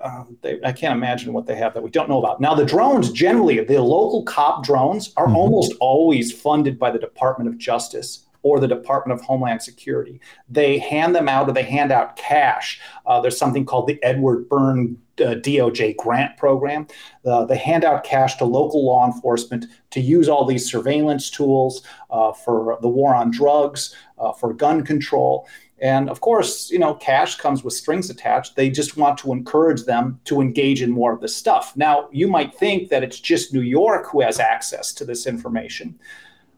[0.02, 2.42] um, they, I can't imagine what they have that we don't know about.
[2.42, 5.36] Now, the drones generally, the local cop drones are mm-hmm.
[5.36, 10.20] almost always funded by the Department of Justice or the Department of Homeland Security.
[10.48, 12.80] They hand them out or they hand out cash.
[13.08, 16.86] Uh, there's something called the Edward Byrne uh, DOJ grant program.
[17.26, 21.82] Uh, they hand out cash to local law enforcement to use all these surveillance tools
[22.12, 25.48] uh, for the war on drugs, uh, for gun control.
[25.80, 28.56] And of course, you know, cash comes with strings attached.
[28.56, 31.76] They just want to encourage them to engage in more of this stuff.
[31.76, 36.00] Now, you might think that it's just New York who has access to this information.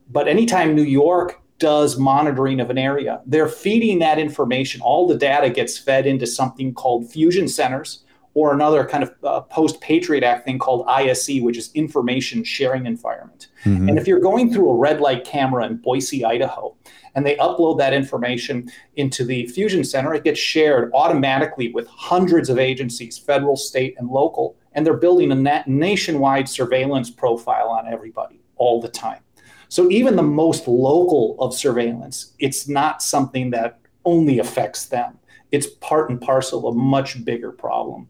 [0.10, 4.82] But anytime New York does monitoring of an area, they're feeding that information.
[4.82, 8.04] All the data gets fed into something called fusion centers
[8.38, 12.86] or another kind of uh, post Patriot Act thing called ISE, which is information sharing
[12.86, 13.48] environment.
[13.66, 13.90] Mm-hmm.
[13.90, 16.77] And if you're going through a red light camera in Boise, Idaho,
[17.18, 20.14] and they upload that information into the Fusion Center.
[20.14, 25.32] It gets shared automatically with hundreds of agencies, federal, state, and local, and they're building
[25.32, 29.20] a na- nationwide surveillance profile on everybody all the time.
[29.68, 35.18] So even the most local of surveillance, it's not something that only affects them.
[35.52, 38.10] It's part and parcel of a much bigger problem.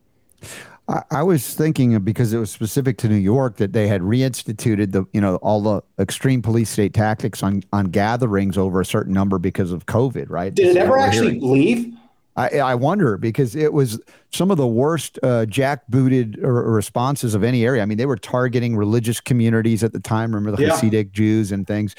[0.87, 4.91] I, I was thinking because it was specific to New York that they had reinstituted
[4.91, 9.13] the you know all the extreme police state tactics on on gatherings over a certain
[9.13, 10.53] number because of COVID, right?
[10.53, 11.51] Did it ever actually hearing.
[11.51, 11.97] leave?
[12.37, 13.99] I, I wonder because it was
[14.31, 17.81] some of the worst uh, jackbooted responses of any area.
[17.81, 20.35] I mean, they were targeting religious communities at the time.
[20.35, 20.73] Remember the yeah.
[20.73, 21.95] Hasidic Jews and things.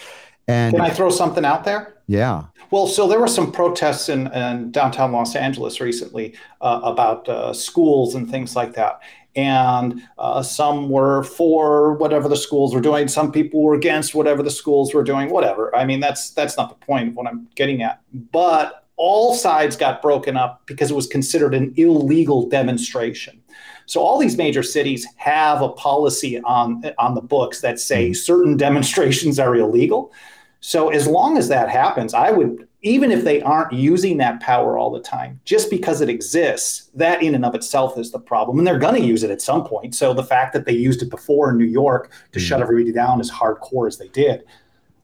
[0.49, 1.95] And can I throw something out there?
[2.07, 2.45] Yeah.
[2.71, 7.53] Well, so there were some protests in, in downtown Los Angeles recently uh, about uh,
[7.53, 9.01] schools and things like that.
[9.37, 13.09] And uh, some were for whatever the schools were doing.
[13.09, 15.31] Some people were against whatever the schools were doing.
[15.31, 15.75] Whatever.
[15.77, 18.01] I mean, that's that's not the point of what I'm getting at.
[18.33, 23.41] But all sides got broken up because it was considered an illegal demonstration.
[23.87, 28.15] So all these major cities have a policy on on the books that say mm-hmm.
[28.15, 30.13] certain demonstrations are illegal.
[30.61, 34.79] So as long as that happens, I would even if they aren't using that power
[34.79, 38.59] all the time, just because it exists, that in and of itself is the problem.
[38.59, 39.97] And they're going to use it at some point.
[39.97, 42.47] So the fact that they used it before in New York to mm-hmm.
[42.47, 44.45] shut everybody down as hardcore as they did,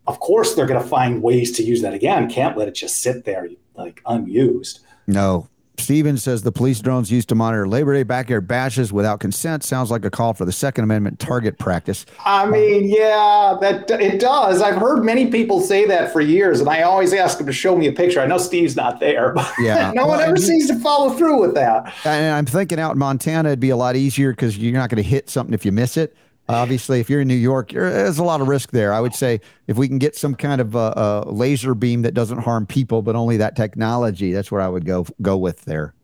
[0.06, 2.30] of course they're going to find ways to use that again.
[2.30, 4.80] Can't let it just sit there like unused.
[5.08, 5.48] No,
[5.78, 9.90] Steven says the police drones used to monitor Labor Day backyard bashes without consent sounds
[9.90, 12.06] like a call for the Second Amendment target practice.
[12.24, 14.62] I mean, yeah, that it does.
[14.62, 17.76] I've heard many people say that for years, and I always ask them to show
[17.76, 18.20] me a picture.
[18.20, 21.40] I know Steve's not there, but yeah, no well, one ever seems to follow through
[21.40, 21.92] with that.
[22.04, 25.02] And I'm thinking out in Montana, it'd be a lot easier because you're not going
[25.02, 26.16] to hit something if you miss it.
[26.48, 28.92] Obviously, if you're in New York, there's a lot of risk there.
[28.92, 32.12] I would say if we can get some kind of a, a, laser beam that
[32.12, 35.94] doesn't harm people, but only that technology, that's where I would go go with there.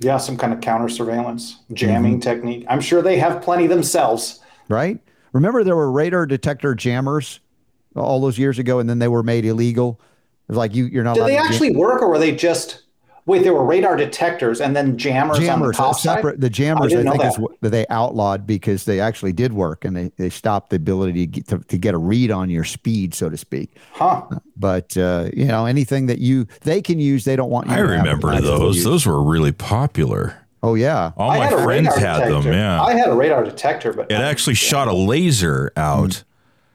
[0.00, 2.30] Yeah, some kind of counter surveillance jamming mm-hmm.
[2.30, 2.66] technique.
[2.68, 4.40] I'm sure they have plenty themselves.
[4.68, 4.98] Right.
[5.32, 7.40] Remember, there were radar detector jammers
[7.96, 9.98] all those years ago, and then they were made illegal.
[10.48, 11.14] It was like you, you're not.
[11.14, 12.82] Did they actually work, or were they just
[13.28, 16.40] Wait, there were radar detectors and then jammers, on the jammers top separate side?
[16.40, 17.40] the jammers I, didn't think is that.
[17.42, 21.26] what they outlawed because they actually did work and they, they stopped the ability to
[21.26, 24.22] get, to, to get a read on your speed so to speak Huh.
[24.56, 27.76] but uh, you know anything that you they can use they don't want you I
[27.76, 28.42] to have remember it.
[28.42, 28.82] those.
[28.82, 30.34] Those were really popular.
[30.62, 32.46] oh yeah All I my had friends radar had them.
[32.52, 32.82] Yeah.
[32.82, 36.24] I had a radar detector, but it actually shot a laser out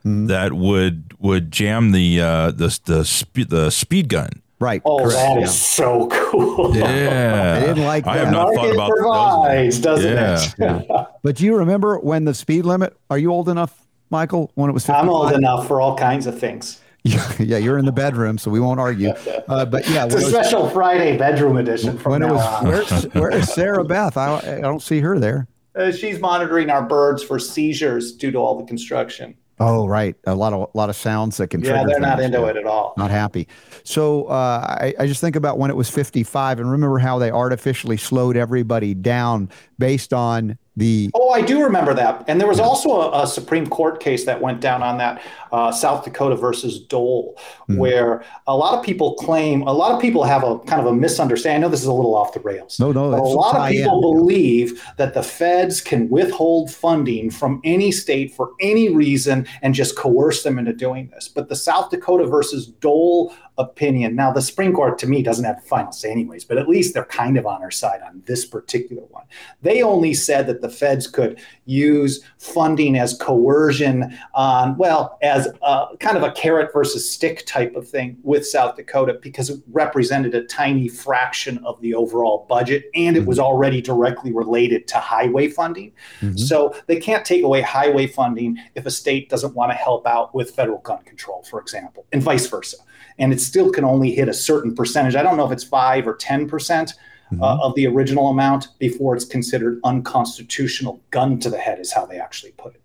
[0.06, 0.28] Mm-hmm.
[0.28, 4.42] that would would jam the uh, the the speed the speed gun.
[4.64, 5.44] Right Oh, correct, that yeah.
[5.46, 6.76] is so cool.
[6.76, 8.12] Yeah, I didn't like that.
[8.12, 8.32] I have that.
[8.32, 10.02] not thought Market about provides, those.
[10.04, 10.80] doesn't Yeah.
[10.80, 11.08] it?
[11.22, 14.74] but do you remember when the speed limit are you old enough michael when it
[14.74, 15.04] was 55?
[15.04, 16.80] I'm old enough for all kinds of things.
[17.04, 19.10] yeah you're in the bedroom so we won't argue
[19.50, 22.34] uh, but yeah It's a it was, special Friday bedroom edition from when it now
[22.36, 22.66] was on.
[22.66, 25.46] where's, where's sarah beth I, I don't see her there
[25.76, 29.36] Uh, she's monitoring our birds for seizures due to all the construction.
[29.60, 30.16] Oh, right.
[30.26, 31.62] A lot of a lot of sounds that can.
[31.62, 32.94] Yeah, they're not into it at all.
[32.98, 33.48] Not happy.
[33.84, 37.30] So uh, I, I just think about when it was 55, and remember how they
[37.30, 41.10] artificially slowed everybody down based on the.
[41.14, 42.24] Oh, I do remember that.
[42.28, 45.22] And there was also a, a Supreme Court case that went down on that
[45.52, 47.38] uh, South Dakota versus Dole,
[47.68, 47.78] Hmm.
[47.78, 50.94] where a lot of people claim, a lot of people have a kind of a
[50.94, 51.64] misunderstanding.
[51.64, 52.80] I know this is a little off the rails.
[52.80, 57.92] No, no, a lot of people believe that the feds can withhold funding from any
[57.92, 61.28] state for any reason and just coerce them into doing this.
[61.30, 65.64] But the South Dakota versus Dole opinion, now the Supreme Court to me doesn't have
[65.66, 69.04] final say, anyways, but at least they're kind of on our side on this particular
[69.10, 69.26] one.
[69.62, 75.86] They only said that the feds could use funding as coercion on, well, as a,
[76.00, 80.34] kind of a carrot versus stick type of thing with South Dakota because it represented
[80.36, 83.46] a tiny fraction of the overall budget and it was mm-hmm.
[83.46, 85.92] already directly related to highway funding.
[86.22, 86.38] Mm-hmm.
[86.38, 90.34] So they can't take away highway funding if a state doesn't want to help out
[90.34, 92.78] with federal gun control, for example, and vice versa.
[93.20, 95.16] And it still can only hit a certain percentage.
[95.16, 96.94] I don't know if it's five or 10 percent
[97.42, 101.02] uh, of the original amount before it's considered unconstitutional.
[101.10, 102.82] Gun to the head is how they actually put it.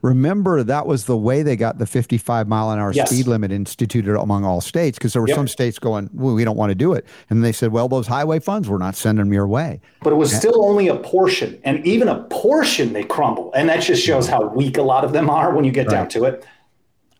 [0.00, 3.10] Remember, that was the way they got the 55 mile an hour Yes.
[3.10, 5.36] speed limit instituted among all states because there were Yep.
[5.36, 7.04] some states going, well, we don't want to do it.
[7.30, 9.80] And they said, well, those highway funds, we're not sending them your way.
[10.02, 13.80] But it was still only a portion, and even a portion they crumble, and that
[13.82, 16.44] just shows how weak a lot of them are when you get down to it.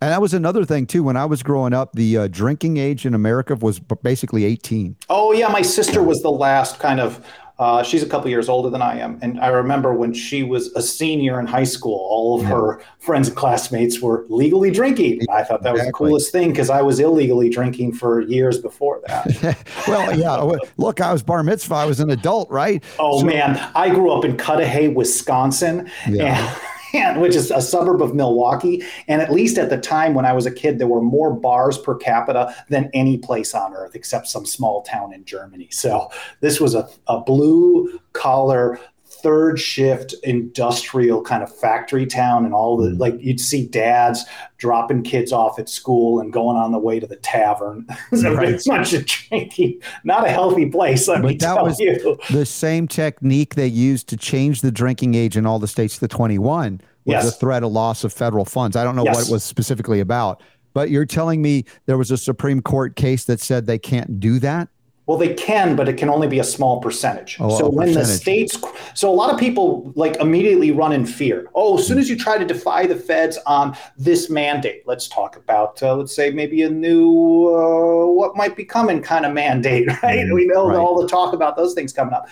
[0.01, 1.03] And that was another thing, too.
[1.03, 4.95] When I was growing up, the uh, drinking age in America was basically 18.
[5.09, 7.25] Oh yeah, my sister was the last kind of.
[7.59, 10.69] Uh, she's a couple years older than I am, and I remember when she was
[10.77, 15.23] a senior in high school, all of her friends and classmates were legally drinking.
[15.29, 19.01] I thought that was the coolest thing because I was illegally drinking for years before
[19.09, 19.59] that.
[19.89, 20.57] well, yeah.
[20.77, 21.75] Look, I was bar mitzvah.
[21.75, 22.81] I was an adult, right?
[23.01, 26.37] Oh So- man, I grew up in Cudahy, Wisconsin, Yeah.
[26.49, 26.61] and
[27.17, 28.83] which is a suburb of Milwaukee.
[29.09, 31.79] And at least at the time when I was a kid, there were more bars
[31.79, 35.69] per capita than any place on earth, except some small town in Germany.
[35.71, 36.11] So
[36.41, 38.81] this was a, a blue collar.
[39.23, 42.99] Third shift industrial kind of factory town, and all the mm.
[42.99, 44.25] like you'd see dads
[44.59, 47.87] dropping kids off at school and going on the way to the tavern.
[48.15, 48.49] so Right.
[48.51, 51.09] it's much of drinking, not a healthy place.
[51.09, 52.17] Let me that tell was you.
[52.31, 56.09] the same technique they used to change the drinking age in all the states to
[56.09, 57.25] 21 was Yes.
[57.25, 58.77] the threat of loss of federal funds.
[58.77, 60.43] I don't know what it was specifically about,
[60.75, 64.39] but you're telling me there was a Supreme Court case that said they can't do
[64.41, 64.69] that?
[65.09, 67.39] Well, they can, but it can only be a small percentage.
[67.41, 68.59] Oh, so when the states,
[68.93, 71.49] so a lot of people like immediately run in fear.
[71.55, 75.35] Oh, as soon as you try to defy the feds on this mandate, let's talk
[75.37, 77.09] about, uh, let's say maybe a new,
[77.49, 80.31] uh, what might be coming kind of mandate, right?
[80.31, 80.79] we know Mm, right.
[80.79, 82.29] all the talk about those things coming up.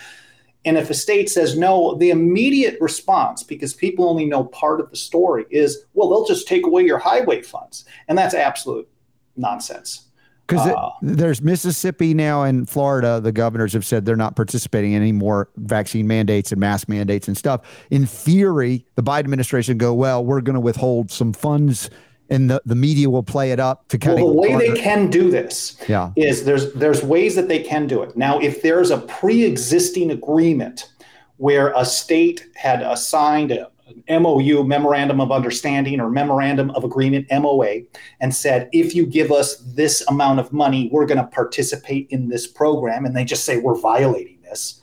[0.63, 4.91] And if a state says no, the immediate response, because people only know part of
[4.91, 8.87] the story, is well, they'll just take away your highway funds, and that's absolute
[9.35, 10.06] nonsense.
[10.47, 15.01] Because Uh, there's Mississippi now and Florida, the governors have said they're not participating in
[15.01, 17.61] any more vaccine mandates and mask mandates and stuff.
[17.91, 21.89] In theory, the Biden administration go, well, we're going to withhold some funds
[22.29, 24.77] and the, the media will play it up to kind Well, of the way they
[24.79, 26.11] can do this Yeah.
[26.17, 28.15] is there's there's ways that they can do it.
[28.17, 30.89] Now, if there's a pre-existing agreement
[31.37, 37.27] where a state had assigned a, an MOU, memorandum of understanding, or memorandum of agreement,
[37.31, 37.81] MOA,
[38.19, 42.29] and said, if you give us this amount of money, we're going to participate in
[42.29, 44.81] this program, and they just say we're violating this,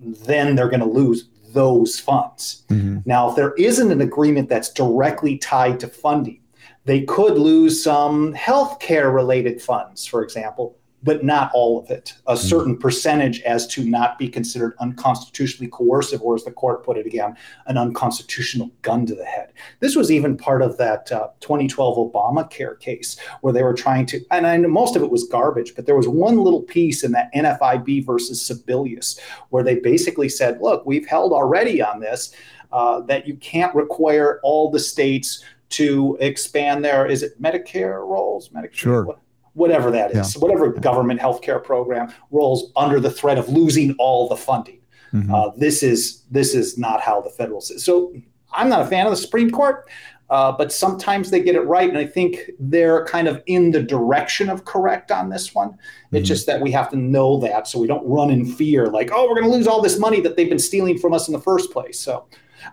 [0.00, 2.64] then they're going to lose those funds.
[2.68, 2.98] Mm-hmm.
[3.06, 6.40] Now, if there isn't an agreement that's directly tied to funding,
[6.84, 12.14] they could lose some healthcare related funds, for example, but not all of it.
[12.26, 16.98] A certain percentage as to not be considered unconstitutionally coercive, or as the court put
[16.98, 19.52] it again, an unconstitutional gun to the head.
[19.80, 24.20] This was even part of that uh, 2012 Obamacare case where they were trying to,
[24.30, 27.12] and I know most of it was garbage, but there was one little piece in
[27.12, 29.20] that NFIB versus Sebelius
[29.50, 32.34] where they basically said, look, we've held already on this
[32.72, 38.48] uh, that you can't require all the states to expand their, is it Medicare rolls?
[38.48, 38.74] Medicare?
[38.74, 39.18] Sure
[39.58, 40.40] whatever that is, yeah.
[40.40, 44.80] whatever government healthcare program rolls under the threat of losing all the funding.
[45.12, 45.34] Mm-hmm.
[45.34, 47.78] Uh, this is this is not how the federal system.
[47.80, 48.14] So
[48.52, 49.88] I'm not a fan of the Supreme Court,
[50.30, 53.82] uh, but sometimes they get it right, and I think they're kind of in the
[53.82, 55.70] direction of correct on this one.
[55.70, 56.16] Mm-hmm.
[56.16, 59.10] It's just that we have to know that so we don't run in fear, like
[59.12, 61.32] oh, we're going to lose all this money that they've been stealing from us in
[61.32, 61.98] the first place.
[61.98, 62.26] So.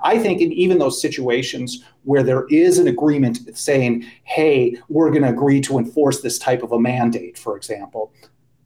[0.04, 5.24] I think in even those situations where there is an agreement saying, hey, we're going
[5.24, 8.12] to agree to enforce this type of a mandate, for example,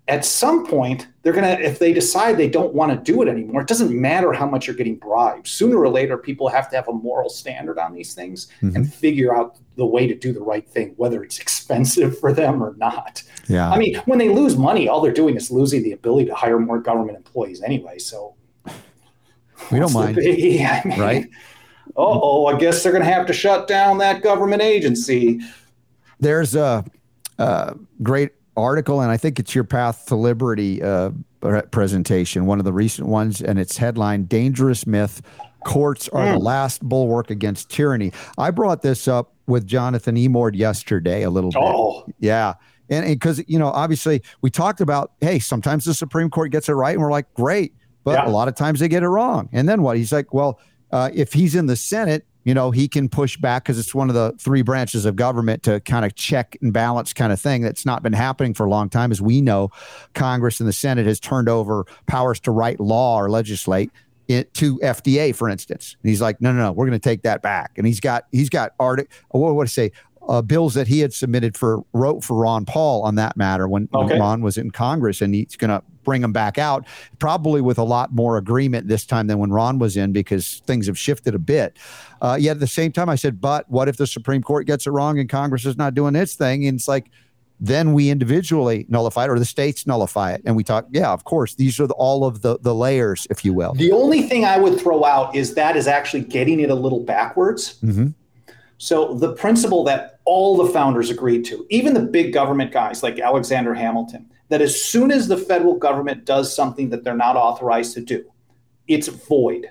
[0.10, 3.28] at some point they're going to if they decide they don't want to do it
[3.28, 5.48] anymore it doesn't matter how much you're getting bribed.
[5.48, 8.76] Sooner or later people have to have a moral standard on these things mm-hmm.
[8.76, 12.62] and figure out the way to do the right thing whether it's expensive for them
[12.62, 13.24] or not.
[13.48, 13.70] Yeah.
[13.70, 16.60] I mean when they lose money all they're doing is losing the ability to hire
[16.60, 18.36] more government employees anyway so
[19.72, 21.30] we don't mind, I mean, right?
[21.96, 25.42] Oh, I guess they're going to have to shut down that government agency.
[26.20, 26.86] There's a,
[27.38, 31.12] a, great article, and I think it's your Path to Liberty uh,
[31.72, 35.22] presentation, one of the recent ones, and it's headline "Dangerous Myth:
[35.66, 36.34] Courts are mm.
[36.34, 41.52] the Last Bulwark Against Tyranny." I brought this up with Jonathan Emord yesterday a little
[41.52, 41.62] bit.
[41.62, 42.54] Oh, yeah.
[42.90, 46.74] And because, you know, obviously we talked about, hey, sometimes the Supreme Court gets it
[46.74, 46.94] right.
[46.94, 47.74] And we're like, great
[48.10, 48.28] but yeah.
[48.28, 49.50] a lot of times they get it wrong.
[49.52, 49.96] And then what?
[49.96, 50.60] He's like, well,
[50.92, 54.10] uh, if he's in the Senate, you know, he can push back because it's one
[54.10, 57.62] of the three branches of government to kind of check and balance kind of thing
[57.62, 59.12] that's not been happening for a long time.
[59.12, 59.70] As we know,
[60.16, 63.92] Congress and the Senate has turned over powers to write law or legislate
[64.28, 65.96] it to FDA, for instance.
[66.02, 67.74] And he's like, no, no, no, we're going to take that back.
[67.78, 69.08] And he's got he's got art.
[69.30, 69.92] What would I say?
[70.30, 73.90] uh, bills that he had submitted for wrote for Ron Paul on that matter when,
[73.94, 74.14] okay.
[74.14, 76.88] when Ron was in Congress, and he's going to bring them back out,
[77.20, 80.88] probably with a lot more agreement this time than when Ron was in because things
[80.88, 81.78] have shifted a bit.
[82.20, 84.88] Uh, yet at the same time, I said, but what if the Supreme Court gets
[84.88, 86.66] it wrong and Congress is not doing its thing?
[86.66, 87.12] And it's like,
[87.60, 91.26] then we individually nullify it or the states nullify it and we talk yeah of
[91.26, 94.46] course these are the, all of the the layers if you will the only thing
[94.46, 98.08] i would throw out is that is actually getting it a little backwards mm-hmm.
[98.80, 103.20] So the principle that all the founders agreed to, even the big government guys like
[103.20, 107.94] Alexander Hamilton, that as soon as the federal government does something that they're not authorized
[107.94, 108.26] to do,
[108.88, 109.68] it's void.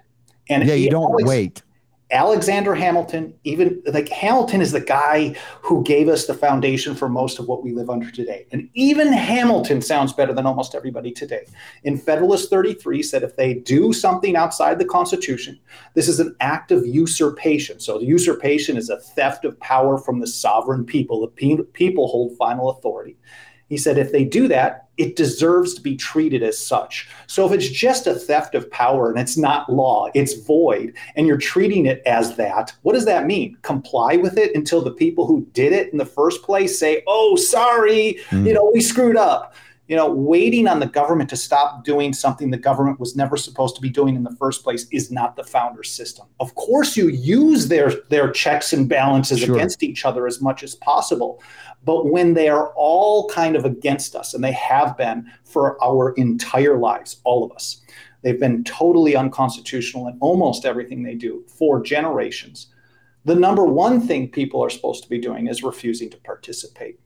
[0.48, 1.62] And yeah, you don't Alex, wait.
[2.10, 7.38] Alexander Hamilton, even like Hamilton is the guy who gave us the foundation for most
[7.38, 8.46] of what we live under today.
[8.50, 11.44] And even Hamilton sounds better than almost everybody today.
[11.84, 15.60] In Federalist 33 said if they do something outside the Constitution,
[15.92, 17.78] this is an act of usurpation.
[17.78, 21.20] So the usurpation is a theft of power from the sovereign people.
[21.20, 23.18] The pe- people hold final authority.
[23.68, 27.08] He said if they do that, it deserves to be treated as such.
[27.26, 31.26] So if it's just a theft of power and it's not law, it's void, and
[31.26, 33.56] you're treating it as that, what does that mean?
[33.62, 37.36] Comply with it until the people who did it in the first place say, oh,
[37.36, 38.46] sorry, mm.
[38.46, 39.54] you know, we screwed up.
[39.88, 43.74] You know, waiting on the government to stop doing something the government was never supposed
[43.76, 46.26] to be doing in the first place is not the founder system.
[46.40, 49.54] Of course, you use their their checks and balances sure.
[49.54, 51.42] against each other as much as possible.
[51.84, 56.12] But when they are all kind of against us, and they have been for our
[56.16, 57.80] entire lives, all of us,
[58.22, 62.66] they've been totally unconstitutional in almost everything they do for generations.
[63.24, 66.98] The number one thing people are supposed to be doing is refusing to participate.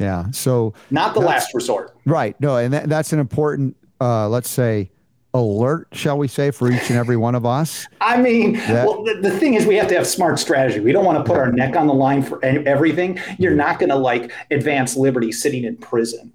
[0.00, 0.30] Yeah.
[0.32, 1.96] So, not the last resort.
[2.06, 2.38] Right.
[2.40, 2.56] No.
[2.56, 4.90] And that, that's an important, uh, let's say,
[5.34, 7.86] alert, shall we say, for each and every one of us?
[8.00, 10.80] I mean, that, well, the, the, thing is, we have to have smart strategy.
[10.80, 13.20] We don't want to put our neck on the line for everything.
[13.38, 16.32] You're not going to like advance liberty sitting in prison.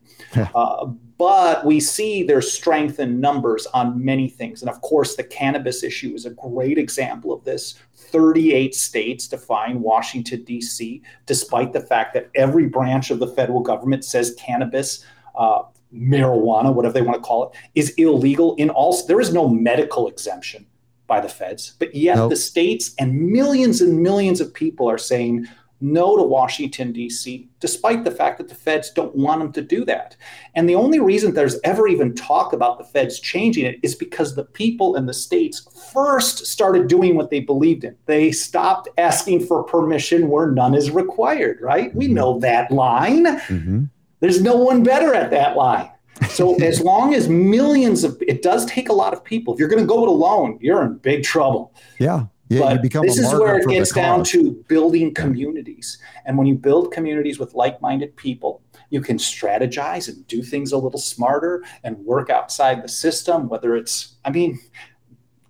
[0.54, 0.88] Uh,
[1.18, 4.62] but we see their strength in numbers on many things.
[4.62, 7.76] And of course, the cannabis issue is a great example of this.
[8.16, 14.06] 38 states define Washington, D.C., despite the fact that every branch of the federal government
[14.06, 15.06] says cannabis
[15.38, 15.64] uh,
[15.94, 18.96] marijuana, whatever they want to call it, is illegal in all.
[19.06, 20.66] There is no medical exemption
[21.08, 22.30] by the feds, but yet nope.
[22.30, 25.46] the states and millions and millions of people are saying
[25.92, 29.86] no to Washington, D.C., despite the fact that the feds don't want them to do
[29.86, 30.16] that.
[30.56, 34.36] And the only reason there's ever even talk about the feds changing it is because
[34.36, 37.96] the people in the states first started doing what they believed in.
[38.06, 41.94] They stopped asking for permission where none is required, right?
[41.96, 43.26] We know that line.
[43.26, 43.86] Mm-hmm
[44.20, 45.92] There's no one better at that line.
[46.30, 49.54] So as long as millions of it does take a lot of people.
[49.54, 51.74] If you're going to go it alone, you're in big trouble.
[52.00, 52.26] Yeah.
[52.50, 55.98] Yeah, but you become this is where it gets down to building communities.
[56.26, 58.62] And when you build communities with like-minded people,
[58.92, 63.50] you can strategize and do things a little smarter and work outside the system.
[63.50, 64.60] Whether it's, I mean,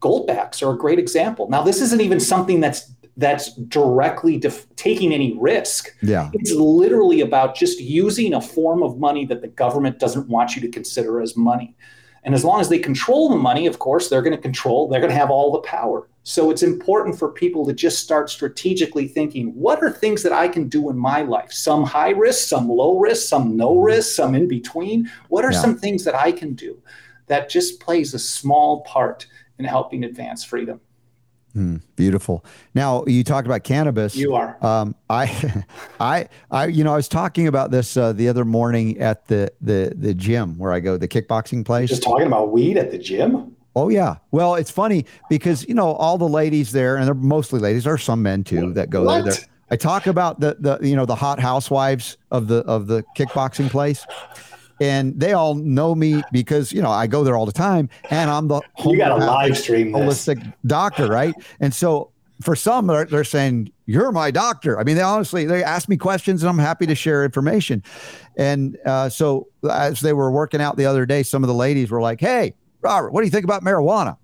[0.01, 1.49] goldbacks are a great example.
[1.49, 5.95] Now, this isn't even something that's that's directly def- taking any risk.
[6.01, 6.29] Yeah.
[6.33, 10.61] It's literally about just using a form of money that the government doesn't want you
[10.61, 11.75] to consider as money.
[12.25, 14.99] And as long as they control the money, of course, they're going to control, they're
[14.99, 16.09] going to have all the power.
[16.23, 20.47] So it's important for people to just start strategically thinking what are things that I
[20.47, 21.53] can do in my life?
[21.53, 23.85] Some high risk, some low risk, some no mm-hmm.
[23.85, 25.09] risk, some in between.
[25.29, 25.61] What are Yeah.
[25.61, 26.81] some things that I can do
[27.27, 29.27] that just plays a small part
[29.59, 30.81] in helping advance freedom?
[31.55, 32.43] Hmm, beautiful.
[32.73, 34.13] Now you talked about cannabis.
[34.13, 34.57] You are.
[34.61, 35.63] Um, I,
[36.01, 39.49] I, I, you know, I was talking about this uh, the other morning at the
[39.61, 41.89] the the gym where I go, the kickboxing place.
[41.89, 43.55] Just talking about weed at the gym?
[43.73, 44.17] Oh yeah.
[44.31, 47.85] Well, it's funny because you know all the ladies there, and they're mostly ladies.
[47.85, 49.23] There are some men too that go there.
[49.23, 49.25] What?
[49.25, 49.45] there.
[49.71, 53.69] I talk about the the you know the hot housewives of the of the kickboxing
[53.69, 54.05] place,
[54.79, 58.29] and they all know me because you know I go there all the time, and
[58.29, 60.27] I'm the You got homeopathic, live stream this.
[60.27, 61.33] holistic doctor, right?
[61.59, 62.11] And so
[62.41, 64.77] for some, they're, they're saying you're my doctor.
[64.79, 67.83] I mean, they honestly they ask me questions, and I'm happy to share information.
[68.37, 71.91] And uh, so as they were working out the other day, some of the ladies
[71.91, 74.17] were like, "Hey, Robert, what do you think about marijuana?"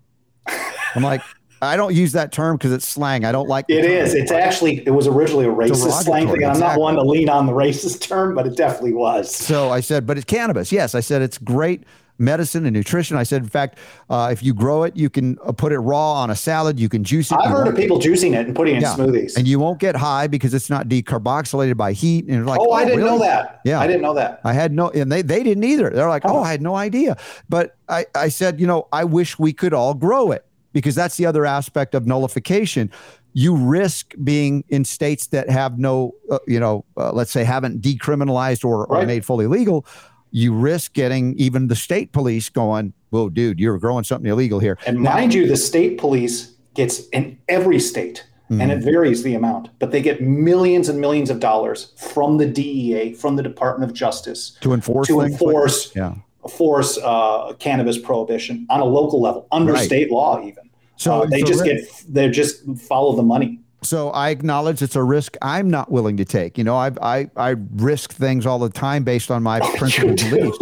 [0.95, 1.21] I'm like,
[1.61, 3.23] I don't use that term because it's slang.
[3.25, 3.91] I don't like It term.
[3.91, 4.13] is.
[4.15, 6.43] It's actually, it was originally a racist slang thing.
[6.43, 9.33] I'm not one to lean on the racist term, but it definitely was.
[9.33, 10.71] So I said, but it's cannabis.
[10.71, 11.83] Yes, I said it's great
[12.17, 13.17] medicine and nutrition.
[13.17, 13.79] I said, in fact,
[14.09, 16.79] uh, if you grow it, you can uh, put it raw on a salad.
[16.79, 17.37] You can juice it.
[17.41, 19.37] I've heard of people juicing it and putting it in smoothies.
[19.37, 22.25] and you won't get high because it's not decarboxylated by heat.
[22.27, 23.61] And like, oh, I didn't know that.
[23.65, 23.79] Yeah.
[23.79, 24.39] I didn't know that.
[24.43, 25.89] I had no, and they, they didn't either.
[25.89, 26.43] They're like, oh, Oh.
[26.43, 27.17] I had no idea.
[27.49, 31.17] But I, I said, you know, I wish we could all grow it because that's
[31.17, 32.91] the other aspect of nullification.
[33.33, 37.81] You risk being in states that have no, uh, you know, uh, let's say haven't
[37.81, 39.85] decriminalized or, or made fully legal.
[40.31, 44.77] You risk getting even the state police going, whoa, dude, you're growing something illegal here.
[44.85, 48.71] And mind you, the state police gets in every state, and Mm-hmm.
[48.71, 53.13] it varies the amount, but they get millions and millions of dollars from the DEA,
[53.13, 56.15] from the Department of Justice to enforce to like- enforce yeah.
[56.49, 59.85] Force uh, cannabis prohibition on a local level, under Right.
[59.85, 60.69] state law, even.
[60.97, 61.65] So Uh, they just risk.
[61.65, 63.59] get they just follow the money.
[63.83, 66.55] So I acknowledge it's a risk I'm not willing to take.
[66.57, 70.57] You know, I I I risk things all the time based on my principal beliefs.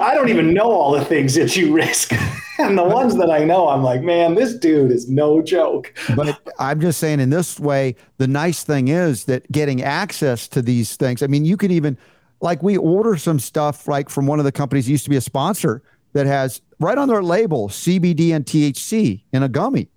[0.00, 2.12] I don't even know all the things that you risk.
[2.58, 5.94] and the ones that I know, I'm like, man, this dude is no joke.
[6.14, 10.62] But I'm just saying, in this way, the nice thing is that getting access to
[10.62, 11.22] these things.
[11.22, 11.96] I mean, you can even,
[12.42, 15.20] like, we order some stuff like from one of the companies used to be a
[15.20, 15.82] sponsor
[16.12, 19.88] that has right on their label CBD and THC in a gummy,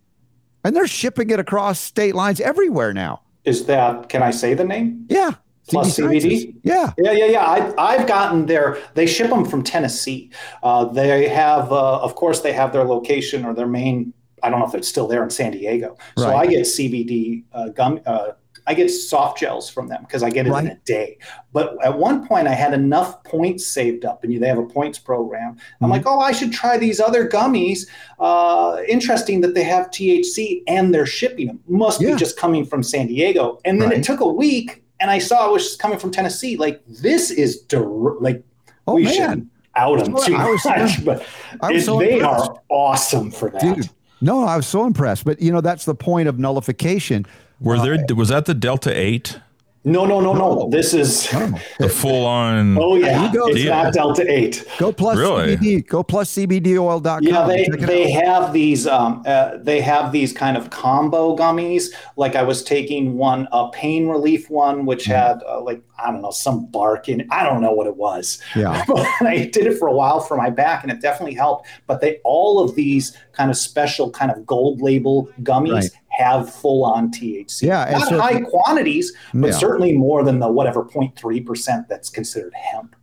[0.63, 3.21] and they're shipping it across state lines everywhere now.
[3.43, 5.05] Is that, can I say the name?
[5.09, 5.31] Yeah,
[5.67, 6.45] Plus CB Sciences.
[6.45, 6.55] CBD?
[6.63, 7.45] Yeah, Yeah, yeah, yeah.
[7.45, 10.31] I, I've gotten their, they ship them from Tennessee.
[10.63, 14.13] Uh, they have, uh, of course, they have their location or their main,
[14.43, 15.97] I don't know if it's still there in San Diego.
[16.17, 16.35] So Right.
[16.35, 18.29] I get CBD uh, gum, uh,
[18.67, 21.17] I get soft gels from them because I get it in a day.
[21.53, 24.65] But at one point, I had enough points saved up, and you, they have a
[24.65, 25.53] points program.
[25.55, 25.83] Mm-hmm.
[25.85, 27.87] I'm like, oh, I should try these other gummies.
[28.19, 31.59] Uh, interesting that they have THC and they're shipping them.
[31.67, 32.13] Must Yeah.
[32.13, 33.59] be just coming from San Diego.
[33.65, 33.99] And then Right.
[33.99, 36.57] it took a week, and I saw it was just coming from Tennessee.
[36.57, 38.43] Like this is dir- like
[38.87, 39.13] Oh, we man.
[39.13, 41.23] shouldn't out them too I was- much, but
[41.71, 42.49] it- so they impressed.
[42.49, 43.61] are awesome for that.
[43.61, 43.89] dude.
[44.21, 45.25] No, I was so impressed.
[45.25, 47.25] But you know, that's the point of nullification.
[47.59, 49.39] Were there was that the Delta Eight,
[49.87, 50.67] No, no, no, no.
[50.71, 51.29] This is.
[51.79, 52.75] the full on?
[52.77, 53.47] Oh yeah, you go.
[53.47, 53.83] it's Yeah.
[53.83, 54.65] not Delta Eight.
[54.79, 55.57] Go plus Really?
[55.57, 55.87] CBD.
[55.87, 57.23] Go plus CBDoil.com.
[57.23, 61.93] Yeah, they they have these um, uh, they have these kind of combo gummies.
[62.17, 65.11] Like I was taking one a pain relief one, which Mm-hmm.
[65.13, 67.21] had uh, like I don't know some bark in.
[67.21, 67.27] it.
[67.31, 68.41] I don't know what it was.
[68.55, 68.83] Yeah.
[69.19, 71.69] and I did it for a while for my back, and it definitely helped.
[71.87, 75.89] But they all of these kind of special kind of gold label gummies Right.
[76.17, 77.63] Have full on THC.
[77.67, 79.53] Yeah, not so- high quantities, but Yeah.
[79.57, 82.95] certainly more than the whatever 0.3 percent that's considered hemp.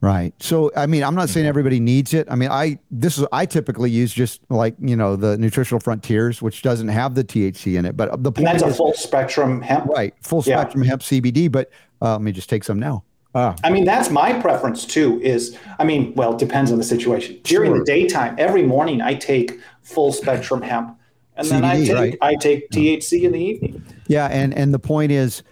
[0.00, 0.34] Right.
[0.40, 1.32] So, I mean, I'm not Mm-hmm.
[1.34, 2.26] saying everybody needs it.
[2.28, 6.42] I mean, I this is I typically use just like you know the nutritional frontiers,
[6.42, 7.96] which doesn't have the THC in it.
[7.96, 9.86] But the And point that's a full spectrum hemp.
[9.86, 10.58] right, full Yeah.
[10.60, 11.46] spectrum hemp CBD.
[11.50, 11.70] But
[12.00, 13.04] uh, let me just take some now.
[13.34, 15.20] Ah, I mean, that's my preference too.
[15.22, 17.38] Is I mean, well, it depends on the situation.
[17.44, 17.78] During Sure.
[17.78, 20.96] the daytime, every morning I take full spectrum hemp,
[21.36, 22.18] and then I take right?
[22.20, 23.84] I take THC in the evening.
[24.06, 25.42] yeah, and and the point is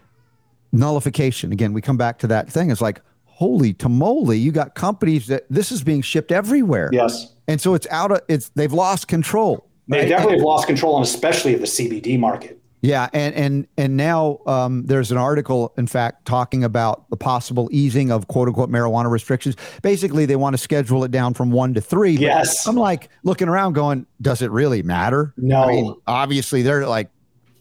[0.73, 1.53] nullification.
[1.53, 2.71] Again, we come back to that thing.
[2.71, 6.91] It's like, holy tamale, you got companies that this is being shipped everywhere.
[6.93, 7.35] Yes.
[7.49, 9.67] And so it's out of it's they've lost control.
[9.89, 10.09] They right?
[10.09, 12.60] definitely have lost control, and especially of the CBD market.
[12.83, 17.69] Yeah, and and and now um, there's an article, in fact, talking about the possible
[17.71, 19.57] easing of quote unquote marijuana restrictions.
[19.83, 22.13] Basically, they want to schedule it down from one to three.
[22.13, 22.67] Yes.
[22.67, 25.35] I'm like looking around, going, does it really matter?
[25.37, 25.65] No.
[25.65, 27.11] I mean, obviously, they're like,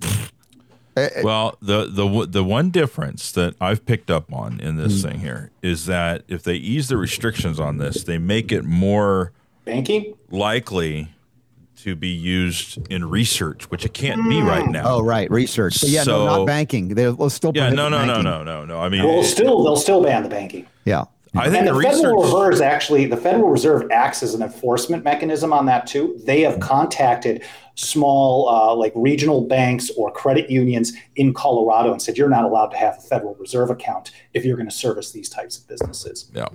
[0.01, 0.17] eh,
[0.95, 1.21] eh.
[1.21, 5.09] Well, the the the one difference that I've picked up on in this mm-hmm.
[5.09, 9.33] thing here is that if they ease the restrictions on this, they make it more
[9.65, 10.13] Banking?
[10.31, 11.09] likely
[11.83, 14.83] to be used in research, which it can't be right now.
[14.85, 15.79] oh, right, research.
[15.81, 16.89] But yeah, no, So- not banking.
[16.89, 18.23] They'll still yeah, no, no, no, banking.
[18.23, 18.79] no, no, no.
[18.79, 20.65] I mean, Well, it- still, they'll still ban the banking.
[20.85, 21.95] Yeah, I think And the the, research.
[22.01, 26.19] Federal Reserve actually, the Federal Reserve acts as an enforcement mechanism on that too.
[26.25, 27.43] They have contacted
[27.75, 32.67] small, uh, like regional banks or credit unions in Colorado and said you're not allowed
[32.67, 36.29] to have a Federal Reserve account if you're going to service these types of businesses.
[36.33, 36.47] yeah,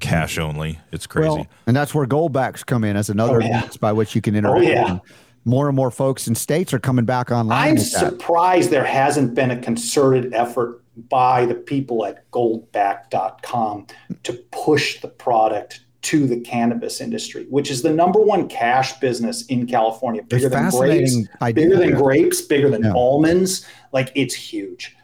[0.00, 0.78] cash only.
[0.92, 1.28] It's crazy.
[1.30, 3.60] well, and that's where goldbacks come in as another Oh, yeah.
[3.62, 4.64] means by which you can oh, interact.
[4.66, 4.90] yeah.
[4.92, 5.00] And
[5.44, 7.68] More and more folks in states are coming back online.
[7.70, 7.98] I'm with that.
[8.10, 13.86] surprised there hasn't been a concerted effort by the people at goldback.com
[14.22, 19.44] to push the product to the cannabis industry, which is the number one cash business
[19.46, 20.22] in California.
[20.22, 21.54] Bigger than grapes, idea.
[21.64, 22.92] bigger than grapes, bigger than Yeah.
[22.92, 23.66] almonds.
[23.92, 24.94] Like it's huge.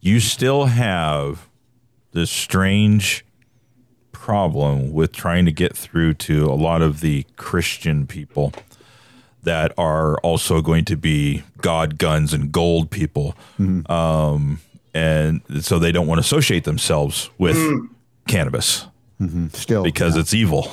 [0.00, 1.48] you still have
[2.12, 3.24] this strange
[4.26, 8.52] problem with trying to get through to a lot of the Christian people
[9.44, 13.36] that are also going to be God, guns, and gold people.
[13.56, 13.88] Mm-hmm.
[13.88, 14.58] Um,
[14.92, 17.88] and so they don't want to associate themselves with mm.
[18.26, 18.86] cannabis
[19.20, 19.46] mm-hmm.
[19.52, 20.72] Still, because it's evil.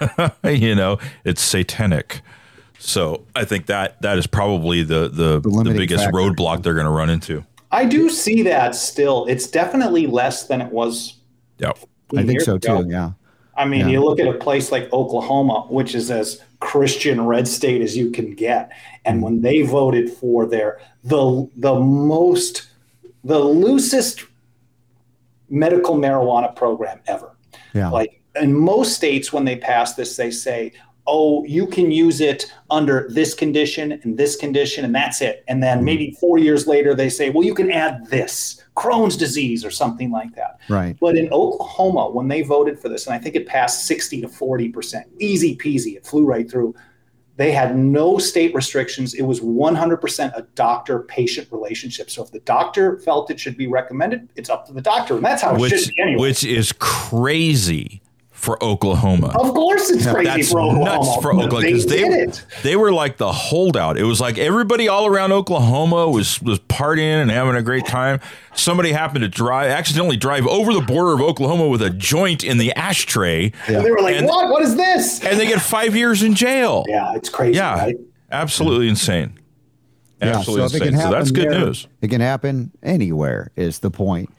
[0.44, 2.20] you know, it's satanic.
[2.78, 6.18] So I think that that is probably the the, the, limiting biggest factor.
[6.18, 7.44] roadblock they're going to run into.
[7.72, 9.26] I do see that still.
[9.26, 11.16] It's definitely less than it was.
[11.58, 11.72] Yeah.
[12.16, 12.82] I think so ago.
[12.82, 12.90] too.
[12.90, 13.12] Yeah.
[13.56, 13.88] I mean, Yeah.
[13.88, 18.10] you look at a place like Oklahoma, which is as Christian red state as you
[18.10, 18.72] can get,
[19.04, 19.24] and mm-hmm.
[19.24, 22.68] when they voted for their the the most
[23.24, 24.24] the loosest
[25.48, 27.36] medical marijuana program ever.
[27.74, 27.90] Yeah.
[27.90, 30.72] Like in most states, when they pass this, they say,
[31.06, 35.62] "Oh, you can use it under this condition and this condition, and that's it." And
[35.62, 35.84] then hmm.
[35.84, 40.10] maybe four years later, they say, "Well, you can add this Crohn's disease or something
[40.10, 40.96] like that." Right.
[41.00, 44.28] But in Oklahoma, when they voted for this, and I think it passed 60 to
[44.28, 46.74] 40%, easy peasy, it flew right through.
[47.36, 49.14] They had no state restrictions.
[49.14, 52.10] It was 100% a doctor patient relationship.
[52.10, 55.16] So if the doctor felt it should be recommended, it's up to the doctor.
[55.16, 56.20] And that's how it which should be anyway.
[56.20, 58.02] which is crazy
[58.42, 59.28] for Oklahoma.
[59.28, 60.84] of course, it's crazy That's for Oklahoma.
[60.84, 62.46] nuts for Oklahoma They because they, did it.
[62.64, 63.96] they were like the holdout.
[63.96, 68.18] It was like everybody all around Oklahoma was was partying and having a great time.
[68.54, 72.58] Somebody happened to drive accidentally drive over the border of Oklahoma with a joint in
[72.58, 74.50] the ashtray, And they were like, And- what?
[74.50, 75.24] What is this?
[75.24, 76.84] and they get five years in jail.
[76.88, 77.96] Yeah, it's crazy, Yeah, right?
[78.32, 79.38] absolutely insane.
[80.20, 81.00] Yeah, Absolutely if it insane.
[81.06, 81.86] So that's good there, news.
[82.00, 84.30] It can happen anywhere, is the point.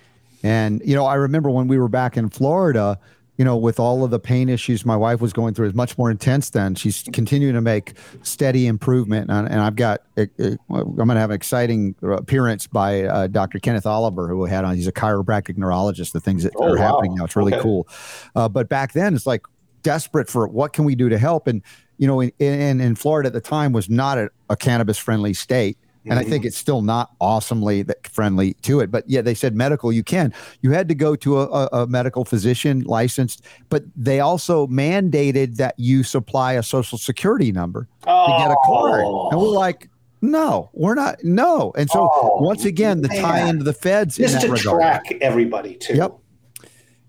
[0.44, 3.00] And, you know, I remember when we were back in Florida,
[3.44, 5.98] you know, with all of the pain issues my wife was going through is much
[5.98, 6.76] more intense then.
[6.76, 7.92] She's continuing to make
[8.22, 9.30] steady improvement.
[9.30, 13.28] And, and I've got, uh, uh, I'm going to have an exciting appearance by uh,
[13.28, 13.60] Dr.
[13.60, 14.78] Kenneth Oliver, who we had on.
[14.78, 16.94] He's a chiropractic neurologist, the things that Oh, are wow.
[16.94, 17.26] happening now.
[17.26, 17.62] It's really Okay.
[17.62, 17.86] cool.
[18.34, 19.42] Uh, but back then, it's like
[19.82, 21.46] desperate for what can we do to help?
[21.46, 21.62] And,
[21.98, 25.34] you know, in, in, in Florida at the time was not a, a cannabis friendly
[25.34, 25.78] state.
[26.06, 28.92] And I think it's still not awesomely friendly to it.
[28.92, 30.34] But yeah, they said medical, you can.
[30.62, 35.76] You had to go to a, a, medical physician licensed, but they also mandated that
[35.78, 39.06] you supply a social security number to get a card.
[39.32, 39.90] And we're like,
[40.22, 41.24] no, we're not.
[41.24, 41.74] No.
[41.78, 44.80] And so Oh, once again, the tie into the feds in Just that to regard.
[44.80, 45.96] track everybody, too.
[45.96, 46.18] Yep.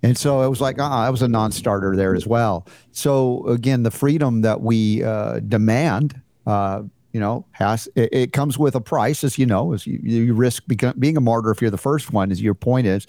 [0.03, 2.67] And so it was like, uh, that was a non-starter there as well.
[2.93, 6.83] So again, the freedom that we uh, demand, uh,
[7.15, 10.35] you know, has it, it comes with a price, as you know, as you, you
[10.35, 13.07] risk become, being a martyr if you're the first one, as your point is.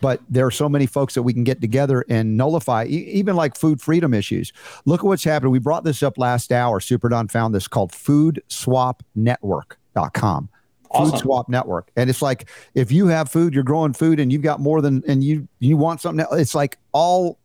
[0.00, 3.34] But there are so many folks that we can get together and nullify, e- even
[3.34, 4.52] like food freedom issues.
[4.84, 5.50] Look at what's happened.
[5.50, 6.78] We brought this up last hour.
[6.78, 10.48] Super Don found this called foodswapnetwork.com.
[10.90, 11.10] Awesome.
[11.10, 11.90] Food Swap Network.
[11.96, 15.02] And it's like if you have food, you're growing food and you've got more than
[15.08, 17.38] and you you want something else, it's like all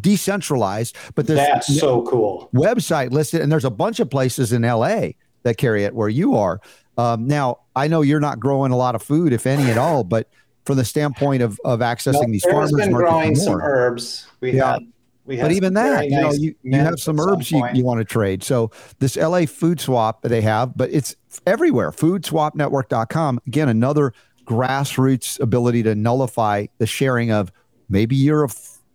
[0.00, 2.48] decentralized, but there's That's so cool.
[2.54, 5.08] website listed and there's a bunch of places in LA
[5.46, 6.60] that carry it where you are.
[6.98, 10.02] Um, now, I know you're not growing a lot of food, if any at all,
[10.04, 10.28] but
[10.64, 13.62] from the standpoint of of accessing No, these farmers been markets growing and some more.
[13.62, 14.26] herbs.
[14.40, 14.72] We Yeah.
[14.72, 14.82] had,
[15.24, 17.84] we had But even that, you know, you, you have some some herbs you, you
[17.84, 18.42] want to trade.
[18.42, 21.14] So this LA food swap that they have, but it's
[21.46, 21.92] everywhere.
[21.92, 23.40] Foodswapnetwork.com.
[23.46, 24.12] Again, another
[24.44, 27.52] grassroots ability to nullify the sharing of
[27.88, 28.48] maybe you're a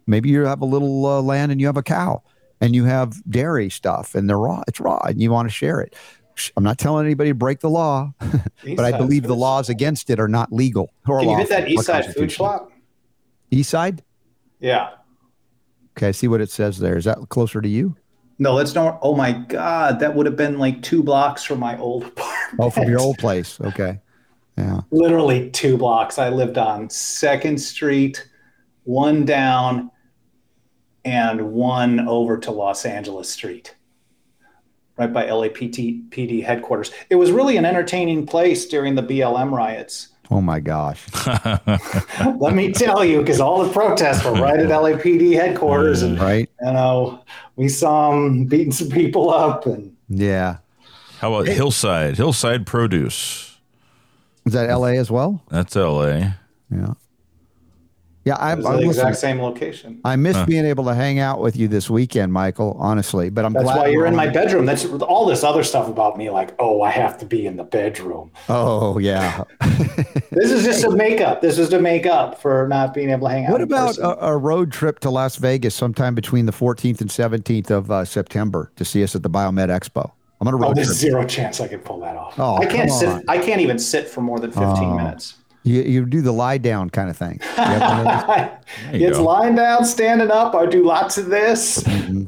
[0.08, 2.22] maybe you have a little uh, land and you have a cow
[2.60, 4.64] and you have dairy stuff and they're raw.
[4.68, 5.96] It's raw and you want to share it.
[6.56, 8.14] I'm not telling anybody to break the law,
[8.76, 10.92] but I believe the laws against it are not legal.
[11.08, 12.32] Or Can you hit that East Side Food.
[12.32, 12.72] Swap?
[13.52, 14.04] East side?
[14.60, 14.92] Yeah.
[15.98, 16.98] Okay, I see what it says there.
[16.98, 17.96] Is that closer to you?
[18.40, 18.98] No, that's not.
[19.02, 22.60] Oh my God, that would have been like two blocks from my old apartment.
[22.60, 23.60] Oh, from your old place.
[23.62, 24.00] Okay.
[24.58, 24.82] Yeah.
[24.92, 26.18] Literally two blocks.
[26.18, 28.28] I lived on Second Street,
[28.84, 29.92] one down,
[31.06, 33.76] and one over to Los Angeles Street,
[35.02, 36.92] right by LAPD headquarters.
[37.10, 40.10] It was really an entertaining place during the BLM riots.
[40.30, 41.06] Oh my gosh.
[42.38, 46.50] Let me tell you, because all the protests were right at LAPD headquarters, and Right?
[46.62, 47.24] you know
[47.58, 50.58] we saw them beating some people up, and Yeah.
[51.20, 52.16] How about Hillside?
[52.18, 53.58] Hillside Produce.
[54.46, 55.44] Is that LA as well?
[55.50, 56.36] That's L.A.
[56.72, 56.94] Yeah.
[58.24, 58.90] Yeah, I'm, was I'm the listening.
[59.08, 60.00] exact same location.
[60.06, 63.32] I miss being able to hang out with you this weekend, Michael, honestly.
[63.32, 64.66] But I'm That's glad why you're we're in my on- bedroom.
[64.68, 67.64] That's all this other stuff about me, like, oh, I have to be in the
[67.64, 68.32] bedroom.
[68.50, 69.44] Oh, yeah.
[70.34, 71.42] This is just a makeup.
[71.42, 73.52] This is to make up for not being able to hang out.
[73.52, 77.70] what about a, a road trip to Las Vegas sometime between the 14th and 17th
[77.70, 80.10] of uh, September to see us at the Biomed Expo?
[80.40, 80.98] I'm going to Oh, road there's trip.
[80.98, 82.40] zero chance I can pull that off.
[82.40, 83.10] Oh, I can't sit.
[83.10, 83.24] on.
[83.28, 85.36] I can't even sit for more than 15 minutes.
[85.64, 87.40] You, you do the lie down kind of thing.
[87.42, 89.24] You have one of it's go.
[89.24, 90.56] lying down, standing up.
[90.56, 91.84] I do lots of this.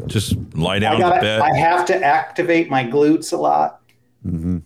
[0.06, 1.16] Just lie I down got.
[1.16, 1.42] to bed.
[1.42, 3.82] I have to activate my glutes a lot.
[4.26, 4.60] Mm-hmm.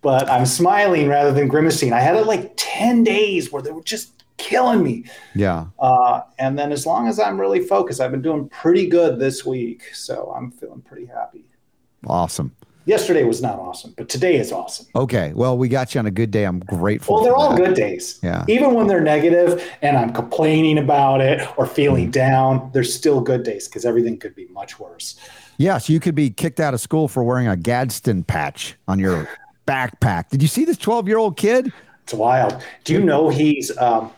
[0.00, 1.92] But I'm smiling rather than grimacing.
[1.92, 5.04] I had it like 10 days where they were just killing me.
[5.34, 5.66] yeah.
[5.78, 9.44] Uh, and then as long as I'm really focused, I've been doing pretty good this
[9.44, 9.82] week.
[9.94, 11.44] So I'm feeling pretty happy.
[12.06, 12.54] Awesome.
[12.88, 14.86] Yesterday was not awesome, but today is awesome.
[14.96, 15.30] Okay.
[15.34, 16.44] Well, we got you on a good day.
[16.44, 17.16] I'm grateful.
[17.16, 17.62] Well, they're all that.
[17.62, 18.18] good days.
[18.22, 18.46] Yeah.
[18.48, 23.42] Even when they're negative and I'm complaining about it or feeling down, they're still good
[23.42, 25.20] days because everything could be much worse.
[25.58, 29.28] Yes, you could be kicked out of school for wearing a Gadsden patch on your
[29.66, 30.30] backpack.
[30.30, 31.70] Did you see this 12 year old kid?
[32.04, 32.64] It's wild.
[32.84, 34.10] Do you know he's um,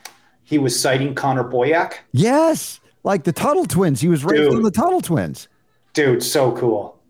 [0.45, 1.95] he was citing Connor Boyack?
[2.13, 4.01] Yes, like the Tuttle twins.
[4.01, 4.55] He was raised Dude.
[4.55, 5.49] on the Tuttle twins.
[5.93, 7.01] Dude, so cool.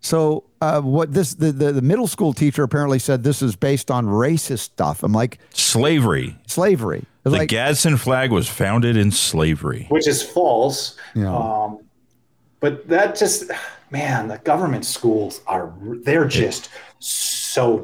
[0.00, 3.90] So, uh, what this the, the the middle school teacher apparently said this is based
[3.90, 5.02] on racist stuff.
[5.02, 6.36] I'm like slavery.
[6.46, 7.04] slavery.
[7.24, 9.86] The like Gadsden flag was founded in slavery.
[9.88, 10.96] Which is false.
[11.14, 11.36] Yeah.
[11.36, 11.80] Um,
[12.60, 13.50] but that just
[13.90, 17.35] man, the government schools are they're just so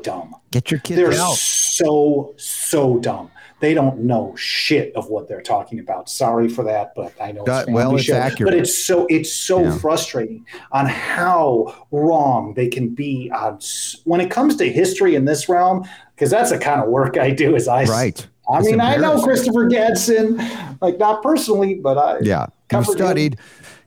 [0.03, 0.35] dumb.
[0.51, 1.37] get your kids They're out.
[1.37, 3.31] so so dumb.
[3.61, 6.09] They don't know shit of what they're talking about.
[6.11, 8.17] Sorry for that, but I know it's well, it's show.
[8.17, 8.53] accurate.
[8.53, 9.79] But it's so it's so Yeah.
[9.79, 13.61] frustrating on how wrong they can be on
[14.05, 15.85] when it comes to history in this realm.
[16.15, 17.55] Because that's the kind of work I do.
[17.57, 18.27] Is I Right.
[18.53, 19.23] I It's mean, I know.
[19.23, 20.41] Christopher Gadsden,
[20.81, 22.97] like not personally, but I Yeah, you covered him.
[22.99, 23.37] studied.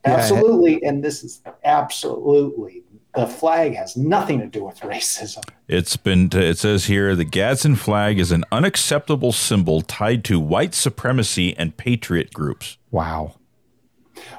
[0.06, 2.84] Yeah, absolutely, and this is absolutely
[3.16, 5.44] the flag has nothing to do with racism.
[5.68, 10.74] It's been, it says here, the Gadsden flag is an unacceptable symbol tied to white
[10.74, 12.78] supremacy and patriot groups.
[12.92, 13.36] Wow.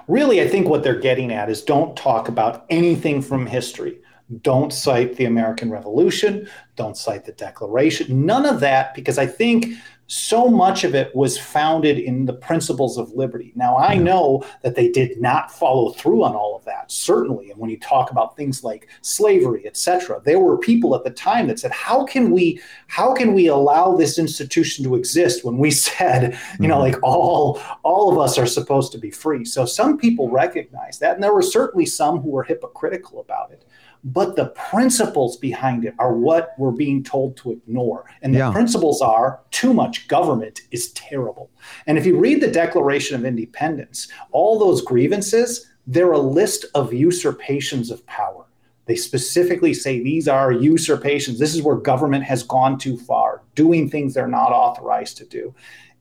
[0.08, 3.98] really, I think what they're getting at is don't talk about anything from history.
[4.42, 6.48] Don't cite the American Revolution.
[6.74, 8.26] Don't cite the Declaration.
[8.26, 9.66] None of that, because I think
[10.08, 13.52] so much of it was founded in the principles of liberty.
[13.56, 17.50] Now, I know that they did not follow through on all of that, certainly.
[17.50, 21.48] And when you talk about things like slavery, etc., there were people at the time
[21.48, 25.70] that said, "How can we, how can we allow this institution to exist when we
[25.86, 26.92] said, you know, mm-hmm.
[26.92, 31.14] like all all of us are supposed to be free?" So some people recognize that,
[31.14, 33.64] and there were certainly some who were hypocritical about it
[34.06, 38.04] but the principles behind it are what we're being told to ignore.
[38.22, 38.52] And the Yeah.
[38.52, 41.50] principles are too much government is terrible.
[41.88, 46.94] And if you read the Declaration of Independence, all those grievances, they're a list of
[46.94, 48.44] usurpations of power.
[48.84, 51.40] They specifically say these are usurpations.
[51.40, 55.52] This is where government has gone too far, doing things they're not authorized to do.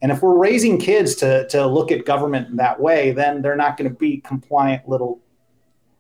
[0.03, 3.55] And if we're raising kids to, to look at government in that way, then they're
[3.55, 5.21] not going to be compliant little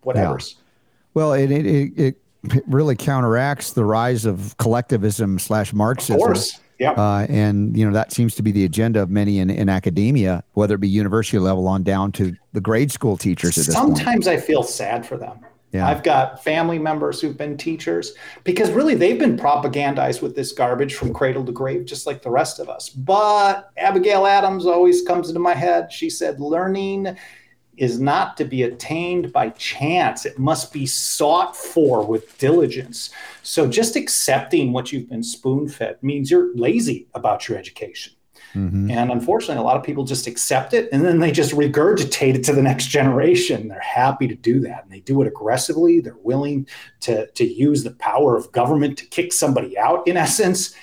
[0.05, 0.55] whatevers.
[1.15, 2.17] Well, it it, it
[2.53, 6.17] it really counteracts the rise of collectivism slash Of Marxism.
[6.19, 6.59] course.
[6.77, 6.91] Yeah.
[6.91, 10.43] Uh, and you know that seems to be the agenda of many in, in academia,
[10.53, 13.97] whether it be university level on down to the grade school teachers at this point.
[13.97, 15.39] Sometimes I feel sad for them.
[15.71, 15.87] Yeah.
[15.87, 18.13] I've got family members who've been teachers
[18.45, 22.29] because really they've been propagandized with this garbage from cradle to grave, just like the
[22.29, 22.89] rest of us.
[22.89, 25.91] But Abigail Adams always comes into my head.
[25.91, 27.17] She said, learning
[27.77, 33.09] is not to be attained by chance, it must be sought for with diligence.
[33.43, 38.13] So just accepting what you've been spoon fed means you're lazy about your education.
[38.53, 38.89] Mm-hmm.
[38.89, 42.43] And unfortunately, a lot of people just accept it and then they just regurgitate it
[42.45, 43.67] to the next generation.
[43.67, 45.99] They're happy to do that and they do it aggressively.
[45.99, 46.67] They're willing
[47.01, 50.73] to, to use the power of government to kick somebody out, in essence.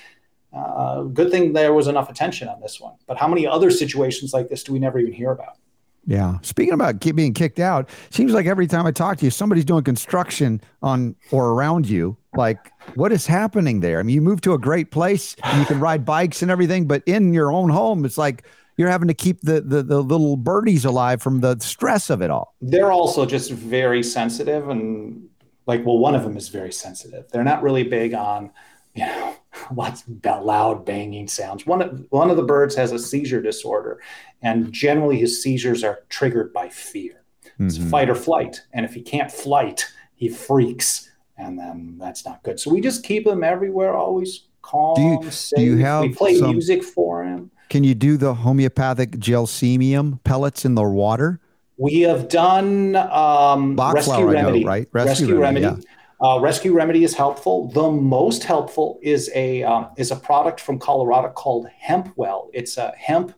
[0.55, 2.93] Uh, good thing there was enough attention on this one.
[3.07, 5.57] But how many other situations like this do we never even hear about?
[6.05, 6.39] Yeah.
[6.41, 9.83] Speaking about being kicked out, seems like every time I talk to you, somebody's doing
[9.83, 12.17] construction on or around you.
[12.35, 13.99] Like, what is happening there?
[13.99, 17.03] I mean, you move to a great place, you can ride bikes and everything, but
[17.05, 18.43] in your own home, it's like
[18.75, 22.31] you're having to keep the, the the little birdies alive from the stress of it
[22.31, 22.55] all.
[22.61, 25.29] They're also just very sensitive, and
[25.67, 27.29] like, well, one of them is very sensitive.
[27.31, 28.51] They're not really big on,
[28.95, 29.35] you know
[29.75, 31.65] lots of loud banging sounds.
[31.65, 34.01] One of, one of the birds has a seizure disorder,
[34.41, 37.23] and generally his seizures are triggered by fear.
[37.59, 37.89] It's mm-hmm.
[37.89, 38.61] fight or flight.
[38.73, 42.59] And if he can't flight, he freaks, and then that's not good.
[42.59, 45.57] So we just keep him everywhere, always calm, do you, safe.
[45.57, 47.51] Do you have we play some, music for him.
[47.69, 51.39] Can you do the homeopathic gelsemium pellets in the water?
[51.77, 54.87] We have done um, rescue flower, remedy, know, right?
[54.91, 55.65] Rescue, rescue remedy.
[55.65, 55.83] remedy.
[55.83, 55.93] Yeah.
[56.23, 57.67] Uh, Rescue Remedy is helpful.
[57.67, 62.49] The most helpful is a um, is a product from Colorado called Hempwell.
[62.53, 63.35] It's a hemp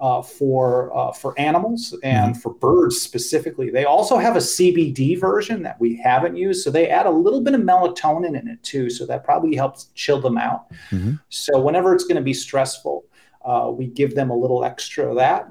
[0.00, 2.40] uh, for uh, for animals and mm-hmm.
[2.40, 3.70] for birds specifically.
[3.70, 7.40] They also have a CBD version that we haven't used, so they add a little
[7.40, 8.90] bit of melatonin in it too.
[8.90, 10.68] So that probably helps chill them out.
[10.90, 11.14] Mm-hmm.
[11.28, 13.04] So whenever it's going to be stressful,
[13.44, 15.46] uh, we give them a little extra of that.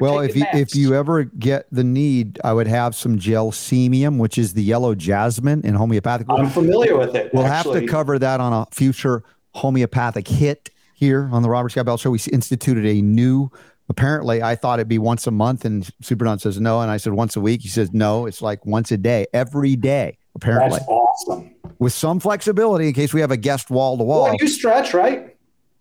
[0.00, 4.38] well, if you, if you ever get the need, I would have some gelsemium, which
[4.38, 6.26] is the yellow jasmine in homeopathic.
[6.28, 7.32] I'm familiar with it.
[7.32, 7.74] We'll actually.
[7.74, 9.22] have to cover that on a future
[9.52, 12.10] homeopathic hit here on the Robert Scott Bell Show.
[12.10, 13.50] We instituted a new.
[13.88, 16.96] Apparently, I thought it'd be once a month, and Super Don says no, and I
[16.96, 17.60] said once a week.
[17.60, 20.18] He says no, it's like once a day, every day.
[20.34, 21.54] Apparently, that's awesome.
[21.78, 24.24] With some flexibility in case we have a guest wall to wall.
[24.24, 25.36] Well, you stretch, right?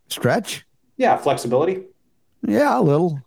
[0.10, 0.66] Stretch.
[0.98, 1.84] Yeah, flexibility.
[2.46, 3.20] Yeah, a little.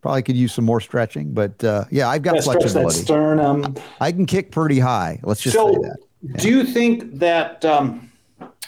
[0.00, 2.98] Probably could use some more stretching, but uh, yeah, I've got yeah, flexibility.
[2.98, 3.74] That sternum.
[4.00, 5.18] I can kick pretty high.
[5.24, 5.98] Let's just so, say that.
[6.22, 6.36] Yeah.
[6.36, 8.10] Do you think that um,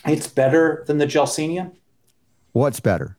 [0.07, 1.73] it's better than the Gelsemium?
[2.53, 3.17] What's better?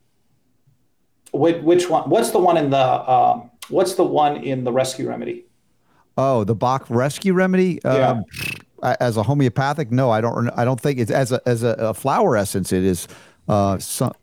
[1.32, 2.10] Which, which one?
[2.10, 2.78] What's the one in the?
[2.78, 5.46] Uh, what's the one in the Rescue Remedy?
[6.18, 7.80] Oh, the Bach Rescue Remedy.
[7.86, 8.10] Yeah.
[8.10, 8.26] Um,
[9.00, 10.50] as a homeopathic, no, I don't.
[10.58, 12.74] I don't think it's as a as a, a flower essence.
[12.74, 13.08] It is.
[13.48, 14.14] Uh, some,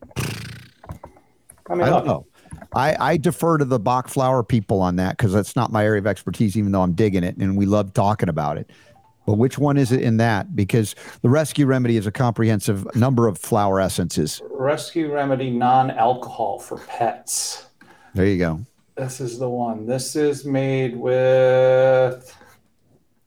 [1.68, 2.26] I mean, I don't know.
[2.74, 6.00] I, I defer to the Bach flower people on that because that's not my area
[6.00, 8.70] of expertise, even though I'm digging it and we love talking about it.
[9.26, 10.56] But which one is it in that?
[10.56, 14.40] Because the Rescue Remedy is a comprehensive number of flower essences.
[14.50, 17.66] Rescue Remedy non alcohol for pets.
[18.14, 18.60] There you go.
[18.96, 19.86] This is the one.
[19.86, 22.34] This is made with.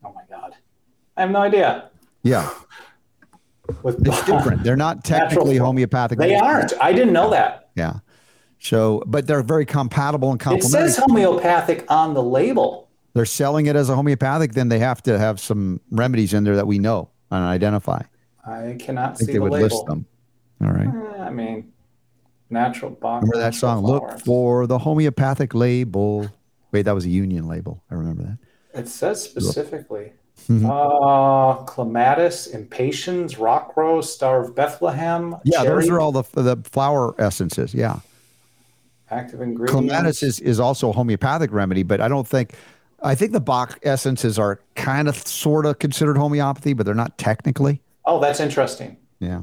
[0.03, 0.55] Oh my God.
[1.15, 1.91] I have no idea.
[2.23, 2.49] Yeah.
[3.83, 4.63] With it's different.
[4.63, 6.17] They're not technically homeopathic.
[6.17, 6.73] They aren't.
[6.81, 7.69] I didn't know that.
[7.75, 7.99] Yeah.
[8.61, 10.87] So, but they're very compatible and complementary.
[10.87, 12.89] It says homeopathic on the label.
[13.13, 16.55] They're selling it as a homeopathic, then they have to have some remedies in there
[16.55, 18.03] that we know and identify.
[18.45, 19.67] I cannot I think see they the would label.
[19.67, 20.05] list them.
[20.61, 20.87] All right.
[20.87, 21.73] Eh, I mean,
[22.51, 23.23] natural box.
[23.23, 23.83] Remember that song?
[23.83, 24.11] Flowers.
[24.13, 26.29] Look for the homeopathic label.
[26.71, 27.83] Wait, that was a union label.
[27.89, 28.79] I remember that.
[28.79, 30.13] It says specifically.
[30.47, 30.69] Mm-hmm.
[30.69, 35.35] Uh, clematis, impatiens, rock rose, star of Bethlehem.
[35.43, 35.81] Yeah, cherry.
[35.81, 37.73] those are all the the flower essences.
[37.73, 37.99] Yeah
[39.11, 39.71] active ingredients.
[39.71, 42.53] Clematis is, is also a homeopathic remedy, but I don't think,
[43.01, 47.17] I think the Bach essences are kind of sort of considered homeopathy, but they're not
[47.17, 47.81] technically.
[48.05, 48.97] Oh, that's interesting.
[49.19, 49.41] Yeah.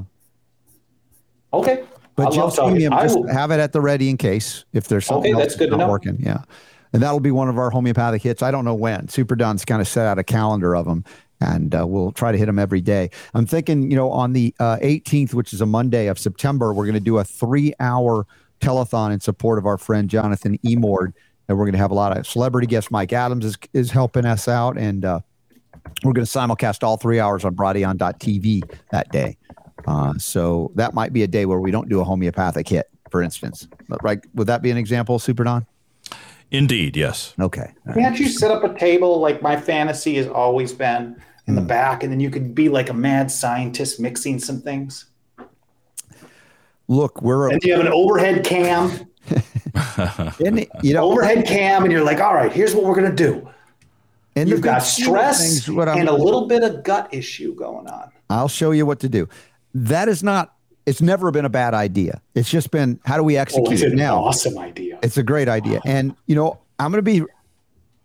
[1.53, 1.83] Okay.
[2.15, 3.27] But gelsemium, just will...
[3.27, 6.17] have it at the ready in case if there's something okay, that's good not working.
[6.19, 6.43] Yeah.
[6.91, 8.41] And that'll be one of our homeopathic hits.
[8.41, 9.07] I don't know when.
[9.07, 11.05] Super Don's kind of set out a calendar of them
[11.41, 13.09] and uh, we'll try to hit them every day.
[13.33, 16.85] I'm thinking, you know, on the uh, 18th, which is a Monday of September, we're
[16.85, 18.27] going to do a three hour
[18.59, 21.13] telethon in support of our friend Jonathan Emord.
[21.47, 22.91] And we're going to have a lot of celebrity guests.
[22.91, 24.77] Mike Adams is, is helping us out.
[24.77, 25.21] And uh,
[26.03, 29.37] we're going to simulcast all three hours on Brighteon.tv that day.
[29.87, 33.23] Uh, so that might be a day where we don't do a homeopathic hit, for
[33.23, 33.67] instance.
[33.87, 34.19] But, right?
[34.35, 35.65] Would that be an example, Super Don?
[36.51, 37.33] Indeed, yes.
[37.39, 37.73] Okay.
[37.93, 41.67] Can't you set up a table like my fantasy has always been in the hmm.
[41.67, 45.05] back, and then you could be like a mad scientist mixing some things?
[46.89, 49.07] Look, we're and you have an overhead cam.
[50.43, 53.47] and, you know, overhead cam, and you're like, all right, here's what we're gonna do.
[54.35, 58.11] And you've got stress things, and a little bit of gut issue going on.
[58.29, 59.29] I'll show you what to do.
[59.73, 60.55] That is not.
[60.85, 62.21] It's never been a bad idea.
[62.33, 64.23] It's just been how do we execute oh, it's it now?
[64.23, 64.97] Awesome idea.
[65.03, 67.23] It's a great idea, and you know I'm going to be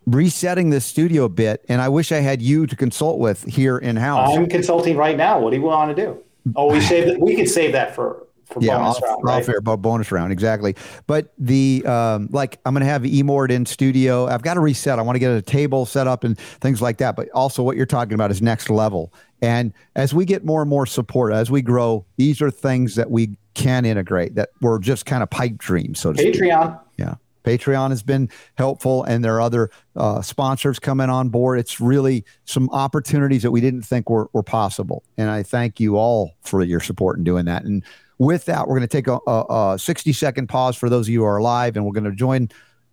[0.06, 3.78] resetting the studio a bit, and I wish I had you to consult with here
[3.78, 4.36] in house.
[4.36, 5.39] I'm consulting right now.
[5.39, 6.23] What do you want to do?
[6.56, 7.19] Oh, we save.
[7.19, 9.43] We could save that for for yeah, bonus off, round, right?
[9.43, 10.77] off air, but bonus round, exactly.
[11.07, 14.27] But the um, like, I'm gonna have Emord in studio.
[14.27, 14.99] I've got to reset.
[14.99, 17.16] I want to get a table set up and things like that.
[17.16, 19.12] But also, what you're talking about is next level.
[19.43, 23.11] And as we get more and more support, as we grow, these are things that
[23.11, 26.01] we can integrate that were just kind of pipe dreams.
[26.01, 26.35] So to speak.
[26.35, 26.81] Patreon.
[26.97, 27.15] Yeah.
[27.45, 31.59] Patreon has been helpful, and there are other uh, sponsors coming on board.
[31.59, 35.05] It's really some opportunities that we didn't think were, were possible.
[35.19, 37.65] And I thank you all for your support in doing that.
[37.65, 37.85] And
[38.19, 41.12] with that, we're going to take a, a, a 60 second pause for those of
[41.12, 42.49] you who are live, and we're going to join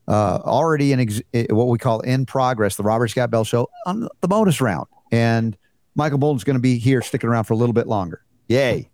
[0.08, 4.08] uh, already in ex- what we call in progress, the Robert Scott Bell Show on
[4.22, 4.88] the bonus round.
[5.12, 5.58] And
[5.96, 8.24] Michael Boldin's going to be here sticking around for a little bit longer.
[8.48, 8.90] Yay.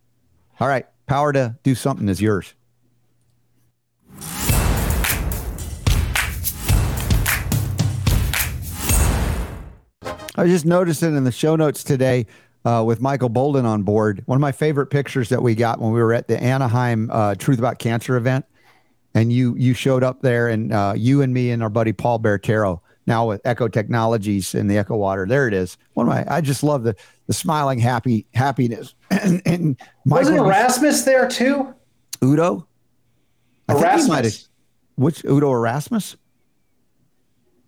[0.59, 0.85] All right.
[1.05, 2.53] Power to do something is yours.
[10.35, 12.27] I was just noticing in the show notes today
[12.65, 15.91] uh, with Michael Boldin on board, one of my favorite pictures that we got when
[15.91, 18.45] we were at the Anaheim uh, Truth About Cancer event,
[19.13, 22.19] and you you showed up there, and uh, you and me and our buddy Paul
[22.19, 25.25] Barattiero, now with Echo Technologies and the Echo Water.
[25.25, 25.77] There it is.
[25.93, 26.95] One of my, I just love the
[27.27, 28.95] the smiling happy happiness.
[29.11, 31.73] and, and Wasn't Erasmus there too?
[32.23, 32.67] Udo,
[33.69, 34.49] I Erasmus.
[34.95, 36.17] Which Udo Erasmus?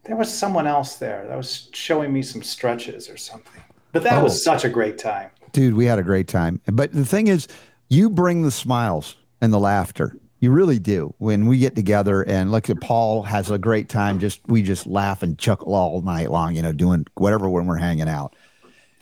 [0.04, 3.62] There was someone else there that was showing me some stretches or something.
[3.92, 4.24] But that Oh.
[4.24, 5.30] was such a great time.
[5.52, 7.48] dude we had a great time but the thing is
[7.90, 12.52] you bring the smiles and the laughter you really do when we get together and
[12.52, 16.30] look at paul has a great time just we just laugh and chuckle all night
[16.30, 18.36] long you know doing whatever when we're hanging out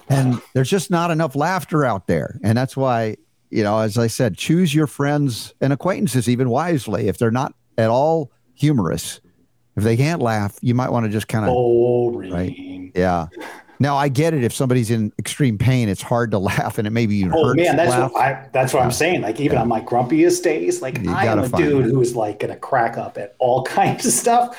[0.07, 3.13] and there's just not enough laughter out there and that's why
[3.49, 7.53] you know as i said choose your friends and acquaintances even wisely if they're not
[7.77, 9.19] at all humorous
[9.75, 12.31] if they can't laugh you might want to just kind of Boring.
[12.31, 12.91] Right.
[12.95, 13.27] yeah
[13.79, 14.43] now I get it.
[14.43, 17.39] If somebody's in extreme pain, it's hard to laugh, and it maybe even hurt.
[17.39, 18.11] Oh man, that's laugh.
[18.13, 19.21] what I that's what I'm saying.
[19.21, 21.89] Like even on my grumpiest days, like You I am a dude that.
[21.91, 24.57] who's like gonna crack up at all kinds of stuff.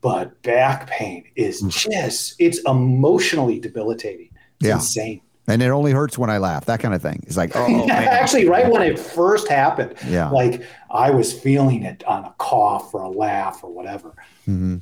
[0.00, 1.70] But back pain is mm.
[1.70, 4.30] just it's emotionally debilitating.
[4.60, 4.74] It's Yeah.
[4.74, 5.20] insane.
[5.48, 6.64] and it only hurts when I laugh.
[6.64, 7.22] That kind of thing.
[7.24, 7.90] It's like, oh, man.
[7.90, 10.28] Actually, right when it first happened, Yeah.
[10.30, 14.14] like I was feeling it on a cough or a laugh or whatever.
[14.48, 14.78] Mm-hmm.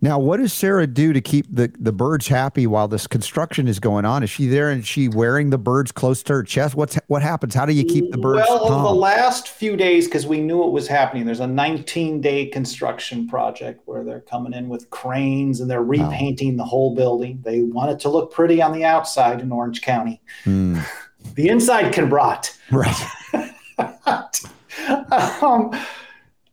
[0.00, 3.80] Now, what does Sarah do to keep the, the birds happy while this construction is
[3.80, 4.22] going on?
[4.22, 6.76] Is she there and she wearing the birds close to her chest?
[6.76, 7.54] What's what happens?
[7.54, 10.62] How do you keep the birds Well, over the last few days, because we knew
[10.64, 15.60] it was happening, there's a 19 day construction project where they're coming in with cranes
[15.60, 17.40] and they're repainting the whole building.
[17.44, 20.20] They want it to look pretty on the outside in Orange County.
[20.44, 20.78] Hmm.
[21.34, 22.56] The inside can rot.
[22.70, 22.96] right.
[25.42, 25.70] um,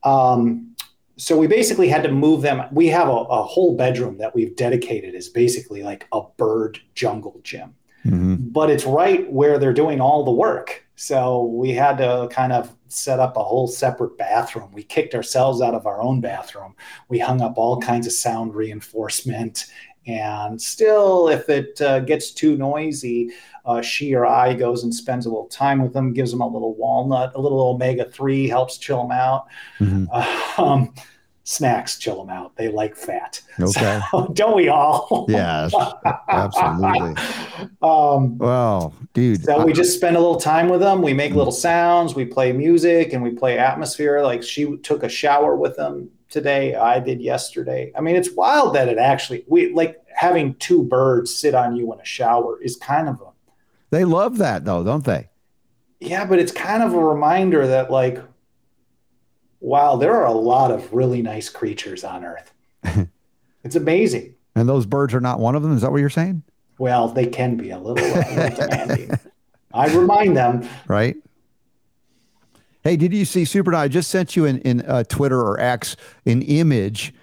[0.04, 0.65] um,
[1.18, 2.64] so we basically had to move them.
[2.72, 7.40] We have a, a whole bedroom that we've dedicated as basically like a bird jungle
[7.44, 7.74] gym
[8.06, 8.54] Mhm.
[8.54, 10.86] but it's right where they're doing all the work.
[10.96, 14.70] So we had to kind of set up a whole separate bathroom.
[14.74, 16.76] We kicked ourselves out of our own bathroom.
[17.10, 19.66] We hung up all kinds of sound reinforcement.
[20.08, 23.32] And still, if it uh, gets too noisy,
[23.66, 26.48] uh, she or I goes and spends a little time with them, gives them a
[26.48, 29.48] little walnut, a little omega 3, helps chill them out.
[29.80, 30.08] Mhm.
[30.58, 30.94] Um,
[31.44, 32.56] snacks chill them out.
[32.56, 33.42] They like fat.
[33.60, 34.00] Okay.
[34.12, 35.26] So, don't we all?
[35.30, 35.74] Yes,
[36.30, 37.16] absolutely.
[37.82, 39.44] um, Well, dude.
[39.44, 41.02] so we just spend a little time with them.
[41.02, 42.16] We make little sounds.
[42.16, 44.22] We play music and we play atmosphere.
[44.22, 46.76] Like she took a shower with them today.
[46.76, 47.92] I did yesterday.
[47.98, 51.92] I mean, it's wild that it actually we like having two birds sit on you
[51.94, 53.32] in a shower is kind of a
[53.96, 55.30] they love that though, don't they?
[56.00, 58.22] yeah, but it's kind of a reminder that like
[59.62, 62.54] wow, there are a lot of really nice creatures on Earth.
[63.64, 64.36] it's amazing.
[64.56, 65.76] And those birds are not one of them.
[65.76, 66.44] Is that what you're saying?
[66.78, 69.12] Well, they can be a little, uh, demanding.
[69.74, 71.18] I remind them Right.
[72.84, 73.74] Hey, did you see Super?
[73.74, 75.96] I just sent you in in uh, Twitter or X
[76.28, 77.14] an image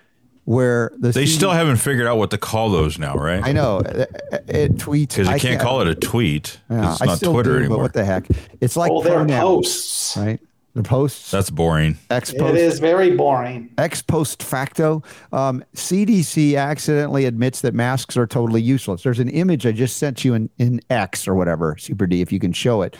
[0.45, 3.43] where the They CD still haven't figured out what to call those now, right?
[3.45, 4.11] I know it,
[4.49, 6.59] it tweets Because you I can't call it a tweet.
[6.71, 7.83] Yeah, it's I not still Twitter do, But anymore.
[7.83, 8.27] what the heck?
[8.61, 10.17] It's like oh, they're pronouns, posts.
[10.17, 10.41] right?
[10.75, 11.31] The posts.
[11.31, 11.99] That's boring.
[12.09, 12.57] ex It post.
[12.59, 13.69] is very boring.
[13.77, 15.03] Ex post facto.
[15.31, 19.03] Um, CDC accidentally admits that masks are totally useless.
[19.03, 22.33] There's an image I just sent you in, in X or whatever, Super D, if
[22.33, 22.97] you can show it.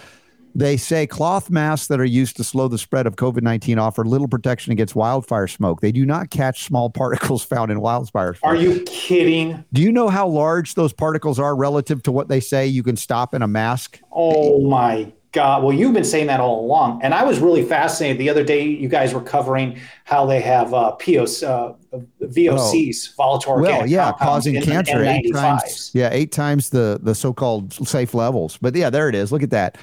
[0.55, 4.05] They say cloth masks that are used to slow the spread of COVID 19 offer
[4.05, 5.81] little protection against wildfire smoke.
[5.81, 8.39] They do not catch small particles found in wildfires.
[8.43, 9.65] Are you kidding?
[9.73, 12.97] Do you know how large those particles are relative to what they say you can
[12.97, 14.01] stop in a mask?
[14.13, 15.63] Oh my God.
[15.63, 17.03] Well, you've been saying that all along.
[17.03, 18.19] And I was really fascinated.
[18.19, 21.73] The other day, you guys were covering how they have uh, POs, uh,
[22.21, 25.91] VOCs, volatile organic well, yeah, causing cancer eight times.
[25.95, 28.59] Yeah, eight times the the so-called safe levels.
[28.59, 29.33] But yeah, there it is.
[29.33, 29.79] Look at that.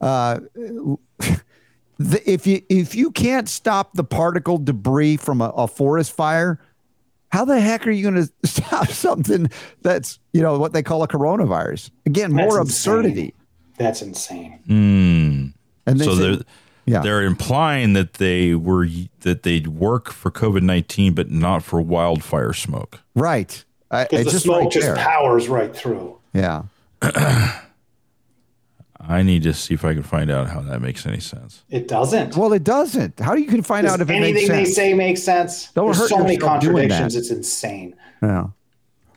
[0.00, 0.40] Uh,
[1.98, 6.60] the, if you if you can't stop the particle debris from a, a forest fire,
[7.30, 9.50] how the heck are you going to stop something
[9.82, 11.90] that's you know what they call a coronavirus?
[12.04, 12.92] Again, That's more insane.
[12.92, 13.34] absurdity.
[13.78, 14.58] That's insane.
[14.68, 15.52] Mm.
[15.86, 16.38] And they so say- they're
[16.86, 17.00] yeah.
[17.00, 18.86] they're implying that they were
[19.20, 23.00] that they'd work for COVID nineteen, but not for wildfire smoke.
[23.14, 23.64] right.
[23.88, 24.96] Because the just smoke right just there.
[24.96, 26.18] powers right through.
[26.34, 26.64] Yeah.
[29.08, 31.62] I need to see if I can find out how that makes any sense.
[31.70, 32.36] It doesn't.
[32.36, 33.20] Well, it doesn't.
[33.20, 34.74] How do you can find out if it anything makes they sense?
[34.74, 35.70] say makes sense.
[35.72, 37.14] Don't There's hurt so many contradictions.
[37.14, 37.94] It's insane.
[38.22, 38.48] Yeah.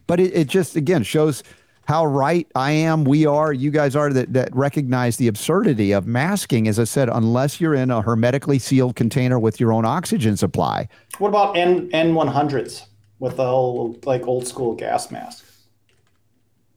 [0.08, 1.44] But it, it just again shows
[1.90, 6.06] how right I am, we are, you guys are that, that recognize the absurdity of
[6.06, 10.38] masking, as I said, unless you're in a hermetically sealed container with your own oxygen
[10.38, 10.88] supply.
[11.18, 12.86] What about N N100s
[13.18, 15.44] with the old, like old school gas mask?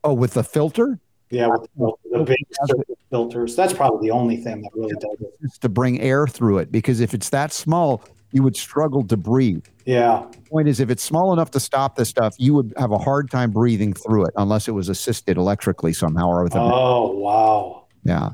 [0.03, 0.99] Oh, with the filter?
[1.33, 2.45] Yeah, with the, the big
[3.11, 3.57] filters.
[3.57, 5.35] That's probably the only thing that really does it.
[5.41, 9.17] It's to bring air through it because if it's that small, you would struggle to
[9.17, 9.65] breathe.
[9.87, 10.27] Yeah.
[10.51, 13.31] Point is, if it's small enough to stop this stuff, you would have a hard
[13.31, 17.85] time breathing through it unless it was assisted electrically somehow or with a Oh wow.
[18.05, 18.31] yeah.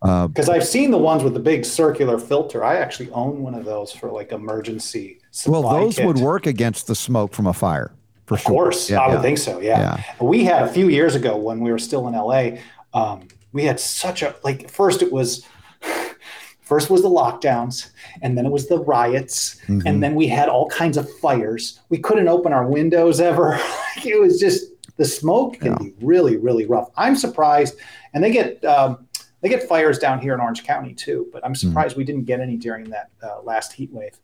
[0.00, 2.64] Uh, Because I've seen the ones with the big circular filter.
[2.64, 6.06] I actually own one of those for like emergency well, those kit.
[6.06, 7.92] would work against the smoke from a fire
[8.28, 8.50] for Of sure.
[8.52, 9.58] course, Yeah, I would think so.
[9.60, 10.02] Yeah.
[10.20, 12.58] we had a few years ago when we were still in LA.
[12.92, 14.70] Um, we had such a like.
[14.70, 15.46] First, it was
[16.60, 17.90] first was the lockdowns,
[18.20, 19.86] and then it was the riots, Mm-hmm.
[19.86, 21.80] and then we had all kinds of fires.
[21.88, 23.58] We couldn't open our windows ever.
[24.04, 24.66] it was just
[24.98, 26.90] the smoke can be really, really rough.
[26.96, 27.78] I'm surprised,
[28.12, 28.62] and they get.
[28.64, 29.06] Um,
[29.40, 31.68] they get fires down here in Orange County too, but I'm Mm-hmm.
[31.68, 34.18] surprised we didn't get any during that uh, last heat wave.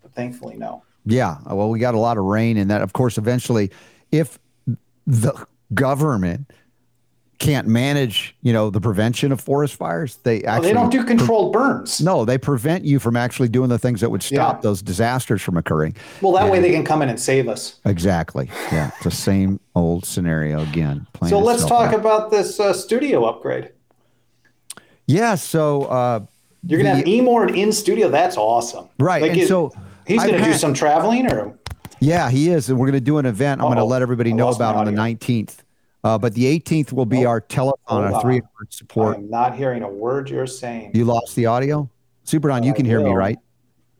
[0.00, 0.84] But thankfully, no.
[1.04, 1.36] Yeah.
[1.46, 3.70] Well, we got a lot of rain, and that, of course, eventually,
[4.10, 4.38] if
[5.06, 5.32] the
[5.74, 6.50] government
[7.38, 11.02] can't manage, you know, the prevention of forest fires, they Well, actually they don't do
[11.02, 12.00] controlled burns.
[12.00, 14.60] No, they prevent you from actually doing the things that would stop Yeah.
[14.60, 15.96] those disasters from occurring.
[16.20, 17.80] Well, that way they can come in and save us.
[17.84, 18.48] Exactly.
[18.70, 18.92] Yeah.
[18.94, 21.04] It's the same old scenario again.
[21.28, 21.98] So let's talk out.
[21.98, 23.70] about this uh, studio upgrade.
[25.08, 25.34] Yeah.
[25.34, 26.20] So, uh,
[26.64, 28.08] You're gonna have Emord in studio.
[28.08, 28.88] That's awesome.
[29.00, 29.72] Right, and it- so
[30.06, 31.58] he's gonna do some traveling, or
[32.00, 32.68] Yeah, he is.
[32.68, 34.74] And we're going to do an event I'm going to let everybody I know about
[34.74, 35.58] on the 19th.
[36.04, 39.16] Uh, but the 18th will be Oh, our telethon, hold our three hour support.
[39.16, 40.90] I'm not hearing a word you're saying.
[40.94, 41.88] You lost the audio?
[42.24, 43.38] Super Don, you I can hear me, right?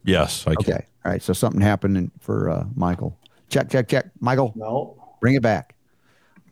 [0.04, 0.74] Yes, I can.
[0.74, 0.86] Okay.
[1.04, 1.22] All right.
[1.22, 3.16] So something happened for uh, Michael.
[3.48, 4.06] Check, check, check.
[4.20, 4.96] Michael, no.
[5.20, 5.74] bring it back.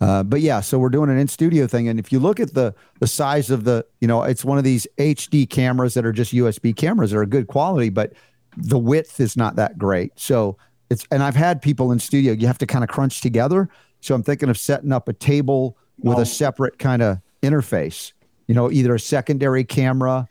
[0.00, 2.54] Uh, but yeah, so we're doing an in studio thing, and if you look at
[2.54, 6.12] the the size of the, you know, it's one of these HD cameras that are
[6.12, 8.14] just USB cameras that are good quality, but
[8.56, 10.12] the width is not that great.
[10.16, 10.56] So
[10.90, 13.68] it's, and I've had people in studio, you have to kind of crunch together.
[14.00, 16.22] So I'm thinking of setting up a table with No.
[16.22, 18.12] a separate kind of interface,
[18.48, 20.28] you know, either a secondary camera,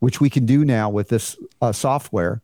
[0.00, 2.42] which we can do now with this uh, software,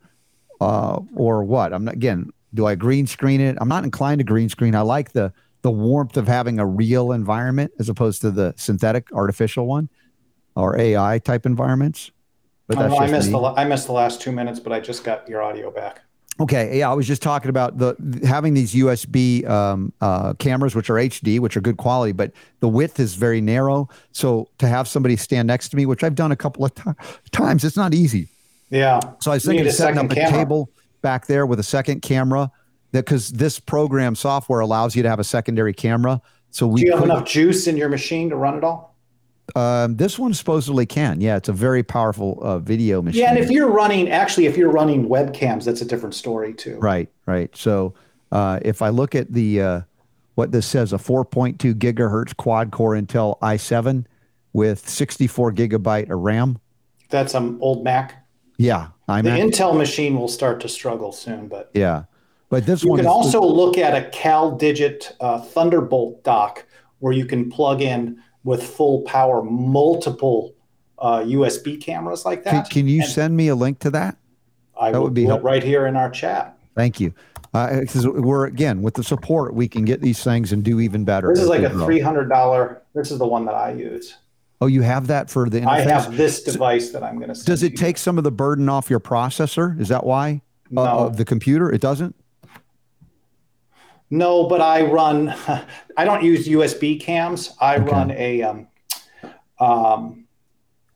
[0.60, 1.72] uh, or what?
[1.72, 3.56] I'm not, again, do I green screen it?
[3.60, 4.74] I'm not inclined to green screen.
[4.74, 5.32] I like the
[5.62, 9.88] the warmth of having a real environment as opposed to the synthetic artificial one
[10.56, 12.10] or AI type environments.
[12.66, 13.32] But I, that's I missed me.
[13.32, 16.00] the I missed the last two minutes, but I just got your audio back.
[16.40, 17.94] Okay, yeah, I was just talking about the
[18.26, 22.68] having these USB um, uh, cameras, which are HD, which are good quality, but the
[22.68, 23.88] width is very narrow.
[24.12, 26.90] So to have somebody stand next to me, which I've done a couple of ti-
[27.30, 28.28] times, it's not easy.
[28.70, 28.98] Yeah.
[29.20, 30.38] So I was thinking a of setting up second a camera.
[30.38, 30.70] table
[31.02, 32.50] back there with a second camera,
[32.90, 36.20] that because this program software allows you to have a secondary camera.
[36.50, 38.93] So we Do you have could- enough juice in your machine to run it all?
[39.54, 41.20] Um, this one supposedly can.
[41.20, 43.20] Yeah, it's a very powerful uh, video machine.
[43.22, 46.78] Yeah, and if you're running, actually, if you're running webcams, that's a different story too.
[46.78, 47.54] Right, right.
[47.56, 47.94] So
[48.32, 49.80] uh, if I look at the uh,
[50.34, 54.06] what this says, a 4.2 gigahertz quad core Intel i7
[54.52, 56.58] with 64 gigabyte of RAM.
[57.10, 58.26] That's an old Mac.
[58.56, 62.04] Yeah, I'm The at, Intel machine will start to struggle soon, but yeah,
[62.48, 66.64] but this you one can is- also look at a CalDigit uh, Thunderbolt dock
[67.00, 70.54] where you can plug in with full power multiple
[70.98, 72.70] uh, USB cameras like that.
[72.70, 74.16] can you And send me a link to that?
[74.78, 75.46] I that would be helpful.
[75.50, 76.56] right here in our chat.
[76.74, 77.14] Thank you.
[77.52, 81.28] Because we're again with the support, we can get these things and do even better.
[81.28, 82.82] This is like a three hundred dollar.
[82.94, 84.16] This is the one that I use.
[84.60, 85.66] Oh, you have that for the interface.
[85.68, 87.44] I have this device that I'm going to.
[87.44, 89.78] Does it take some of the burden off your processor?
[89.80, 90.42] Is that why?
[90.76, 92.16] Uh, of the computer, it doesn't.
[94.14, 95.28] No, but I run.
[95.96, 97.52] I don't use USB cams.
[97.60, 97.90] I Okay.
[97.90, 98.42] run a.
[98.42, 98.68] Um,
[99.58, 100.24] um,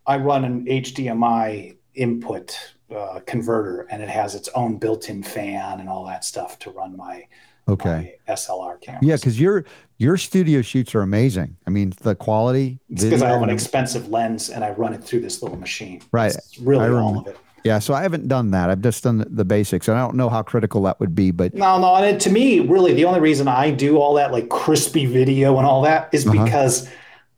[0.06, 2.56] I run an HDMI input
[2.94, 6.96] uh, converter, and it has its own built-in fan and all that stuff to run
[6.96, 7.24] my
[7.68, 8.14] Okay.
[8.28, 9.00] my SLR camera.
[9.02, 9.64] Yeah, because your
[9.98, 11.56] your studio shoots are amazing.
[11.66, 12.78] I mean, the quality.
[12.88, 16.02] It's because I have an expensive lens and I run it through this little machine.
[16.12, 16.32] Right.
[16.34, 17.36] It's really I all of it.
[17.64, 18.70] Yeah, so I haven't done that.
[18.70, 21.30] I've just done the, basics, and I don't know how critical that would be.
[21.30, 24.32] But No, no, and it- to me, really, the only reason I do all that
[24.32, 26.44] like crispy video and all that is Uh-huh.
[26.44, 26.88] because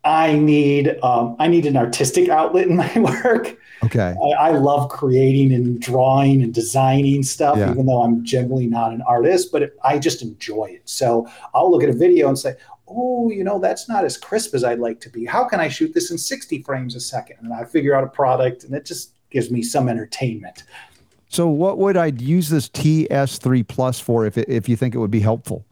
[0.03, 2.93] I need um, I need an artistic outlet in my
[3.25, 3.59] work.
[3.85, 7.71] okay, I, I love creating and drawing and designing stuff, Yeah.
[7.71, 10.83] even though I'm generally not an artist, but it, I just enjoy it.
[10.89, 12.55] So I'll look at a video and say,
[12.89, 15.25] oh, you know, that's not as crisp as I'd like to be.
[15.25, 17.37] How can I shoot this in 60 frames a second?
[17.43, 20.65] And I figure out a product, and it just gives me some entertainment.
[21.29, 24.99] so what would I use this TS3 Plus for if it, if you think it
[24.99, 25.65] would be helpful?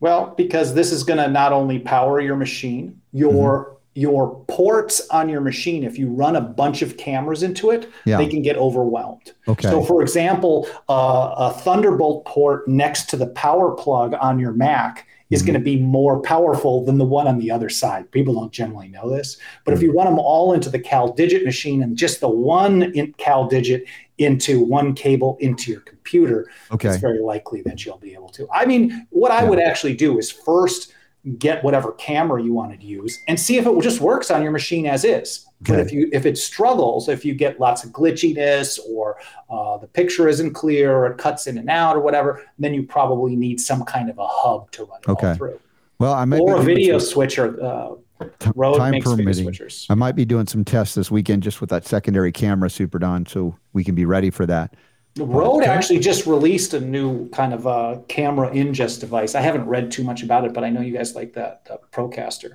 [0.00, 3.32] Well, because this is going to not only power your machine, your
[3.64, 3.68] Mm-hmm.
[3.94, 5.84] your ports on your machine.
[5.84, 8.16] If you run a bunch of cameras into it, Yeah.
[8.16, 9.32] they can get overwhelmed.
[9.46, 9.68] Okay.
[9.68, 15.06] So, for example, uh, a Thunderbolt port next to the power plug on your Mac
[15.32, 15.46] is Mm-hmm.
[15.52, 18.10] going to be more powerful than the one on the other side.
[18.10, 19.86] People don't generally know this, but if Mm-hmm.
[19.86, 23.82] you run them all into the CalDigit machine and just the one in CalDigit
[24.18, 26.88] into one cable into your computer, Okay.
[26.88, 28.46] it's very likely that you'll be able to.
[28.52, 30.92] I mean, what I would actually do is first
[31.38, 34.50] get whatever camera you want to use and see if it just works on your
[34.52, 35.46] machine as is.
[35.66, 39.18] But if you if it struggles, if you get lots of glitchiness or
[39.50, 42.82] uh, the picture isn't clear or it cuts in and out or whatever, then you
[42.84, 45.34] probably need some kind of a hub to run it all Okay.
[45.34, 45.60] through.
[45.98, 47.62] Well, I may Or a video some- switcher.
[47.62, 47.94] Uh,
[48.38, 49.46] time makes video permitting.
[49.48, 49.86] switchers.
[49.90, 53.26] I might be doing some tests this weekend just with that secondary camera, Super Don,
[53.26, 54.74] so we can be ready for that.
[55.18, 59.34] Rode actually just released a new kind of uh, camera ingest device.
[59.34, 61.76] I haven't read too much about it, but I know you guys like that uh,
[61.92, 62.52] Procaster.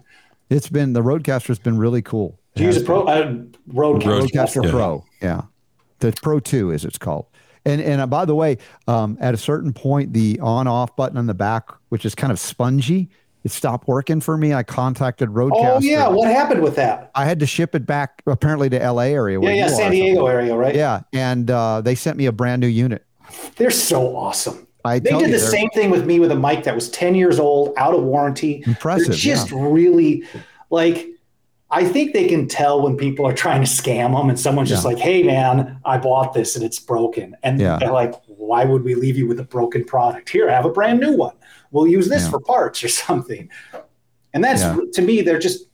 [0.49, 2.39] It's been the RODECaster's been really cool.
[2.55, 3.33] Do you use a Pro uh,
[3.67, 4.71] Rode RODECaster Yeah.
[4.71, 5.05] Pro.
[5.21, 5.41] Yeah.
[5.99, 7.27] The Pro 2 is it's called.
[7.65, 8.57] And and uh, by the way,
[8.87, 12.31] um, at a certain point, the on off button on the back, which is kind
[12.31, 13.09] of spongy,
[13.43, 14.53] it stopped working for me.
[14.53, 15.51] I contacted RODECaster.
[15.75, 17.11] Oh yeah, what happened with that?
[17.13, 19.37] I had to ship it back apparently to LA area.
[19.37, 19.91] Yeah, where yeah, you San.
[19.91, 20.75] Diego area, right?
[20.75, 21.01] Yeah.
[21.13, 23.05] And uh, they sent me a brand new unit.
[23.57, 24.66] They're so awesome.
[24.87, 27.39] I They did the same thing with me with a mic that was 10 years
[27.39, 28.63] old, out of warranty.
[28.65, 30.23] Impressive, They're just really
[30.69, 31.07] like
[31.69, 34.83] I think they can tell when people are trying to scam them and someone's just
[34.85, 34.91] Yeah.
[34.91, 37.77] like, "Hey man, I bought this and it's broken." And Yeah.
[37.77, 40.29] they're like, "Why would we leave you with a broken product?
[40.29, 41.35] Here, have a brand new one.
[41.71, 42.29] We'll use this Yeah.
[42.29, 43.49] for parts or something."
[44.33, 44.77] And that's Yeah.
[44.93, 45.65] to me they're just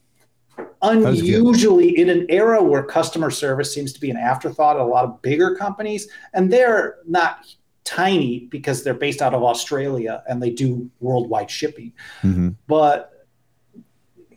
[0.81, 5.05] unusually in an era where customer service seems to be an afterthought at a lot
[5.05, 7.37] of bigger companies and they're not
[7.83, 11.91] tiny because they're based out of Australia and they do worldwide shipping.
[12.21, 12.55] Mhm.
[12.67, 13.27] But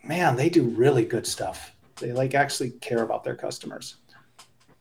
[0.05, 1.73] man, they do really good stuff.
[2.01, 3.97] They like actually care about their customers.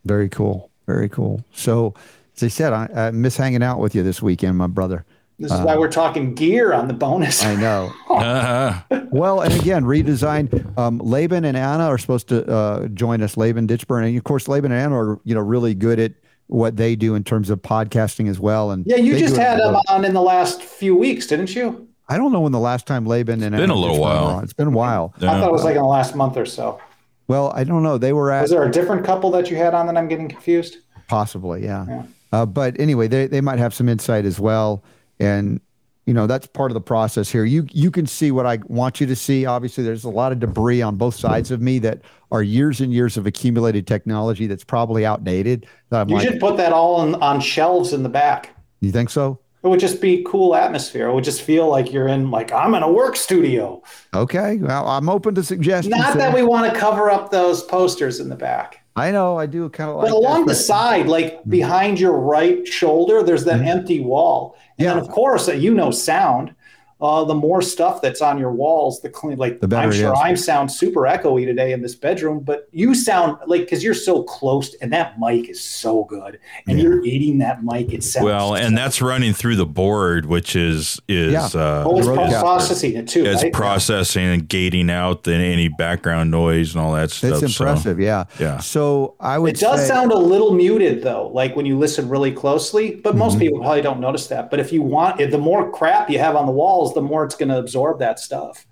[0.04, 0.70] Very cool.
[0.86, 1.44] Very cool.
[1.54, 1.94] So,
[2.36, 5.06] as I said, I, I miss hanging out with you this weekend, my brother.
[5.38, 7.44] This is why we're talking gear on the bonus.
[7.44, 7.94] Uh, I know.
[8.10, 8.82] Uh-huh.
[9.16, 10.78] Well, and again, redesign.
[10.78, 13.38] Um, Laban and Anna are supposed to uh, join us.
[13.38, 16.12] Laban Ditchburn, and of course, Laban and Anna are you know really good at
[16.48, 18.72] what they do in terms of podcasting as well.
[18.72, 21.88] And yeah, you just had them on in the last few weeks, didn't you?
[22.08, 24.02] I don't know when the last time Laban and been Anna a little Ditchburn were
[24.02, 24.26] while.
[24.26, 24.44] on.
[24.44, 25.14] It's been a while.
[25.18, 26.80] I thought it was like in the last month or so.
[27.28, 27.98] Well, I don't know.
[27.98, 30.30] They were at Was there a different couple that you had on that I'm getting
[30.30, 30.78] confused?
[31.08, 31.86] Possibly, yeah.
[31.88, 32.04] Yeah.
[32.32, 34.84] Uh, but anyway, they, they might have some insight as well,
[35.20, 35.60] and
[36.06, 37.46] you know that's part of the process here.
[37.46, 39.46] You you can see what I want you to see.
[39.46, 42.02] Obviously, there's a lot of debris on both sides of me that
[42.32, 45.68] are years and years of accumulated technology that's probably outdated.
[45.90, 48.56] That I'm You like, should put that all on, on shelves in the back.
[48.82, 49.40] you think so?
[49.64, 51.08] It would just be cool atmosphere.
[51.08, 53.82] It would just feel like you're in like I'm in a work studio.
[54.14, 55.96] Okay, well, I'm open to suggestions.
[55.96, 58.86] Not that we want to cover up those posters in the back.
[58.96, 61.50] I know I do kind of like But along that, the side, like mm-hmm.
[61.50, 63.68] behind your right shoulder, there's that mm-hmm.
[63.68, 64.56] empty wall.
[64.78, 64.98] And then.
[64.98, 65.02] Yeah.
[65.02, 66.55] of course, uh, you know sound.
[67.02, 69.38] Uh, the more stuff that's on your walls, the clean.
[69.38, 72.96] Like The better I'm sure I'm sound super echoey today in this bedroom, but you
[72.96, 77.40] sound like because you're so close, and that mic is so good, and you're eating
[77.40, 77.92] that mic.
[77.92, 81.48] It sounds Well, and that's running through the board, which is is Yeah.
[81.54, 83.26] uh, oh, it's the road- processing it too.
[83.26, 83.52] it's right?
[83.52, 87.44] processing and gating out the, any background noise and all that stuff.
[87.44, 88.24] It's so- impressive, yeah.
[88.40, 88.60] yeah.
[88.60, 89.56] So I would.
[89.56, 93.10] It does say, sound a little muted though, like when you listen really closely, but
[93.10, 93.20] Mm-hmm.
[93.20, 94.50] most people probably don't notice that.
[94.50, 97.36] But if you want the more crap you have on the walls, the more it's
[97.36, 98.66] going to absorb that stuff.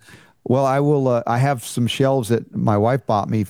[0.46, 1.08] Well, I will.
[1.08, 3.46] Uh, I have some shelves that my wife bought me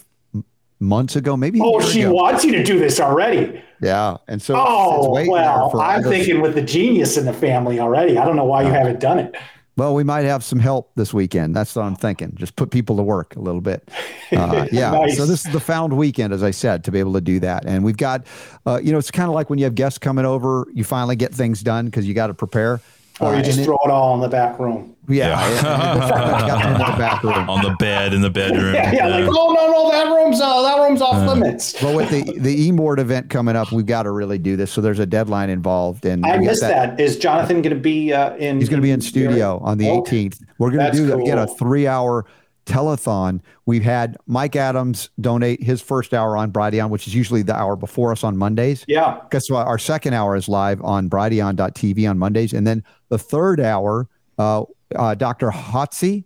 [0.80, 1.60] months ago, maybe.
[1.62, 2.14] Oh, she ago.
[2.14, 3.62] wants you to do this already.
[3.82, 7.80] Yeah, and so it's- it's Oh, well, I'm thinking with the genius in the family
[7.80, 8.18] already.
[8.18, 9.36] I don't know why you haven't done it.
[9.76, 11.56] Well, we might have some help this weekend.
[11.56, 12.34] That's what I'm thinking.
[12.36, 13.90] Just put people to work a little bit.
[14.34, 14.90] Uh, yeah.
[14.90, 15.16] Nice.
[15.16, 17.66] So this is the found weekend, as I said, to be able to do that.
[17.68, 18.26] And we've got,
[18.66, 21.16] uh, you know, it's kind of like when you have guests coming over, you finally
[21.16, 22.82] get things done because you got to prepare.
[23.20, 24.90] Or Uh, you just and it- throw it all in the back room.
[25.08, 25.38] Yeah, Yeah.
[25.70, 27.50] I- I got them in the back room.
[27.50, 28.74] on the bed in the bedroom.
[28.74, 31.76] Yeah, yeah, like, oh no, no, that room's uh, that room's off limits.
[31.82, 34.72] But with the the Emord event coming up, we've got to really do this.
[34.72, 37.00] So there's a deadline involved, and I we got missed that.
[37.00, 38.60] Is Jonathan going to be uh, in?
[38.60, 40.30] He's going to be in studio on the Okay.
[40.30, 40.40] 18th.
[40.58, 42.26] We're going to That's do again a three hour
[42.66, 43.42] telethon.
[43.66, 47.76] We've had Mike Adams donate his first hour on Brighteon, which is usually the hour
[47.76, 48.86] before us on Mondays.
[48.88, 49.68] Yeah, Guess what?
[49.68, 52.54] Our second hour is live on Brighteon.tv on Mondays.
[52.54, 54.08] And then the third hour,
[54.38, 54.64] uh,
[54.96, 55.50] uh, Dr.
[55.50, 56.24] Hotze,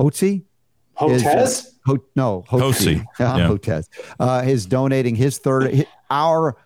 [0.00, 0.42] Hotze?
[1.08, 1.66] is, uh, Hotez.
[1.86, 2.60] Ho- no, Hotze.
[2.60, 3.48] Hotze, Yeah, yeah.
[3.48, 3.88] Hotez.
[4.18, 6.56] Uh, is donating his third hi- hour,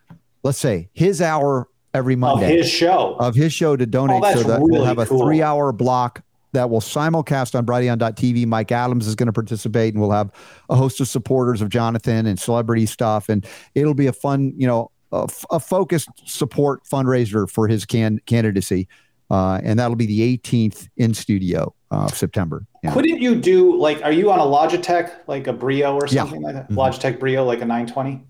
[0.43, 2.47] let's say his hour every Monday.
[2.47, 3.17] of his show.
[3.19, 5.21] of his show to donate Oh, so that we'll have a cool.
[5.27, 6.23] three hour block
[6.53, 8.47] that will simulcast on Brighteon.tv.
[8.47, 10.31] Mike Adams is going to participate and we'll have
[10.69, 13.29] a host of supporters of Jonathan and celebrity stuff.
[13.29, 17.85] And it'll be a fun, you know, a, f- a focused support fundraiser for his
[17.85, 18.89] can- candidacy.
[19.31, 22.67] Uh, and that'll be the 18th in studio uh, of September.
[22.85, 22.93] Yeah.
[22.93, 24.03] Couldn't you do like?
[24.03, 26.23] Are you on a Logitech, like a Brio or Yeah.
[26.25, 26.71] something like that?
[26.71, 26.75] Mhm.
[26.77, 28.23] Logitech Brio, like a 920?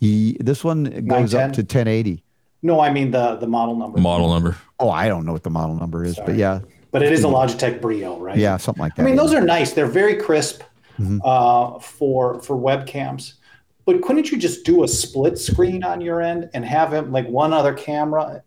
[0.00, 2.22] He, this one goes up to 1080.
[2.62, 3.98] No, I mean the the model number.
[4.00, 4.54] Model number.
[4.78, 6.60] Oh, I don't know what the model number is, but yeah,
[6.92, 8.36] But it is a Logitech Brio, right?
[8.36, 9.02] yeah, something like that.
[9.02, 9.22] I mean, yeah.
[9.22, 9.72] those are nice.
[9.72, 10.62] They're very crisp
[10.98, 11.20] Mhm.
[11.24, 13.34] uh, for for webcams.
[13.86, 17.28] But couldn't you just do a split screen on your end and have him like
[17.28, 18.42] one other camera,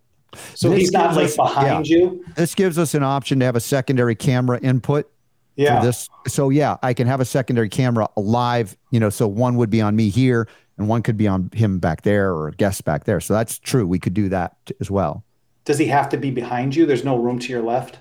[0.53, 2.23] so This he's not like us- behind you?
[2.35, 5.09] this gives us an option to have a secondary camera input
[5.55, 5.81] Yeah.
[5.81, 6.07] this.
[6.27, 9.81] So yeah, I can have a secondary camera live, you know, so one would be
[9.81, 10.47] on me here
[10.77, 13.19] and one could be on him back there or a guest back there.
[13.19, 13.85] So that's true.
[13.87, 15.23] We could do that as well.
[15.65, 16.85] Does he have to be behind you?
[16.85, 17.99] There's no room to your left.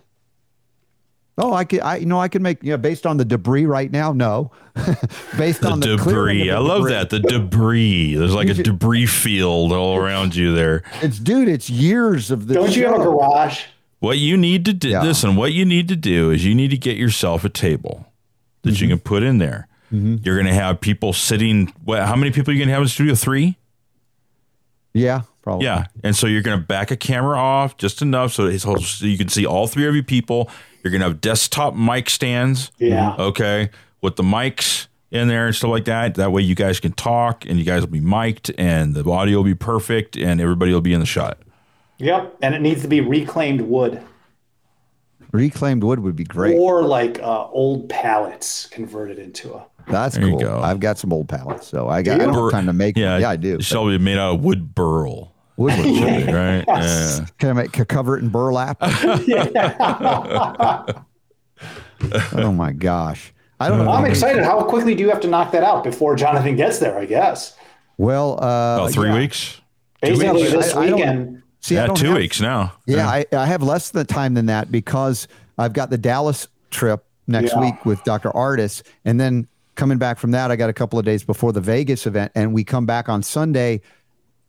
[1.38, 3.64] Oh, I could, I, you know, I could make, you know, based on the debris
[3.64, 4.50] right now, no.
[5.38, 6.48] based The on the debris.
[6.50, 6.92] of I the love debris.
[6.92, 7.10] that.
[7.10, 8.14] The debris.
[8.16, 10.82] There's like a debris field all around you there.
[11.00, 13.62] It's dude, it's years of the Don't you have a garage?
[14.00, 15.02] What you need to do, Yeah.
[15.02, 18.06] listen, what you need to do is you need to get yourself a table
[18.62, 18.82] that Mm-hmm.
[18.84, 19.68] you can put in there.
[19.90, 21.72] You're going to have people sitting.
[21.84, 23.14] What, how many people are you going to have in studio?
[23.14, 23.56] Three?
[24.94, 25.66] Yeah, probably.
[25.66, 25.86] Yeah.
[26.02, 29.18] And so you're going to back a camera off just enough so, it's, so you
[29.18, 30.50] can see all three of you people.
[30.82, 32.70] You're going to have desktop mic stands.
[32.78, 33.14] Yeah.
[33.18, 33.70] Okay.
[34.00, 36.14] With the mics in there and stuff like that.
[36.16, 39.38] That way you guys can talk and you guys will be mic'd and the audio
[39.38, 41.38] will be perfect and everybody will be in the shot.
[41.98, 42.36] Yep.
[42.42, 44.02] And it needs to be reclaimed wood
[45.32, 46.58] Reclaimed wood would be great.
[46.58, 49.64] or like uh, old pallets converted into a.
[49.88, 50.40] That's There you cool.
[50.40, 50.60] go.
[50.60, 52.30] I've got some old pallets, so I got I you?
[52.32, 53.12] don't have time to make Yeah.
[53.14, 53.20] them.
[53.22, 53.60] Yeah, I do.
[53.62, 55.31] Shall be made out of wood burl.
[55.56, 56.26] Wood would be great.
[56.26, 56.64] Right?
[56.66, 57.18] Yes.
[57.20, 57.26] Yeah.
[57.38, 58.78] Can I make can cover it in burlap?
[62.32, 63.32] oh my gosh.
[63.60, 63.92] I don't know.
[63.92, 64.42] I'm excited.
[64.42, 66.98] How quickly do you have to knock that out before Jonathan gets there?
[66.98, 67.56] I guess.
[67.96, 69.18] Well, uh, About three yeah.
[69.18, 69.60] weeks?
[70.00, 70.50] Basically, weeks.
[70.52, 71.42] this I- I don't- weekend.
[71.60, 72.72] See, I yeah, don't two have- weeks now.
[72.86, 77.04] Yeah, I, I have less than time than that because I've got the Dallas trip
[77.28, 77.60] next Yeah.
[77.60, 78.30] week with Dr.
[78.30, 79.46] Ardis, and then
[79.76, 82.52] coming back from that, I got a couple of days before the Vegas event, and
[82.52, 83.80] we come back on Sunday,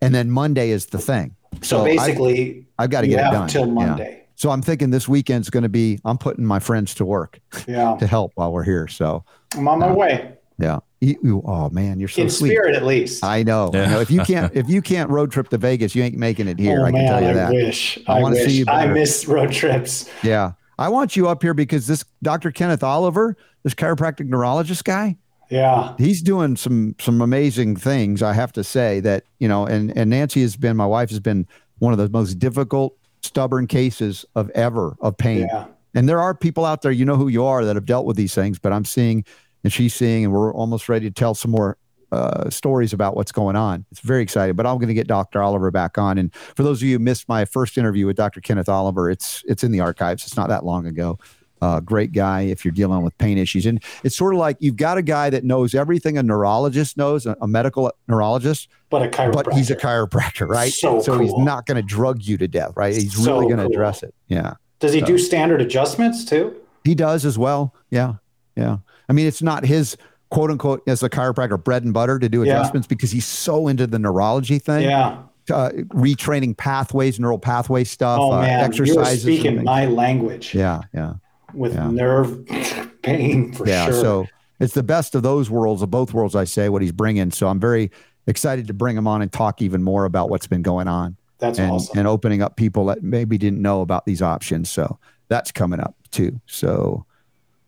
[0.05, 1.35] and then Monday is the thing.
[1.61, 3.73] So, I- basically, I've got to get it have done till Yeah.
[3.73, 4.19] Monday.
[4.35, 5.99] So I'm thinking this weekend's going to be.
[6.03, 8.87] I'm putting my friends to work Yeah, to help while we're here.
[8.87, 9.23] So
[9.55, 10.79] I'm on my way yeah.
[11.01, 12.51] You- oh man, you're so in sweet.
[12.51, 13.23] spirit, at least.
[13.23, 13.69] I know.
[13.73, 13.85] I Yeah.
[13.91, 13.99] know.
[13.99, 16.79] If you can't, if you can't road trip to Vegas, you ain't making it here.
[16.81, 17.51] oh I can man, tell you I that.
[17.53, 17.99] wish.
[18.07, 18.53] I I, wanna see wish.
[18.53, 20.09] you I miss road trips.
[20.23, 20.53] Yeah.
[20.79, 22.51] I want you up here because this Dr.
[22.51, 25.17] Kenneth Oliver, this chiropractic neurologist guy,
[25.53, 28.23] Yeah, he's doing some some amazing things.
[28.23, 31.19] I have to say that you know, and and Nancy has been my wife has
[31.19, 31.47] been
[31.79, 35.41] one of the most difficult, stubborn cases of ever of pain.
[35.41, 35.65] yeah.
[35.95, 38.17] And there are people out there, you know who you are, that have dealt with
[38.17, 38.57] these things.
[38.57, 39.23] But I'm seeing,
[39.63, 41.77] and she's seeing, and we're almost ready to tell some more
[42.11, 43.85] uh, stories about what's going on.
[43.91, 44.55] It's very exciting.
[44.55, 45.41] But I'm going to get Dr.
[45.41, 46.17] Oliver back on.
[46.17, 48.41] And for those of you who missed my first interview with Dr.
[48.41, 50.25] Kenneth Oliver, it's it's in the archives.
[50.25, 51.19] It's not that long ago.
[51.63, 53.65] Uh, great guy if you're dealing with pain issues.
[53.65, 57.25] And it's sort of like you've got a guy that knows everything a neurologist knows,
[57.25, 59.33] a, a medical neurologist, But a chiropractor.
[59.45, 60.73] but he's a chiropractor, right?
[60.73, 61.39] So he's cool.
[61.39, 62.93] not going to drug you to death, right?
[62.93, 63.71] He's So really going to cool.
[63.73, 64.13] address it.
[64.27, 64.55] Yeah.
[64.79, 66.53] Does he do standard adjustments too?
[66.83, 67.73] He does as well.
[67.89, 68.15] Yeah.
[68.57, 68.77] Yeah.
[69.07, 69.95] I mean, it's not his
[70.31, 72.55] quote unquote as a chiropractor bread and butter to do Yeah.
[72.59, 75.17] adjustments because he's so into the neurology thing, Yeah.
[75.49, 79.23] uh, retraining pathways, neural pathway stuff, Oh uh, man, you're exercises.
[79.25, 80.81] and speaking my language yeah.
[80.93, 81.13] Yeah.
[81.53, 81.89] With yeah.
[81.89, 82.45] nerve
[83.01, 83.85] pain for yeah.
[83.85, 83.93] sure.
[83.93, 84.27] So
[84.59, 87.31] it's the best of those worlds, of both worlds, I say, what he's bringing.
[87.31, 87.91] So I'm very
[88.27, 91.59] excited to bring him on and talk even more about what's been going on That's
[91.59, 91.99] and, awesome.
[91.99, 94.69] and opening up people that maybe didn't know about these options.
[94.69, 96.39] So that's coming up too.
[96.45, 97.05] So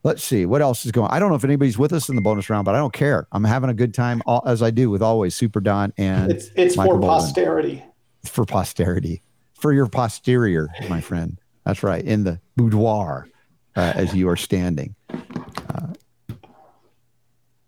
[0.03, 1.09] let's see what else is going.
[1.09, 1.13] on.
[1.13, 3.27] I don't know if anybody's with us in the bonus round, but I don't care.
[3.31, 6.49] I'm having a good time all, as I do with always Super Don and it's
[6.55, 7.07] it's Michael for Boldin.
[7.07, 7.83] posterity.
[8.23, 9.21] for posterity,
[9.55, 11.39] for your posterior, my friend.
[11.65, 12.05] That's right.
[12.05, 13.27] In the boudoir
[13.75, 14.95] uh, as you are standing.
[15.09, 15.87] Uh,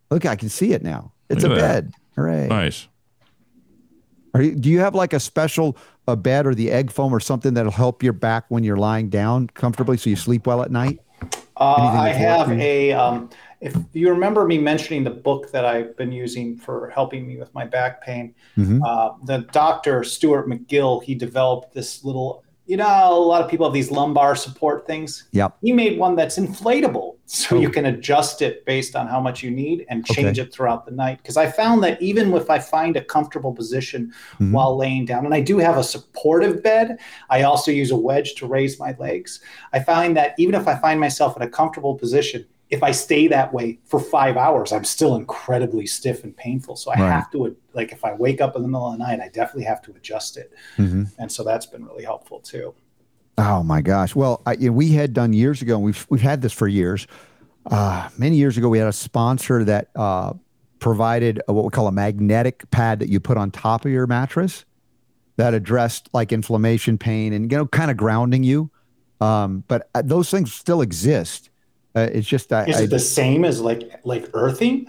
[0.09, 1.13] look, I can see it now.
[1.29, 1.83] It's Look a at that.
[1.85, 1.93] bed.
[2.15, 2.47] Hooray.
[2.47, 2.87] Nice.
[4.33, 5.77] Are you, do you have like a special
[6.07, 9.09] a bed or the egg foam or something that'll help your back when you're lying
[9.09, 10.99] down comfortably so you sleep well at night?
[11.57, 12.93] Uh, I have a.
[12.93, 13.29] Um,
[13.59, 17.51] if you remember me mentioning the book that I've been using for helping me with
[17.55, 18.79] my back pain, Mhm.
[18.85, 22.43] uh, the doctor Stuart McGill, he developed this little.
[22.67, 25.29] You know, a lot of people have these lumbar support things.
[25.31, 25.57] Yep.
[25.61, 29.49] He made one that's inflatable, so you can adjust it based on how much you
[29.49, 30.47] need and change Okay.
[30.47, 31.19] it throughout the night.
[31.19, 34.51] Because I found that even if I find a comfortable position Mhm.
[34.51, 36.97] while laying down, and I do have a supportive bed,
[37.29, 39.39] I also use a wedge to raise my legs.
[39.71, 43.27] I find that even if I find myself in a comfortable position, if I stay
[43.27, 46.75] that way for five hours, I'm still incredibly stiff and painful.
[46.75, 47.11] So I Right.
[47.11, 49.63] have to, like, if I wake up in the middle of the night, I definitely
[49.63, 50.51] have to adjust it.
[50.77, 51.09] Mhm.
[51.17, 52.73] And so that's been really helpful too.
[53.37, 54.15] Oh my gosh!
[54.15, 56.67] Well, I, you know, we had done years ago, and we've we've had this for
[56.67, 57.05] years.
[57.69, 60.33] Uh, many years ago, we had a sponsor that uh,
[60.79, 64.07] provided a, what we call a magnetic pad that you put on top of your
[64.07, 64.65] mattress
[65.35, 68.71] that addressed like inflammation, pain, and you know, kind of grounding you.
[69.21, 71.49] Um, but uh, those things still exist.
[71.97, 74.85] Uh, it's just I, Is I, it the same as like like earthing?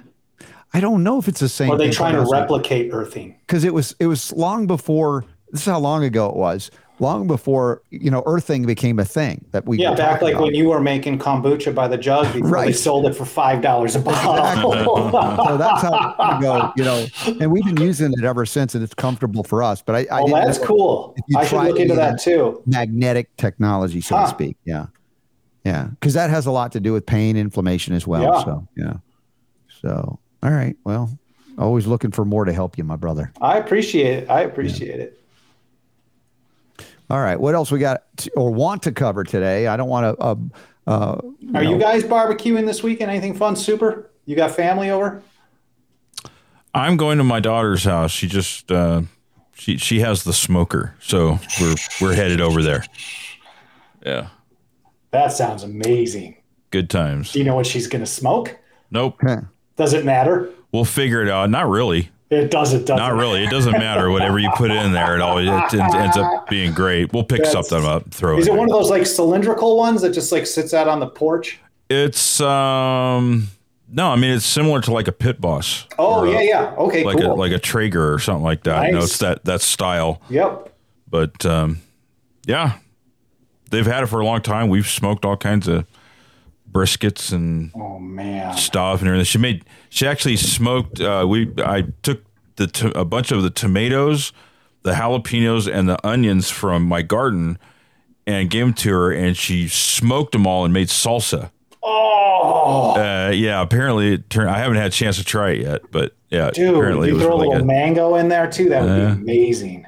[0.74, 1.70] I don't know if it's the same.
[1.70, 3.36] Or are they trying to replicate earthing?
[3.47, 6.70] because it was it was long before this is how long ago it was
[7.01, 10.43] long before you know earthing became a thing that we Yeah, back like about.
[10.43, 13.97] when you were making kombucha by the jug before they sold it for five dollars
[13.97, 14.36] a bottle.
[15.47, 17.06] so that's how long ago you know
[17.40, 20.20] and we've been using it ever since and it's comfortable for us but i, I
[20.20, 21.16] oh, didn't that's know cool.
[21.36, 22.62] I should look into that too.
[22.66, 24.24] magnetic technology so Huh.
[24.24, 24.86] to speak yeah
[25.64, 28.44] yeah because that has a lot to do with pain inflammation as well Yeah.
[28.44, 28.93] so yeah
[29.82, 31.10] so all right well
[31.59, 34.30] always looking for more to help you my brother I appreciate it.
[34.30, 35.20] I appreciate it.
[37.10, 40.16] all right what else we got to, or want to cover today i don't want
[40.18, 40.35] to uh,
[40.86, 41.20] uh,
[41.55, 43.10] Are you guys barbecuing this weekend?
[43.10, 43.56] Anything fun?
[43.56, 44.09] Super.
[44.24, 45.22] You got family over?
[46.72, 48.10] I'm going to my daughter's house.
[48.10, 49.02] She just uh,
[49.52, 52.86] she she has the smoker, so we're we're headed over there.
[54.02, 54.28] Yeah,
[55.10, 56.36] That sounds amazing.
[56.70, 57.32] good times.
[57.32, 58.56] Do you know what she's going to smoke?
[58.90, 59.20] Nope,
[59.76, 60.51] Does it matter?
[60.72, 61.48] we'll figure it out.
[61.51, 62.10] Not really.
[62.30, 62.80] It doesn't.
[62.86, 62.97] Doesn't.
[62.97, 63.43] Not really.
[63.44, 64.10] It doesn't matter.
[64.10, 67.12] Whatever you put in there, it always it ends ends up being great.
[67.14, 68.52] We'll pick That's- something up, throw Is it.
[68.52, 71.59] it one of those like cylindrical ones that just like sits out on the porch?
[71.89, 73.48] It's um
[73.90, 75.86] no, I mean it's similar to like a pit boss.
[75.98, 76.74] Oh or a- yeah, yeah.
[76.76, 77.32] Okay, like cool.
[77.32, 78.89] a like a Traeger or something like that.
[78.89, 80.20] You know, it's that that style.
[80.28, 80.74] yep.
[81.09, 81.78] But um,
[82.44, 82.76] yeah,
[83.70, 84.69] they've had it for a long time.
[84.69, 85.85] We've smoked all kinds of
[86.70, 88.57] briskets and Oh man.
[88.57, 89.24] stuff and everything.
[89.24, 89.65] She made.
[89.89, 91.01] She actually smoked.
[91.01, 92.23] Uh, we I took
[92.57, 94.32] the to, a bunch of the tomatoes,
[94.82, 97.59] the jalapenos, and the onions from my garden,
[98.27, 101.51] and gave them to her, and she smoked them all and made salsa.
[101.82, 104.51] Oh, Uh, yeah, apparently it turned.
[104.51, 107.16] I haven't had a chance to try it yet, but yeah, dude, apparently it you
[107.16, 107.65] was throw a little good.
[107.66, 108.69] mango in there too.
[108.69, 109.15] That would Yeah.
[109.15, 109.86] be amazing.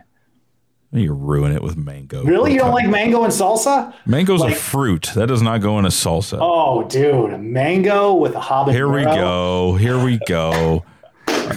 [0.93, 2.25] You ruin it with mango.
[2.25, 3.95] Really, you don't like mango and salsa?
[4.07, 6.39] Mango's like- a fruit that does not go in a salsa.
[6.41, 8.73] Oh, dude, a mango with a habanero.
[8.73, 9.75] Here we go.
[9.77, 10.85] Here we go.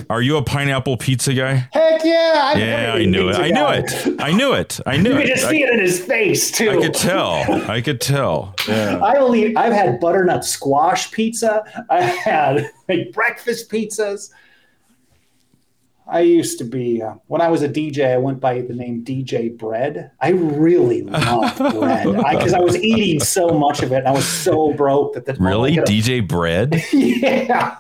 [0.10, 1.68] Are you a pineapple pizza guy?
[1.72, 2.52] Heck yeah!
[2.54, 3.36] I'm Yeah, I knew it.
[3.36, 4.20] I knew it.
[4.22, 4.80] I knew it.
[4.86, 5.14] I knew it.
[5.14, 6.70] You could just I, see it in his face too.
[6.72, 7.70] I could tell.
[7.70, 8.56] I could tell.
[8.68, 8.98] Yeah.
[9.04, 11.64] I only I've had butternut squash pizza.
[11.90, 14.30] I had like breakfast pizzas.
[16.14, 18.14] I used to be uh, when I was a DJ.
[18.14, 20.12] I went by the name DJ Bread.
[20.22, 23.98] I really loved bread because I, was eating so much of it.
[23.98, 26.82] And I was so broke that the Really, I could- DJ Bread?
[26.94, 27.78] yeah.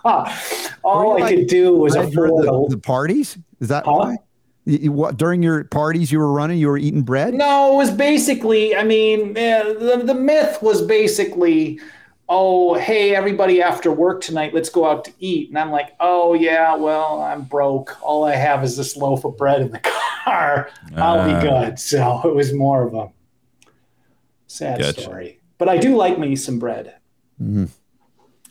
[0.84, 3.92] All I like could do was for afford the, the parties is that Huh?
[3.94, 4.18] why
[4.66, 7.78] You- you- what, during your parties you were running you were eating bread No, it
[7.78, 11.80] was basically, I mean, eh, the, the myth was basically,
[12.36, 15.50] oh, hey, everybody after work tonight, let's go out to eat.
[15.50, 17.96] And I'm like, oh, yeah, well, I'm broke.
[18.02, 19.80] All I have is this loaf of bread in the
[20.26, 20.70] car.
[20.98, 21.40] I'll Ah.
[21.42, 21.78] be good.
[21.80, 23.12] So it was more of a
[24.48, 25.02] sad Gotcha.
[25.02, 25.40] story.
[25.60, 26.96] But I do like me some bread.
[27.42, 27.70] Mhm.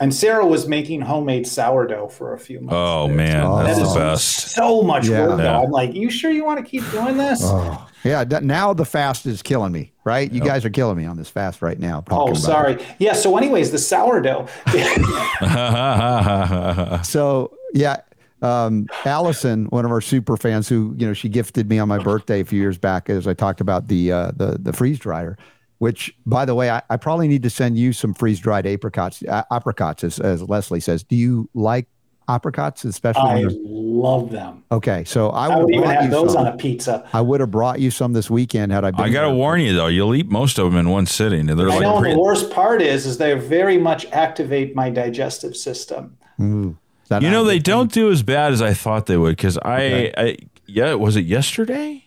[0.00, 2.74] And Sarah was making homemade sourdough for a few months.
[2.76, 3.62] Oh there, man, Oh.
[3.62, 4.26] that's That the best.
[4.50, 5.26] So much Yeah.
[5.28, 5.38] work.
[5.38, 5.44] though.
[5.44, 5.60] Yeah.
[5.60, 7.40] I'm like, you sure you want to keep doing this?
[7.44, 11.04] oh yeah that, now the fast is killing me right you guys are killing me
[11.04, 12.72] on this fast right now Oh, sorry.
[12.74, 12.82] it.
[12.98, 13.12] Yeah.
[13.12, 14.48] So, anyways, the sourdough.
[17.04, 17.98] so yeah
[18.42, 21.98] um, Allison, one of our super fans, who you know she gifted me on my
[21.98, 25.38] birthday a few years back, as I talked about the uh, the the freeze dryer.
[25.82, 29.20] Which, by the way, I, I probably need to send you some freeze dried apricots.
[29.28, 31.02] Uh, apricots, as, as Leslie says.
[31.02, 31.88] Do you like
[32.28, 33.22] apricots, especially.
[33.22, 34.62] I love them.
[34.70, 36.46] okay, so I I would would have even brought have you those some.
[36.46, 37.08] on a pizza.
[37.12, 39.00] I would have brought you some this weekend had I been.
[39.00, 39.34] I gotta there.
[39.34, 41.46] warn you though, you'll eat most of them in one sitting.
[41.46, 44.88] They're I like know, and the worst part is, is they very much activate my
[44.88, 46.16] digestive system.
[46.40, 47.62] Ooh, is that you know they thing?
[47.62, 50.14] don't do as bad as I thought they would because I, Okay.
[50.16, 50.36] I
[50.66, 52.04] yeah was it yesterday?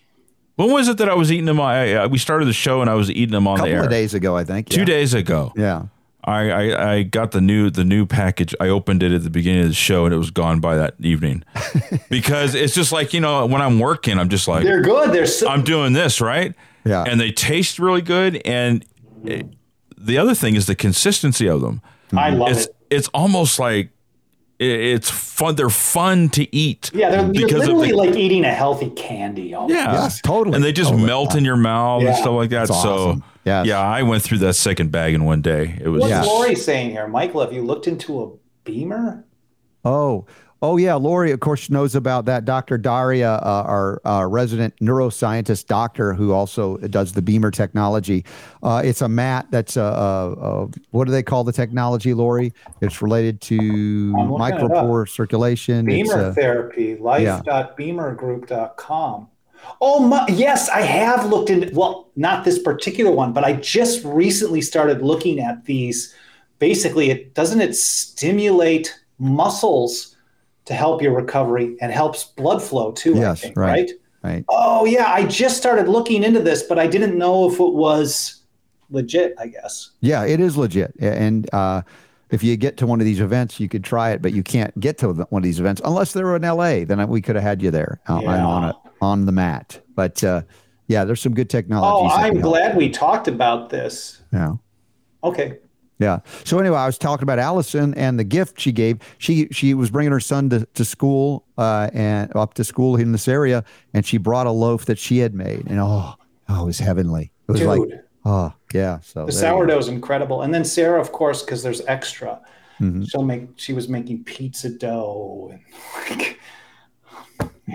[0.56, 1.60] When was it that I was eating them?
[1.60, 3.74] I, I we started the show and I was eating them on A the couple
[3.76, 4.68] air of days ago, I think.
[4.68, 4.84] two yeah.
[4.86, 5.52] days ago.
[5.56, 5.86] Yeah.
[6.24, 8.52] I, I I got the new the new package.
[8.58, 10.94] I opened it at the beginning of the show and it was gone by that
[10.98, 11.44] evening
[12.10, 15.12] because it's just like you know when I'm working I'm just like They're good.
[15.12, 16.52] They're so, I'm doing this right
[16.84, 17.04] Yeah.
[17.06, 18.84] and they taste really good and
[19.24, 19.46] it-
[19.98, 21.80] the other thing is the consistency of them.
[22.16, 22.76] I love It's it.
[22.90, 23.90] it's almost like it-
[24.58, 25.54] it's fun.
[25.56, 26.90] They're fun to eat.
[26.94, 29.54] Yeah, they're, you're because of literally the- like eating a healthy candy.
[29.54, 29.74] Almost.
[29.74, 31.06] yeah, Yes, totally, and they just totally.
[31.06, 32.68] melt in your mouth and stuff like that.
[32.68, 33.24] That's so awesome.
[33.44, 33.66] Yes.
[33.66, 35.78] yeah, I went through that second bag in one day.
[35.80, 36.22] It was What's Yeah.
[36.22, 37.42] Lori saying here, Michael?
[37.42, 38.30] Have you looked into a
[38.68, 39.24] BEMER?
[39.84, 40.26] Oh,
[40.62, 40.94] oh yeah.
[40.94, 42.44] Lori, of course, knows about that.
[42.44, 42.78] Dr.
[42.78, 48.24] Daria, uh, our uh, resident neuroscientist doctor, who also does the BEMER technology.
[48.62, 52.52] Uh, it's a mat that's a, a, a what do they call the technology, Lori?
[52.80, 54.70] It's related to I'm looking it up.
[54.70, 55.88] micropore circulation.
[55.88, 59.28] It's, BEMER uh, therapy, life.bemergroup.com.
[59.80, 64.04] Oh my, yes, I have looked into well, not this particular one, but I just
[64.04, 66.14] recently started looking at these.
[66.58, 70.15] Basically, it doesn't it stimulate muscles
[70.66, 73.68] to help your recovery and helps blood flow too, Yes, I think, right.
[73.70, 73.90] right?
[74.22, 74.44] right.
[74.48, 78.42] Oh yeah, I just started looking into this, but I didn't know if it was
[78.90, 79.90] legit, I guess.
[80.00, 80.94] Yeah, it is legit.
[81.00, 81.82] And uh,
[82.30, 84.78] if you get to one of these events, you could try it, but you can't
[84.80, 86.84] get to one of these events unless they were in LA.
[86.84, 88.70] Then we could have had you there uh, and on Yeah.
[88.70, 89.80] it on the mat.
[89.94, 90.42] But uh,
[90.88, 92.08] yeah, there's some good technology.
[92.12, 92.52] Oh, I'm can help.
[92.54, 94.22] glad we talked about this.
[94.32, 94.54] Yeah.
[95.22, 95.58] Okay.
[95.98, 96.18] Yeah.
[96.44, 98.98] So anyway, I was talking about Allison and the gift she gave.
[99.18, 103.12] She she was bringing her son to, to school uh, and up to school in
[103.12, 103.64] this area,
[103.94, 106.14] and she brought a loaf that she had made, and oh,
[106.50, 107.32] oh, it was heavenly.
[107.48, 107.68] It was Dude.
[107.68, 109.00] like, oh yeah.
[109.00, 110.42] So The sourdough is incredible.
[110.42, 112.40] And then Sarah, of course, because there's extra,
[112.78, 113.04] Mm-hmm.
[113.04, 115.60] she'll make she was making pizza dough and
[116.18, 116.38] like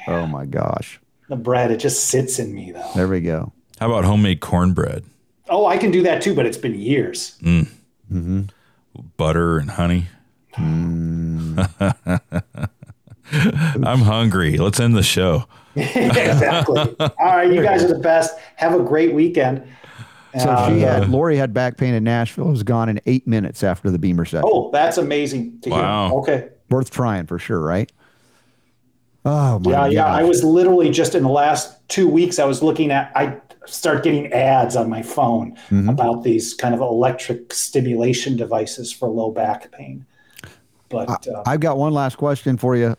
[0.07, 0.99] Oh my gosh.
[1.27, 2.87] the bread, it just sits in me though.
[2.95, 3.51] There we go.
[3.79, 5.05] how about homemade cornbread,
[5.49, 7.35] Oh, I can do that too, but it's been years.
[9.17, 10.07] Butter and honey.
[10.57, 11.57] I'm
[14.01, 14.57] hungry.
[14.57, 15.45] Let's end the show.
[15.75, 16.95] exactly.
[16.99, 18.37] All right, you guys are the best.
[18.57, 19.63] Have a great weekend.
[20.37, 22.47] So Uh, she had Lori had back pain in Nashville.
[22.47, 24.43] It was gone in eight minutes after the BEMER session.
[24.45, 26.09] oh, that's amazing to Wow.
[26.09, 26.17] hear.
[26.19, 26.49] Okay.
[26.69, 27.91] Worth trying for sure, right?
[29.25, 30.05] Oh my Yeah, yeah.
[30.05, 34.03] I was literally just in the last two weeks, I was looking at, I start
[34.03, 35.89] getting ads on my phone Mm-hmm.
[35.89, 40.05] about these kind of electric stimulation devices for low back pain.
[40.89, 42.95] But uh, I've got one last question for you,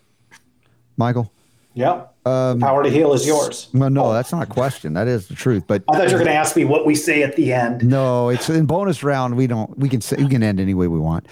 [0.96, 1.30] Michael.
[1.74, 3.68] yeah, Um, power to heal is yours.
[3.74, 4.94] Well, no, that's not a question.
[4.94, 5.64] That is the truth.
[5.66, 7.84] But I thought you were going to ask me what we say at the end.
[7.86, 9.36] no, it's in bonus round.
[9.36, 9.76] We don't.
[9.78, 11.26] We can say we can end any way we want.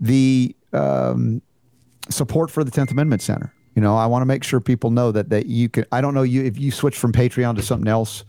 [0.00, 1.42] The um,
[2.08, 3.52] support for the Tenth Amendment Center.
[3.76, 5.84] You know, I want to make sure people know that that you can.
[5.92, 8.24] I don't know you if you switch from Patreon to something else.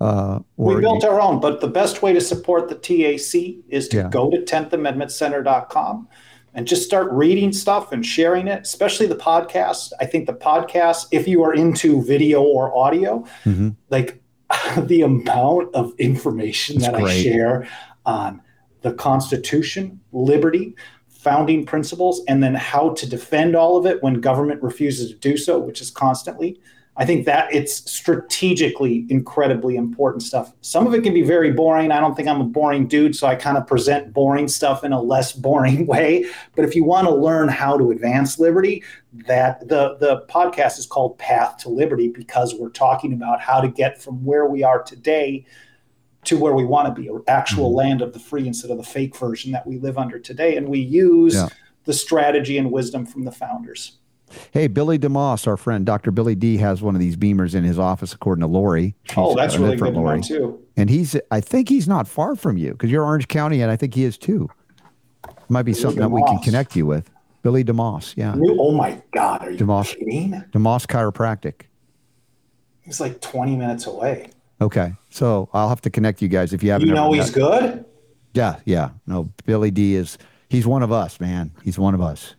[0.00, 3.96] Uh, We built our own, but the best way to support the TAC is to
[3.96, 4.08] Yeah.
[4.10, 6.08] go to 10thamendmentcenter.com
[6.54, 9.92] and just start reading stuff and sharing it, especially the podcast.
[10.00, 13.70] I think the podcast, if you are into video or audio, Mm-hmm.
[13.90, 14.22] like
[14.78, 17.68] the amount of information that I share
[18.06, 18.40] on
[18.82, 20.74] the Constitution, liberty,
[21.08, 25.36] founding principles, and then how to defend all of it when government refuses to do
[25.36, 26.60] so, which is constantly.
[26.98, 30.52] I think that it's strategically incredibly important stuff.
[30.62, 31.92] Some of it can be very boring.
[31.92, 34.92] I don't think I'm a boring dude, so I kind of present boring stuff in
[34.92, 36.26] a less boring way.
[36.56, 38.82] But if you want to learn how to advance liberty,
[39.26, 43.68] that the the podcast is called Path to Liberty because we're talking about how to
[43.68, 45.46] get from where we are today
[46.24, 47.76] to where we want to be, an actual mm-hmm.
[47.76, 50.56] land of the free instead of the fake version that we live under today.
[50.56, 51.48] And we use Yeah.
[51.84, 53.98] the strategy and wisdom from the founders.
[54.52, 56.10] Hey, Billy DeMoss, our friend, Dr.
[56.10, 58.94] Billy D, has one of these BEMERs in his office, according to Lori.
[59.04, 60.20] She's oh, that's got really good Lori.
[60.22, 60.62] too.
[60.76, 63.76] And he's, I think he's not far from you because you're Orange County, and I
[63.76, 64.48] think he is too.
[65.48, 67.10] Might be something that we can connect you with.
[67.42, 68.34] Billy DeMoss, yeah.
[68.36, 69.96] Oh my God, are you DeMoss.
[69.96, 70.32] kidding?
[70.52, 71.62] DeMoss Chiropractic.
[72.82, 74.30] He's like 20 minutes away.
[74.60, 74.94] Okay.
[75.10, 76.88] So I'll have to connect you guys if you haven't.
[76.88, 77.84] You know he's met- good?
[78.34, 78.90] Yeah, yeah.
[79.06, 81.52] No, Billy D is, he's one of us, man.
[81.62, 82.34] He's one of us.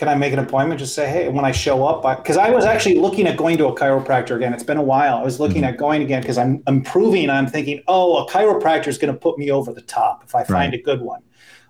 [0.00, 0.80] Can I make an appointment?
[0.80, 3.66] Just say, hey, when I show up, because I, was actually looking at going to
[3.66, 4.54] a chiropractor again.
[4.54, 5.18] It's been a while.
[5.18, 5.64] I was looking Mm-hmm.
[5.74, 7.28] at going again because I'm improving.
[7.28, 10.42] I'm thinking, oh, a chiropractor is going to put me over the top if I
[10.44, 10.80] find Right.
[10.80, 11.20] a good one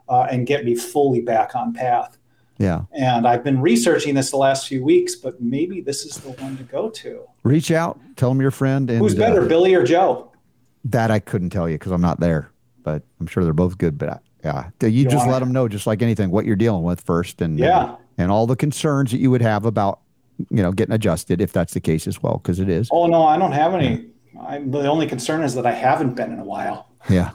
[0.09, 2.19] uh, and get me fully back on path.
[2.59, 2.83] Yeah.
[2.93, 6.57] And I've been researching this the last few weeks, but maybe this is the one
[6.59, 7.23] to go to.
[7.43, 8.89] Reach out, tell them your friend.
[8.91, 10.31] And, Who's better, uh, Billy or Joe?
[10.85, 12.53] that I couldn't tell you because I'm not there,
[12.85, 13.99] but I'm sure they're both good.
[13.99, 16.85] But I, yeah, you, just wanna- let them know, just like anything, what you're dealing
[16.85, 17.97] with first, and uh, Yeah.
[18.19, 20.01] And all the concerns that you would have about
[20.51, 22.89] you know getting adjusted if that's the case as well, because it is.
[22.91, 24.07] Oh no, I don't have any.
[24.41, 26.89] I'm, the only concern is that I haven't been in a while.
[27.09, 27.33] Yeah.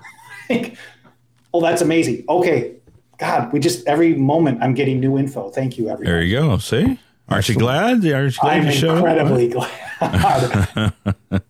[1.53, 2.25] oh, that's amazing.
[2.27, 2.75] Okay,
[3.17, 5.49] God, we just every moment I'm getting new info.
[5.49, 6.13] Thank you, everyone.
[6.13, 6.57] There you go.
[6.57, 6.99] See?
[7.27, 8.05] Aren't you glad?
[8.05, 9.47] Aren't you glad I'm you showed incredibly
[9.99, 10.93] glad.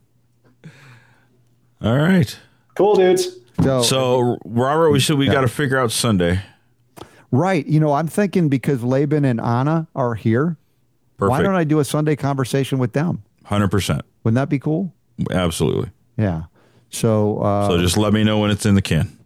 [1.81, 2.39] All right.
[2.75, 3.37] cool, dudes.
[3.61, 6.41] So, So, Robert, we said we got to figure out Sunday.
[7.31, 10.57] Right, you know, I'm thinking because Laban and Anna are here,
[11.17, 13.23] why don't I do a Sunday conversation with them?
[13.45, 14.01] 100%.
[14.23, 14.93] Wouldn't that be cool?
[15.31, 15.91] Absolutely.
[16.17, 16.43] Yeah.
[16.89, 19.17] So, uh, So just let me know when it's in the can.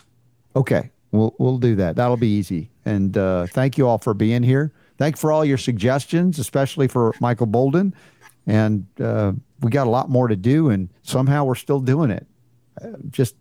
[0.56, 1.96] Okay, we'll we'll do that.
[1.96, 2.70] That'll be easy.
[2.86, 4.72] And uh, thank you all for being here.
[4.98, 7.94] Thank you for all your suggestions, especially for Michael Boldin.
[8.48, 12.26] And uh, we got a lot more to do, and somehow we're still doing it.
[12.82, 13.36] Uh, just,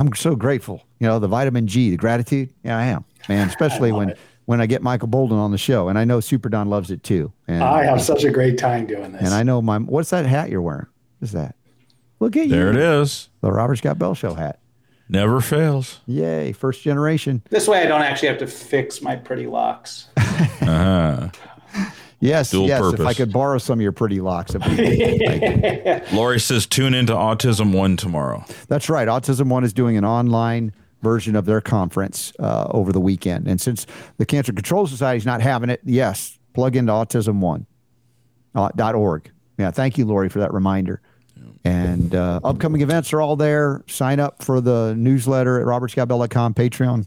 [0.00, 0.82] I'm so grateful.
[0.98, 2.52] You know, the vitamin G, the gratitude.
[2.64, 3.48] Yeah, I am, man.
[3.48, 4.18] Especially when it.
[4.46, 7.02] when I get Michael Boldin on the show, and I know Super Don loves it
[7.02, 7.32] too.
[7.46, 9.22] And I have such a great time doing this.
[9.22, 10.86] and I know my what's that hat you're wearing?
[11.18, 11.54] What's that?
[12.18, 12.50] Look at you.
[12.50, 13.28] There it is.
[13.42, 14.58] The Robert Scott Bell Show hat.
[15.08, 16.00] Never fails.
[16.06, 17.42] Yay, first generation.
[17.50, 20.08] this way, I don't actually have to fix my pretty locks.
[20.62, 21.28] Uh-huh.
[22.20, 22.92] Yes, Dual yes.
[22.92, 25.42] If I could borrow some of your pretty locks, that'd be great.
[25.42, 26.16] Thank you.
[26.16, 28.44] Lori says tune into Autism One tomorrow.
[28.68, 29.08] That's right.
[29.08, 33.58] Autism One is doing an online version of their conference uh, over the weekend, and
[33.58, 33.86] since
[34.18, 37.66] the Cancer Control Society is not having it, yes, plug into Autism One
[38.54, 39.30] uh, dot org.
[39.58, 41.00] Yeah, thank you, Lori, for that reminder.
[41.64, 43.82] And uh, upcoming events are all there.
[43.86, 47.06] Sign up for the newsletter at robertscottbell.com, Patreon.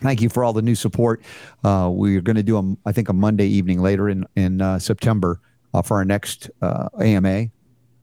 [0.00, 1.22] Thank you for all the new support.
[1.62, 4.78] Uh, we're going to do, a, I think, a Monday evening later in in uh,
[4.78, 5.40] September
[5.72, 7.46] uh, for our next uh, AMA.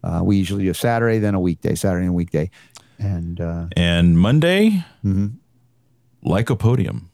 [0.04, 2.50] Uh, we usually do a Saturday, then a weekday, Saturday and a weekday.
[2.98, 5.28] And uh, And Monday, Mm-hmm.
[6.26, 7.06] Lycopodium.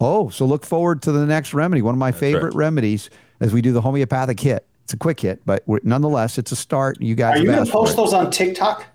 [0.00, 1.82] oh, so look forward to the next remedy.
[1.82, 3.10] One of my favorite remedies
[3.40, 4.66] as we do the homeopathic hit.
[4.84, 7.00] It's a quick hit, but we're, nonetheless, it's a start.
[7.00, 8.86] You guys Are you going to post those on TikTok?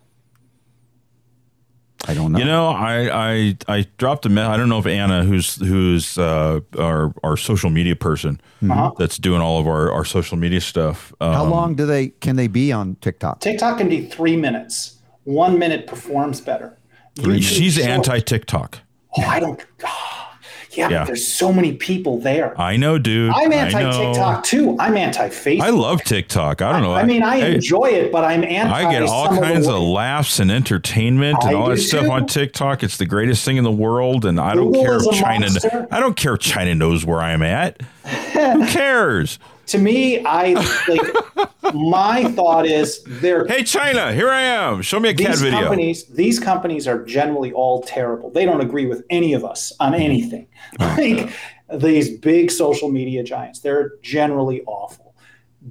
[2.05, 2.39] I don't know.
[2.39, 6.17] You know, I I I dropped a me- I don't know if Anna, who's who's
[6.17, 8.91] uh, our our social media person, Uh-huh.
[8.97, 11.13] that's doing all of our, our social media stuff.
[11.21, 13.39] Um, How long do they can they be on TikTok?
[13.39, 14.99] TikTok can be three minutes.
[15.23, 16.77] One minute performs better.
[17.15, 18.79] YouTube She's anti TikTok.
[19.17, 19.59] Oh, I don't.
[19.85, 20.22] ah,
[20.75, 20.99] yeah, Yeah.
[20.99, 22.59] but there's so many people there.
[22.59, 23.31] I know, dude.
[23.35, 24.75] I'm anti TikTok too.
[24.79, 25.61] I'm anti Facebook.
[25.61, 26.61] I love TikTok.
[26.61, 26.93] I don't know.
[26.93, 28.71] I mean, I Hey, enjoy it, but I'm anti.
[28.73, 32.11] I get all kinds the of laughs and entertainment and all that stuff too.
[32.11, 32.83] on TikTok.
[32.83, 35.41] It's the greatest thing in the world, and I don't care if China.
[35.49, 35.87] monster.
[35.91, 37.81] I don't care if China knows where I'm at.
[38.33, 39.39] Who cares?
[39.67, 40.53] To me, I
[40.87, 41.73] like.
[41.73, 44.81] my thought is they're Hey, China, here I am.
[44.81, 45.61] Show me a cat these video.
[45.61, 46.05] companies.
[46.05, 48.29] These companies are generally all terrible.
[48.29, 50.01] They don't agree with any of us on mm-hmm.
[50.01, 50.47] anything.
[50.79, 51.33] Oh, like
[51.79, 55.15] these big social media giants, they're generally awful.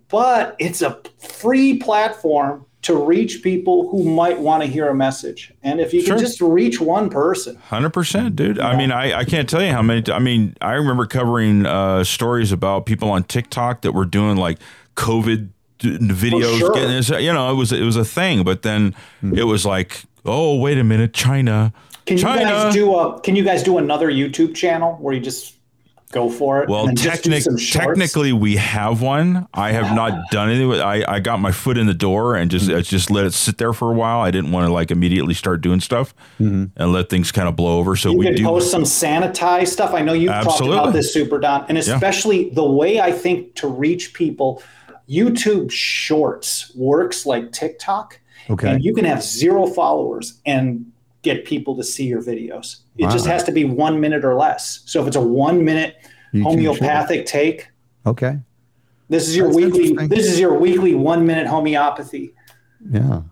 [0.08, 5.52] But it's a free platform to reach people who might want to hear a message.
[5.62, 6.16] And if you Sure.
[6.16, 8.58] can just reach one person, Hundred percent, dude.
[8.58, 10.10] I mean, I, I can't tell you how many.
[10.12, 14.58] I mean, I remember covering uh, stories about people on TikTok that were doing like
[14.96, 16.58] COVID videos.
[16.58, 16.72] sure.
[16.74, 18.42] Getting you know, it was it was a thing.
[18.44, 18.94] But then
[19.34, 21.72] it was like, oh, wait a minute, China.
[22.06, 22.42] can you China.
[22.44, 25.54] guys do a can you guys do another YouTube channel where you just
[26.12, 26.68] go for it?
[26.68, 29.48] Well, and then just do technic- technically, we have one.
[29.52, 30.80] I have not done anything with.
[30.80, 33.58] I, I got my foot in the door and just I just let it sit
[33.58, 34.20] there for a while.
[34.20, 36.66] I didn't want to like immediately start doing stuff mm-hmm.
[36.76, 37.96] and let things kind of blow over.
[37.96, 38.44] So you we could do.
[38.44, 39.94] post some sanitized stuff.
[39.94, 43.66] I know you've talked about this, Super Don, and especially the way I think to
[43.66, 44.62] reach people.
[45.10, 48.70] YouTube Shorts works like TikTok, Okay.
[48.70, 50.86] and you can have zero followers and
[51.22, 52.81] get people to see your videos.
[52.98, 54.80] It just has to be one minute or less.
[54.86, 55.96] So if it's a one minute
[56.34, 57.68] YouTube homeopathic take,
[58.06, 58.38] Okay.
[59.08, 60.06] this is your That's weekly.
[60.08, 62.34] This is your weekly one minute homeopathy.
[62.90, 63.22] Yeah.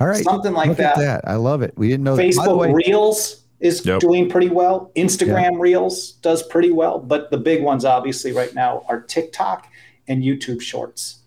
[0.00, 0.22] All right.
[0.24, 1.22] Something like Look at that.
[1.24, 1.28] that.
[1.30, 1.72] I love it.
[1.76, 2.36] We didn't know that.
[2.36, 4.00] By the Facebook way, Reels is Yep.
[4.00, 4.90] doing pretty well.
[4.96, 9.68] Instagram Reels does pretty well, but the big ones obviously right now are TikTok
[10.08, 11.18] and YouTube Shorts.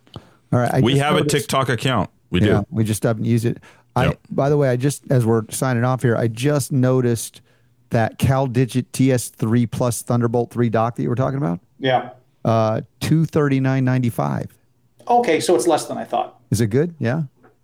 [0.52, 0.74] all right.
[0.74, 2.10] I we just have a TikTok account.
[2.30, 2.66] We Yeah, do.
[2.70, 3.58] we just haven't used it.
[3.96, 7.42] I, by the way, I just as we're signing off here, I just noticed
[7.90, 12.10] that CalDigit TS3 Plus Thunderbolt 3 dock that you were talking about, Yeah.
[12.44, 14.56] uh, two thirty nine ninety five.
[15.08, 16.40] Okay, so it's less than I thought.
[16.52, 16.96] Is it good?
[17.00, 17.24] Yeah.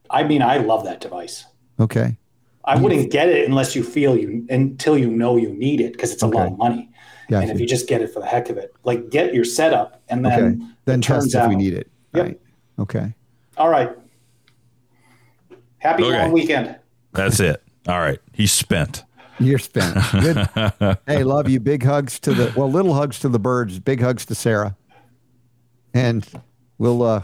[0.09, 1.45] I mean, I love that device.
[1.79, 2.17] Okay.
[2.63, 6.11] I wouldn't get it unless you feel you until you know you need it because
[6.13, 6.89] it's a lot of money.
[7.29, 7.41] Gotcha.
[7.43, 10.01] And if you just get it for the heck of it, like get your setup
[10.09, 10.65] and then Okay.
[10.85, 11.89] Then it test turns if we need it.
[12.13, 12.25] Yep.
[12.25, 12.39] Right.
[12.77, 13.13] Okay.
[13.57, 13.89] All right.
[15.79, 16.19] Happy Okay.
[16.21, 16.75] long weekend.
[17.13, 17.63] That's it.
[17.87, 18.19] All right.
[18.33, 19.03] He's spent.
[19.41, 19.97] You're spent.
[20.11, 20.97] Good.
[21.07, 21.59] hey, love you.
[21.59, 23.79] Big hugs to the well, little hugs to the birds.
[23.79, 24.75] Big hugs to Sarah.
[25.93, 26.27] And
[26.77, 27.23] we'll uh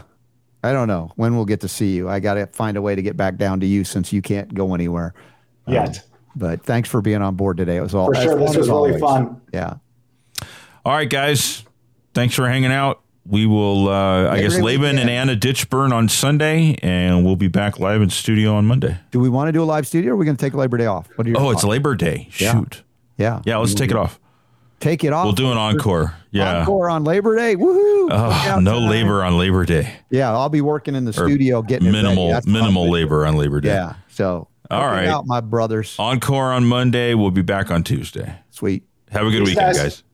[0.62, 2.08] I don't know when we'll get to see you.
[2.08, 4.74] I gotta find a way to get back down to you since you can't go
[4.74, 5.14] anywhere.
[5.66, 6.02] Yet.
[6.34, 7.76] But thanks for being on board today.
[7.76, 8.38] It was all For sure.
[8.38, 9.00] This was really always.
[9.00, 9.40] fun.
[9.52, 9.74] Yeah.
[10.84, 11.64] All right, guys.
[12.14, 13.02] Thanks for hanging out.
[13.28, 15.10] We will, uh, I guess, Day Laban and weekend.
[15.10, 18.96] Anna Ditchburn on Sunday, and we'll be back live in studio on Monday.
[19.10, 20.86] Do we want to do a live studio or are we gonna take Labor Day
[20.86, 21.08] off?
[21.16, 21.62] What are your Oh, it's?
[21.62, 22.28] Labor Day.
[22.30, 22.82] Shoot.
[23.18, 23.42] Yeah.
[23.44, 24.18] Yeah, let's take it off.
[24.80, 25.24] Take it off.
[25.24, 26.14] We'll do an encore.
[26.30, 26.60] Yeah.
[26.60, 27.56] Encore on Labor Day.
[27.56, 28.04] Woohoo.
[28.08, 28.88] Look Oh, no tonight.
[28.90, 29.92] labor on Labor Day.
[30.08, 31.90] Yeah, I'll be working in the Or studio getting.
[31.90, 33.70] Minimal, minimal labor on Labor Day.
[33.70, 33.94] Yeah.
[34.08, 35.08] So all right.
[35.08, 35.96] out, my brothers.
[35.98, 37.14] Encore on Monday.
[37.14, 38.36] We'll be back on Tuesday.
[38.50, 38.84] Sweet.
[39.10, 39.82] Have a good Thanks, weekend, guys.
[39.82, 40.04] guys.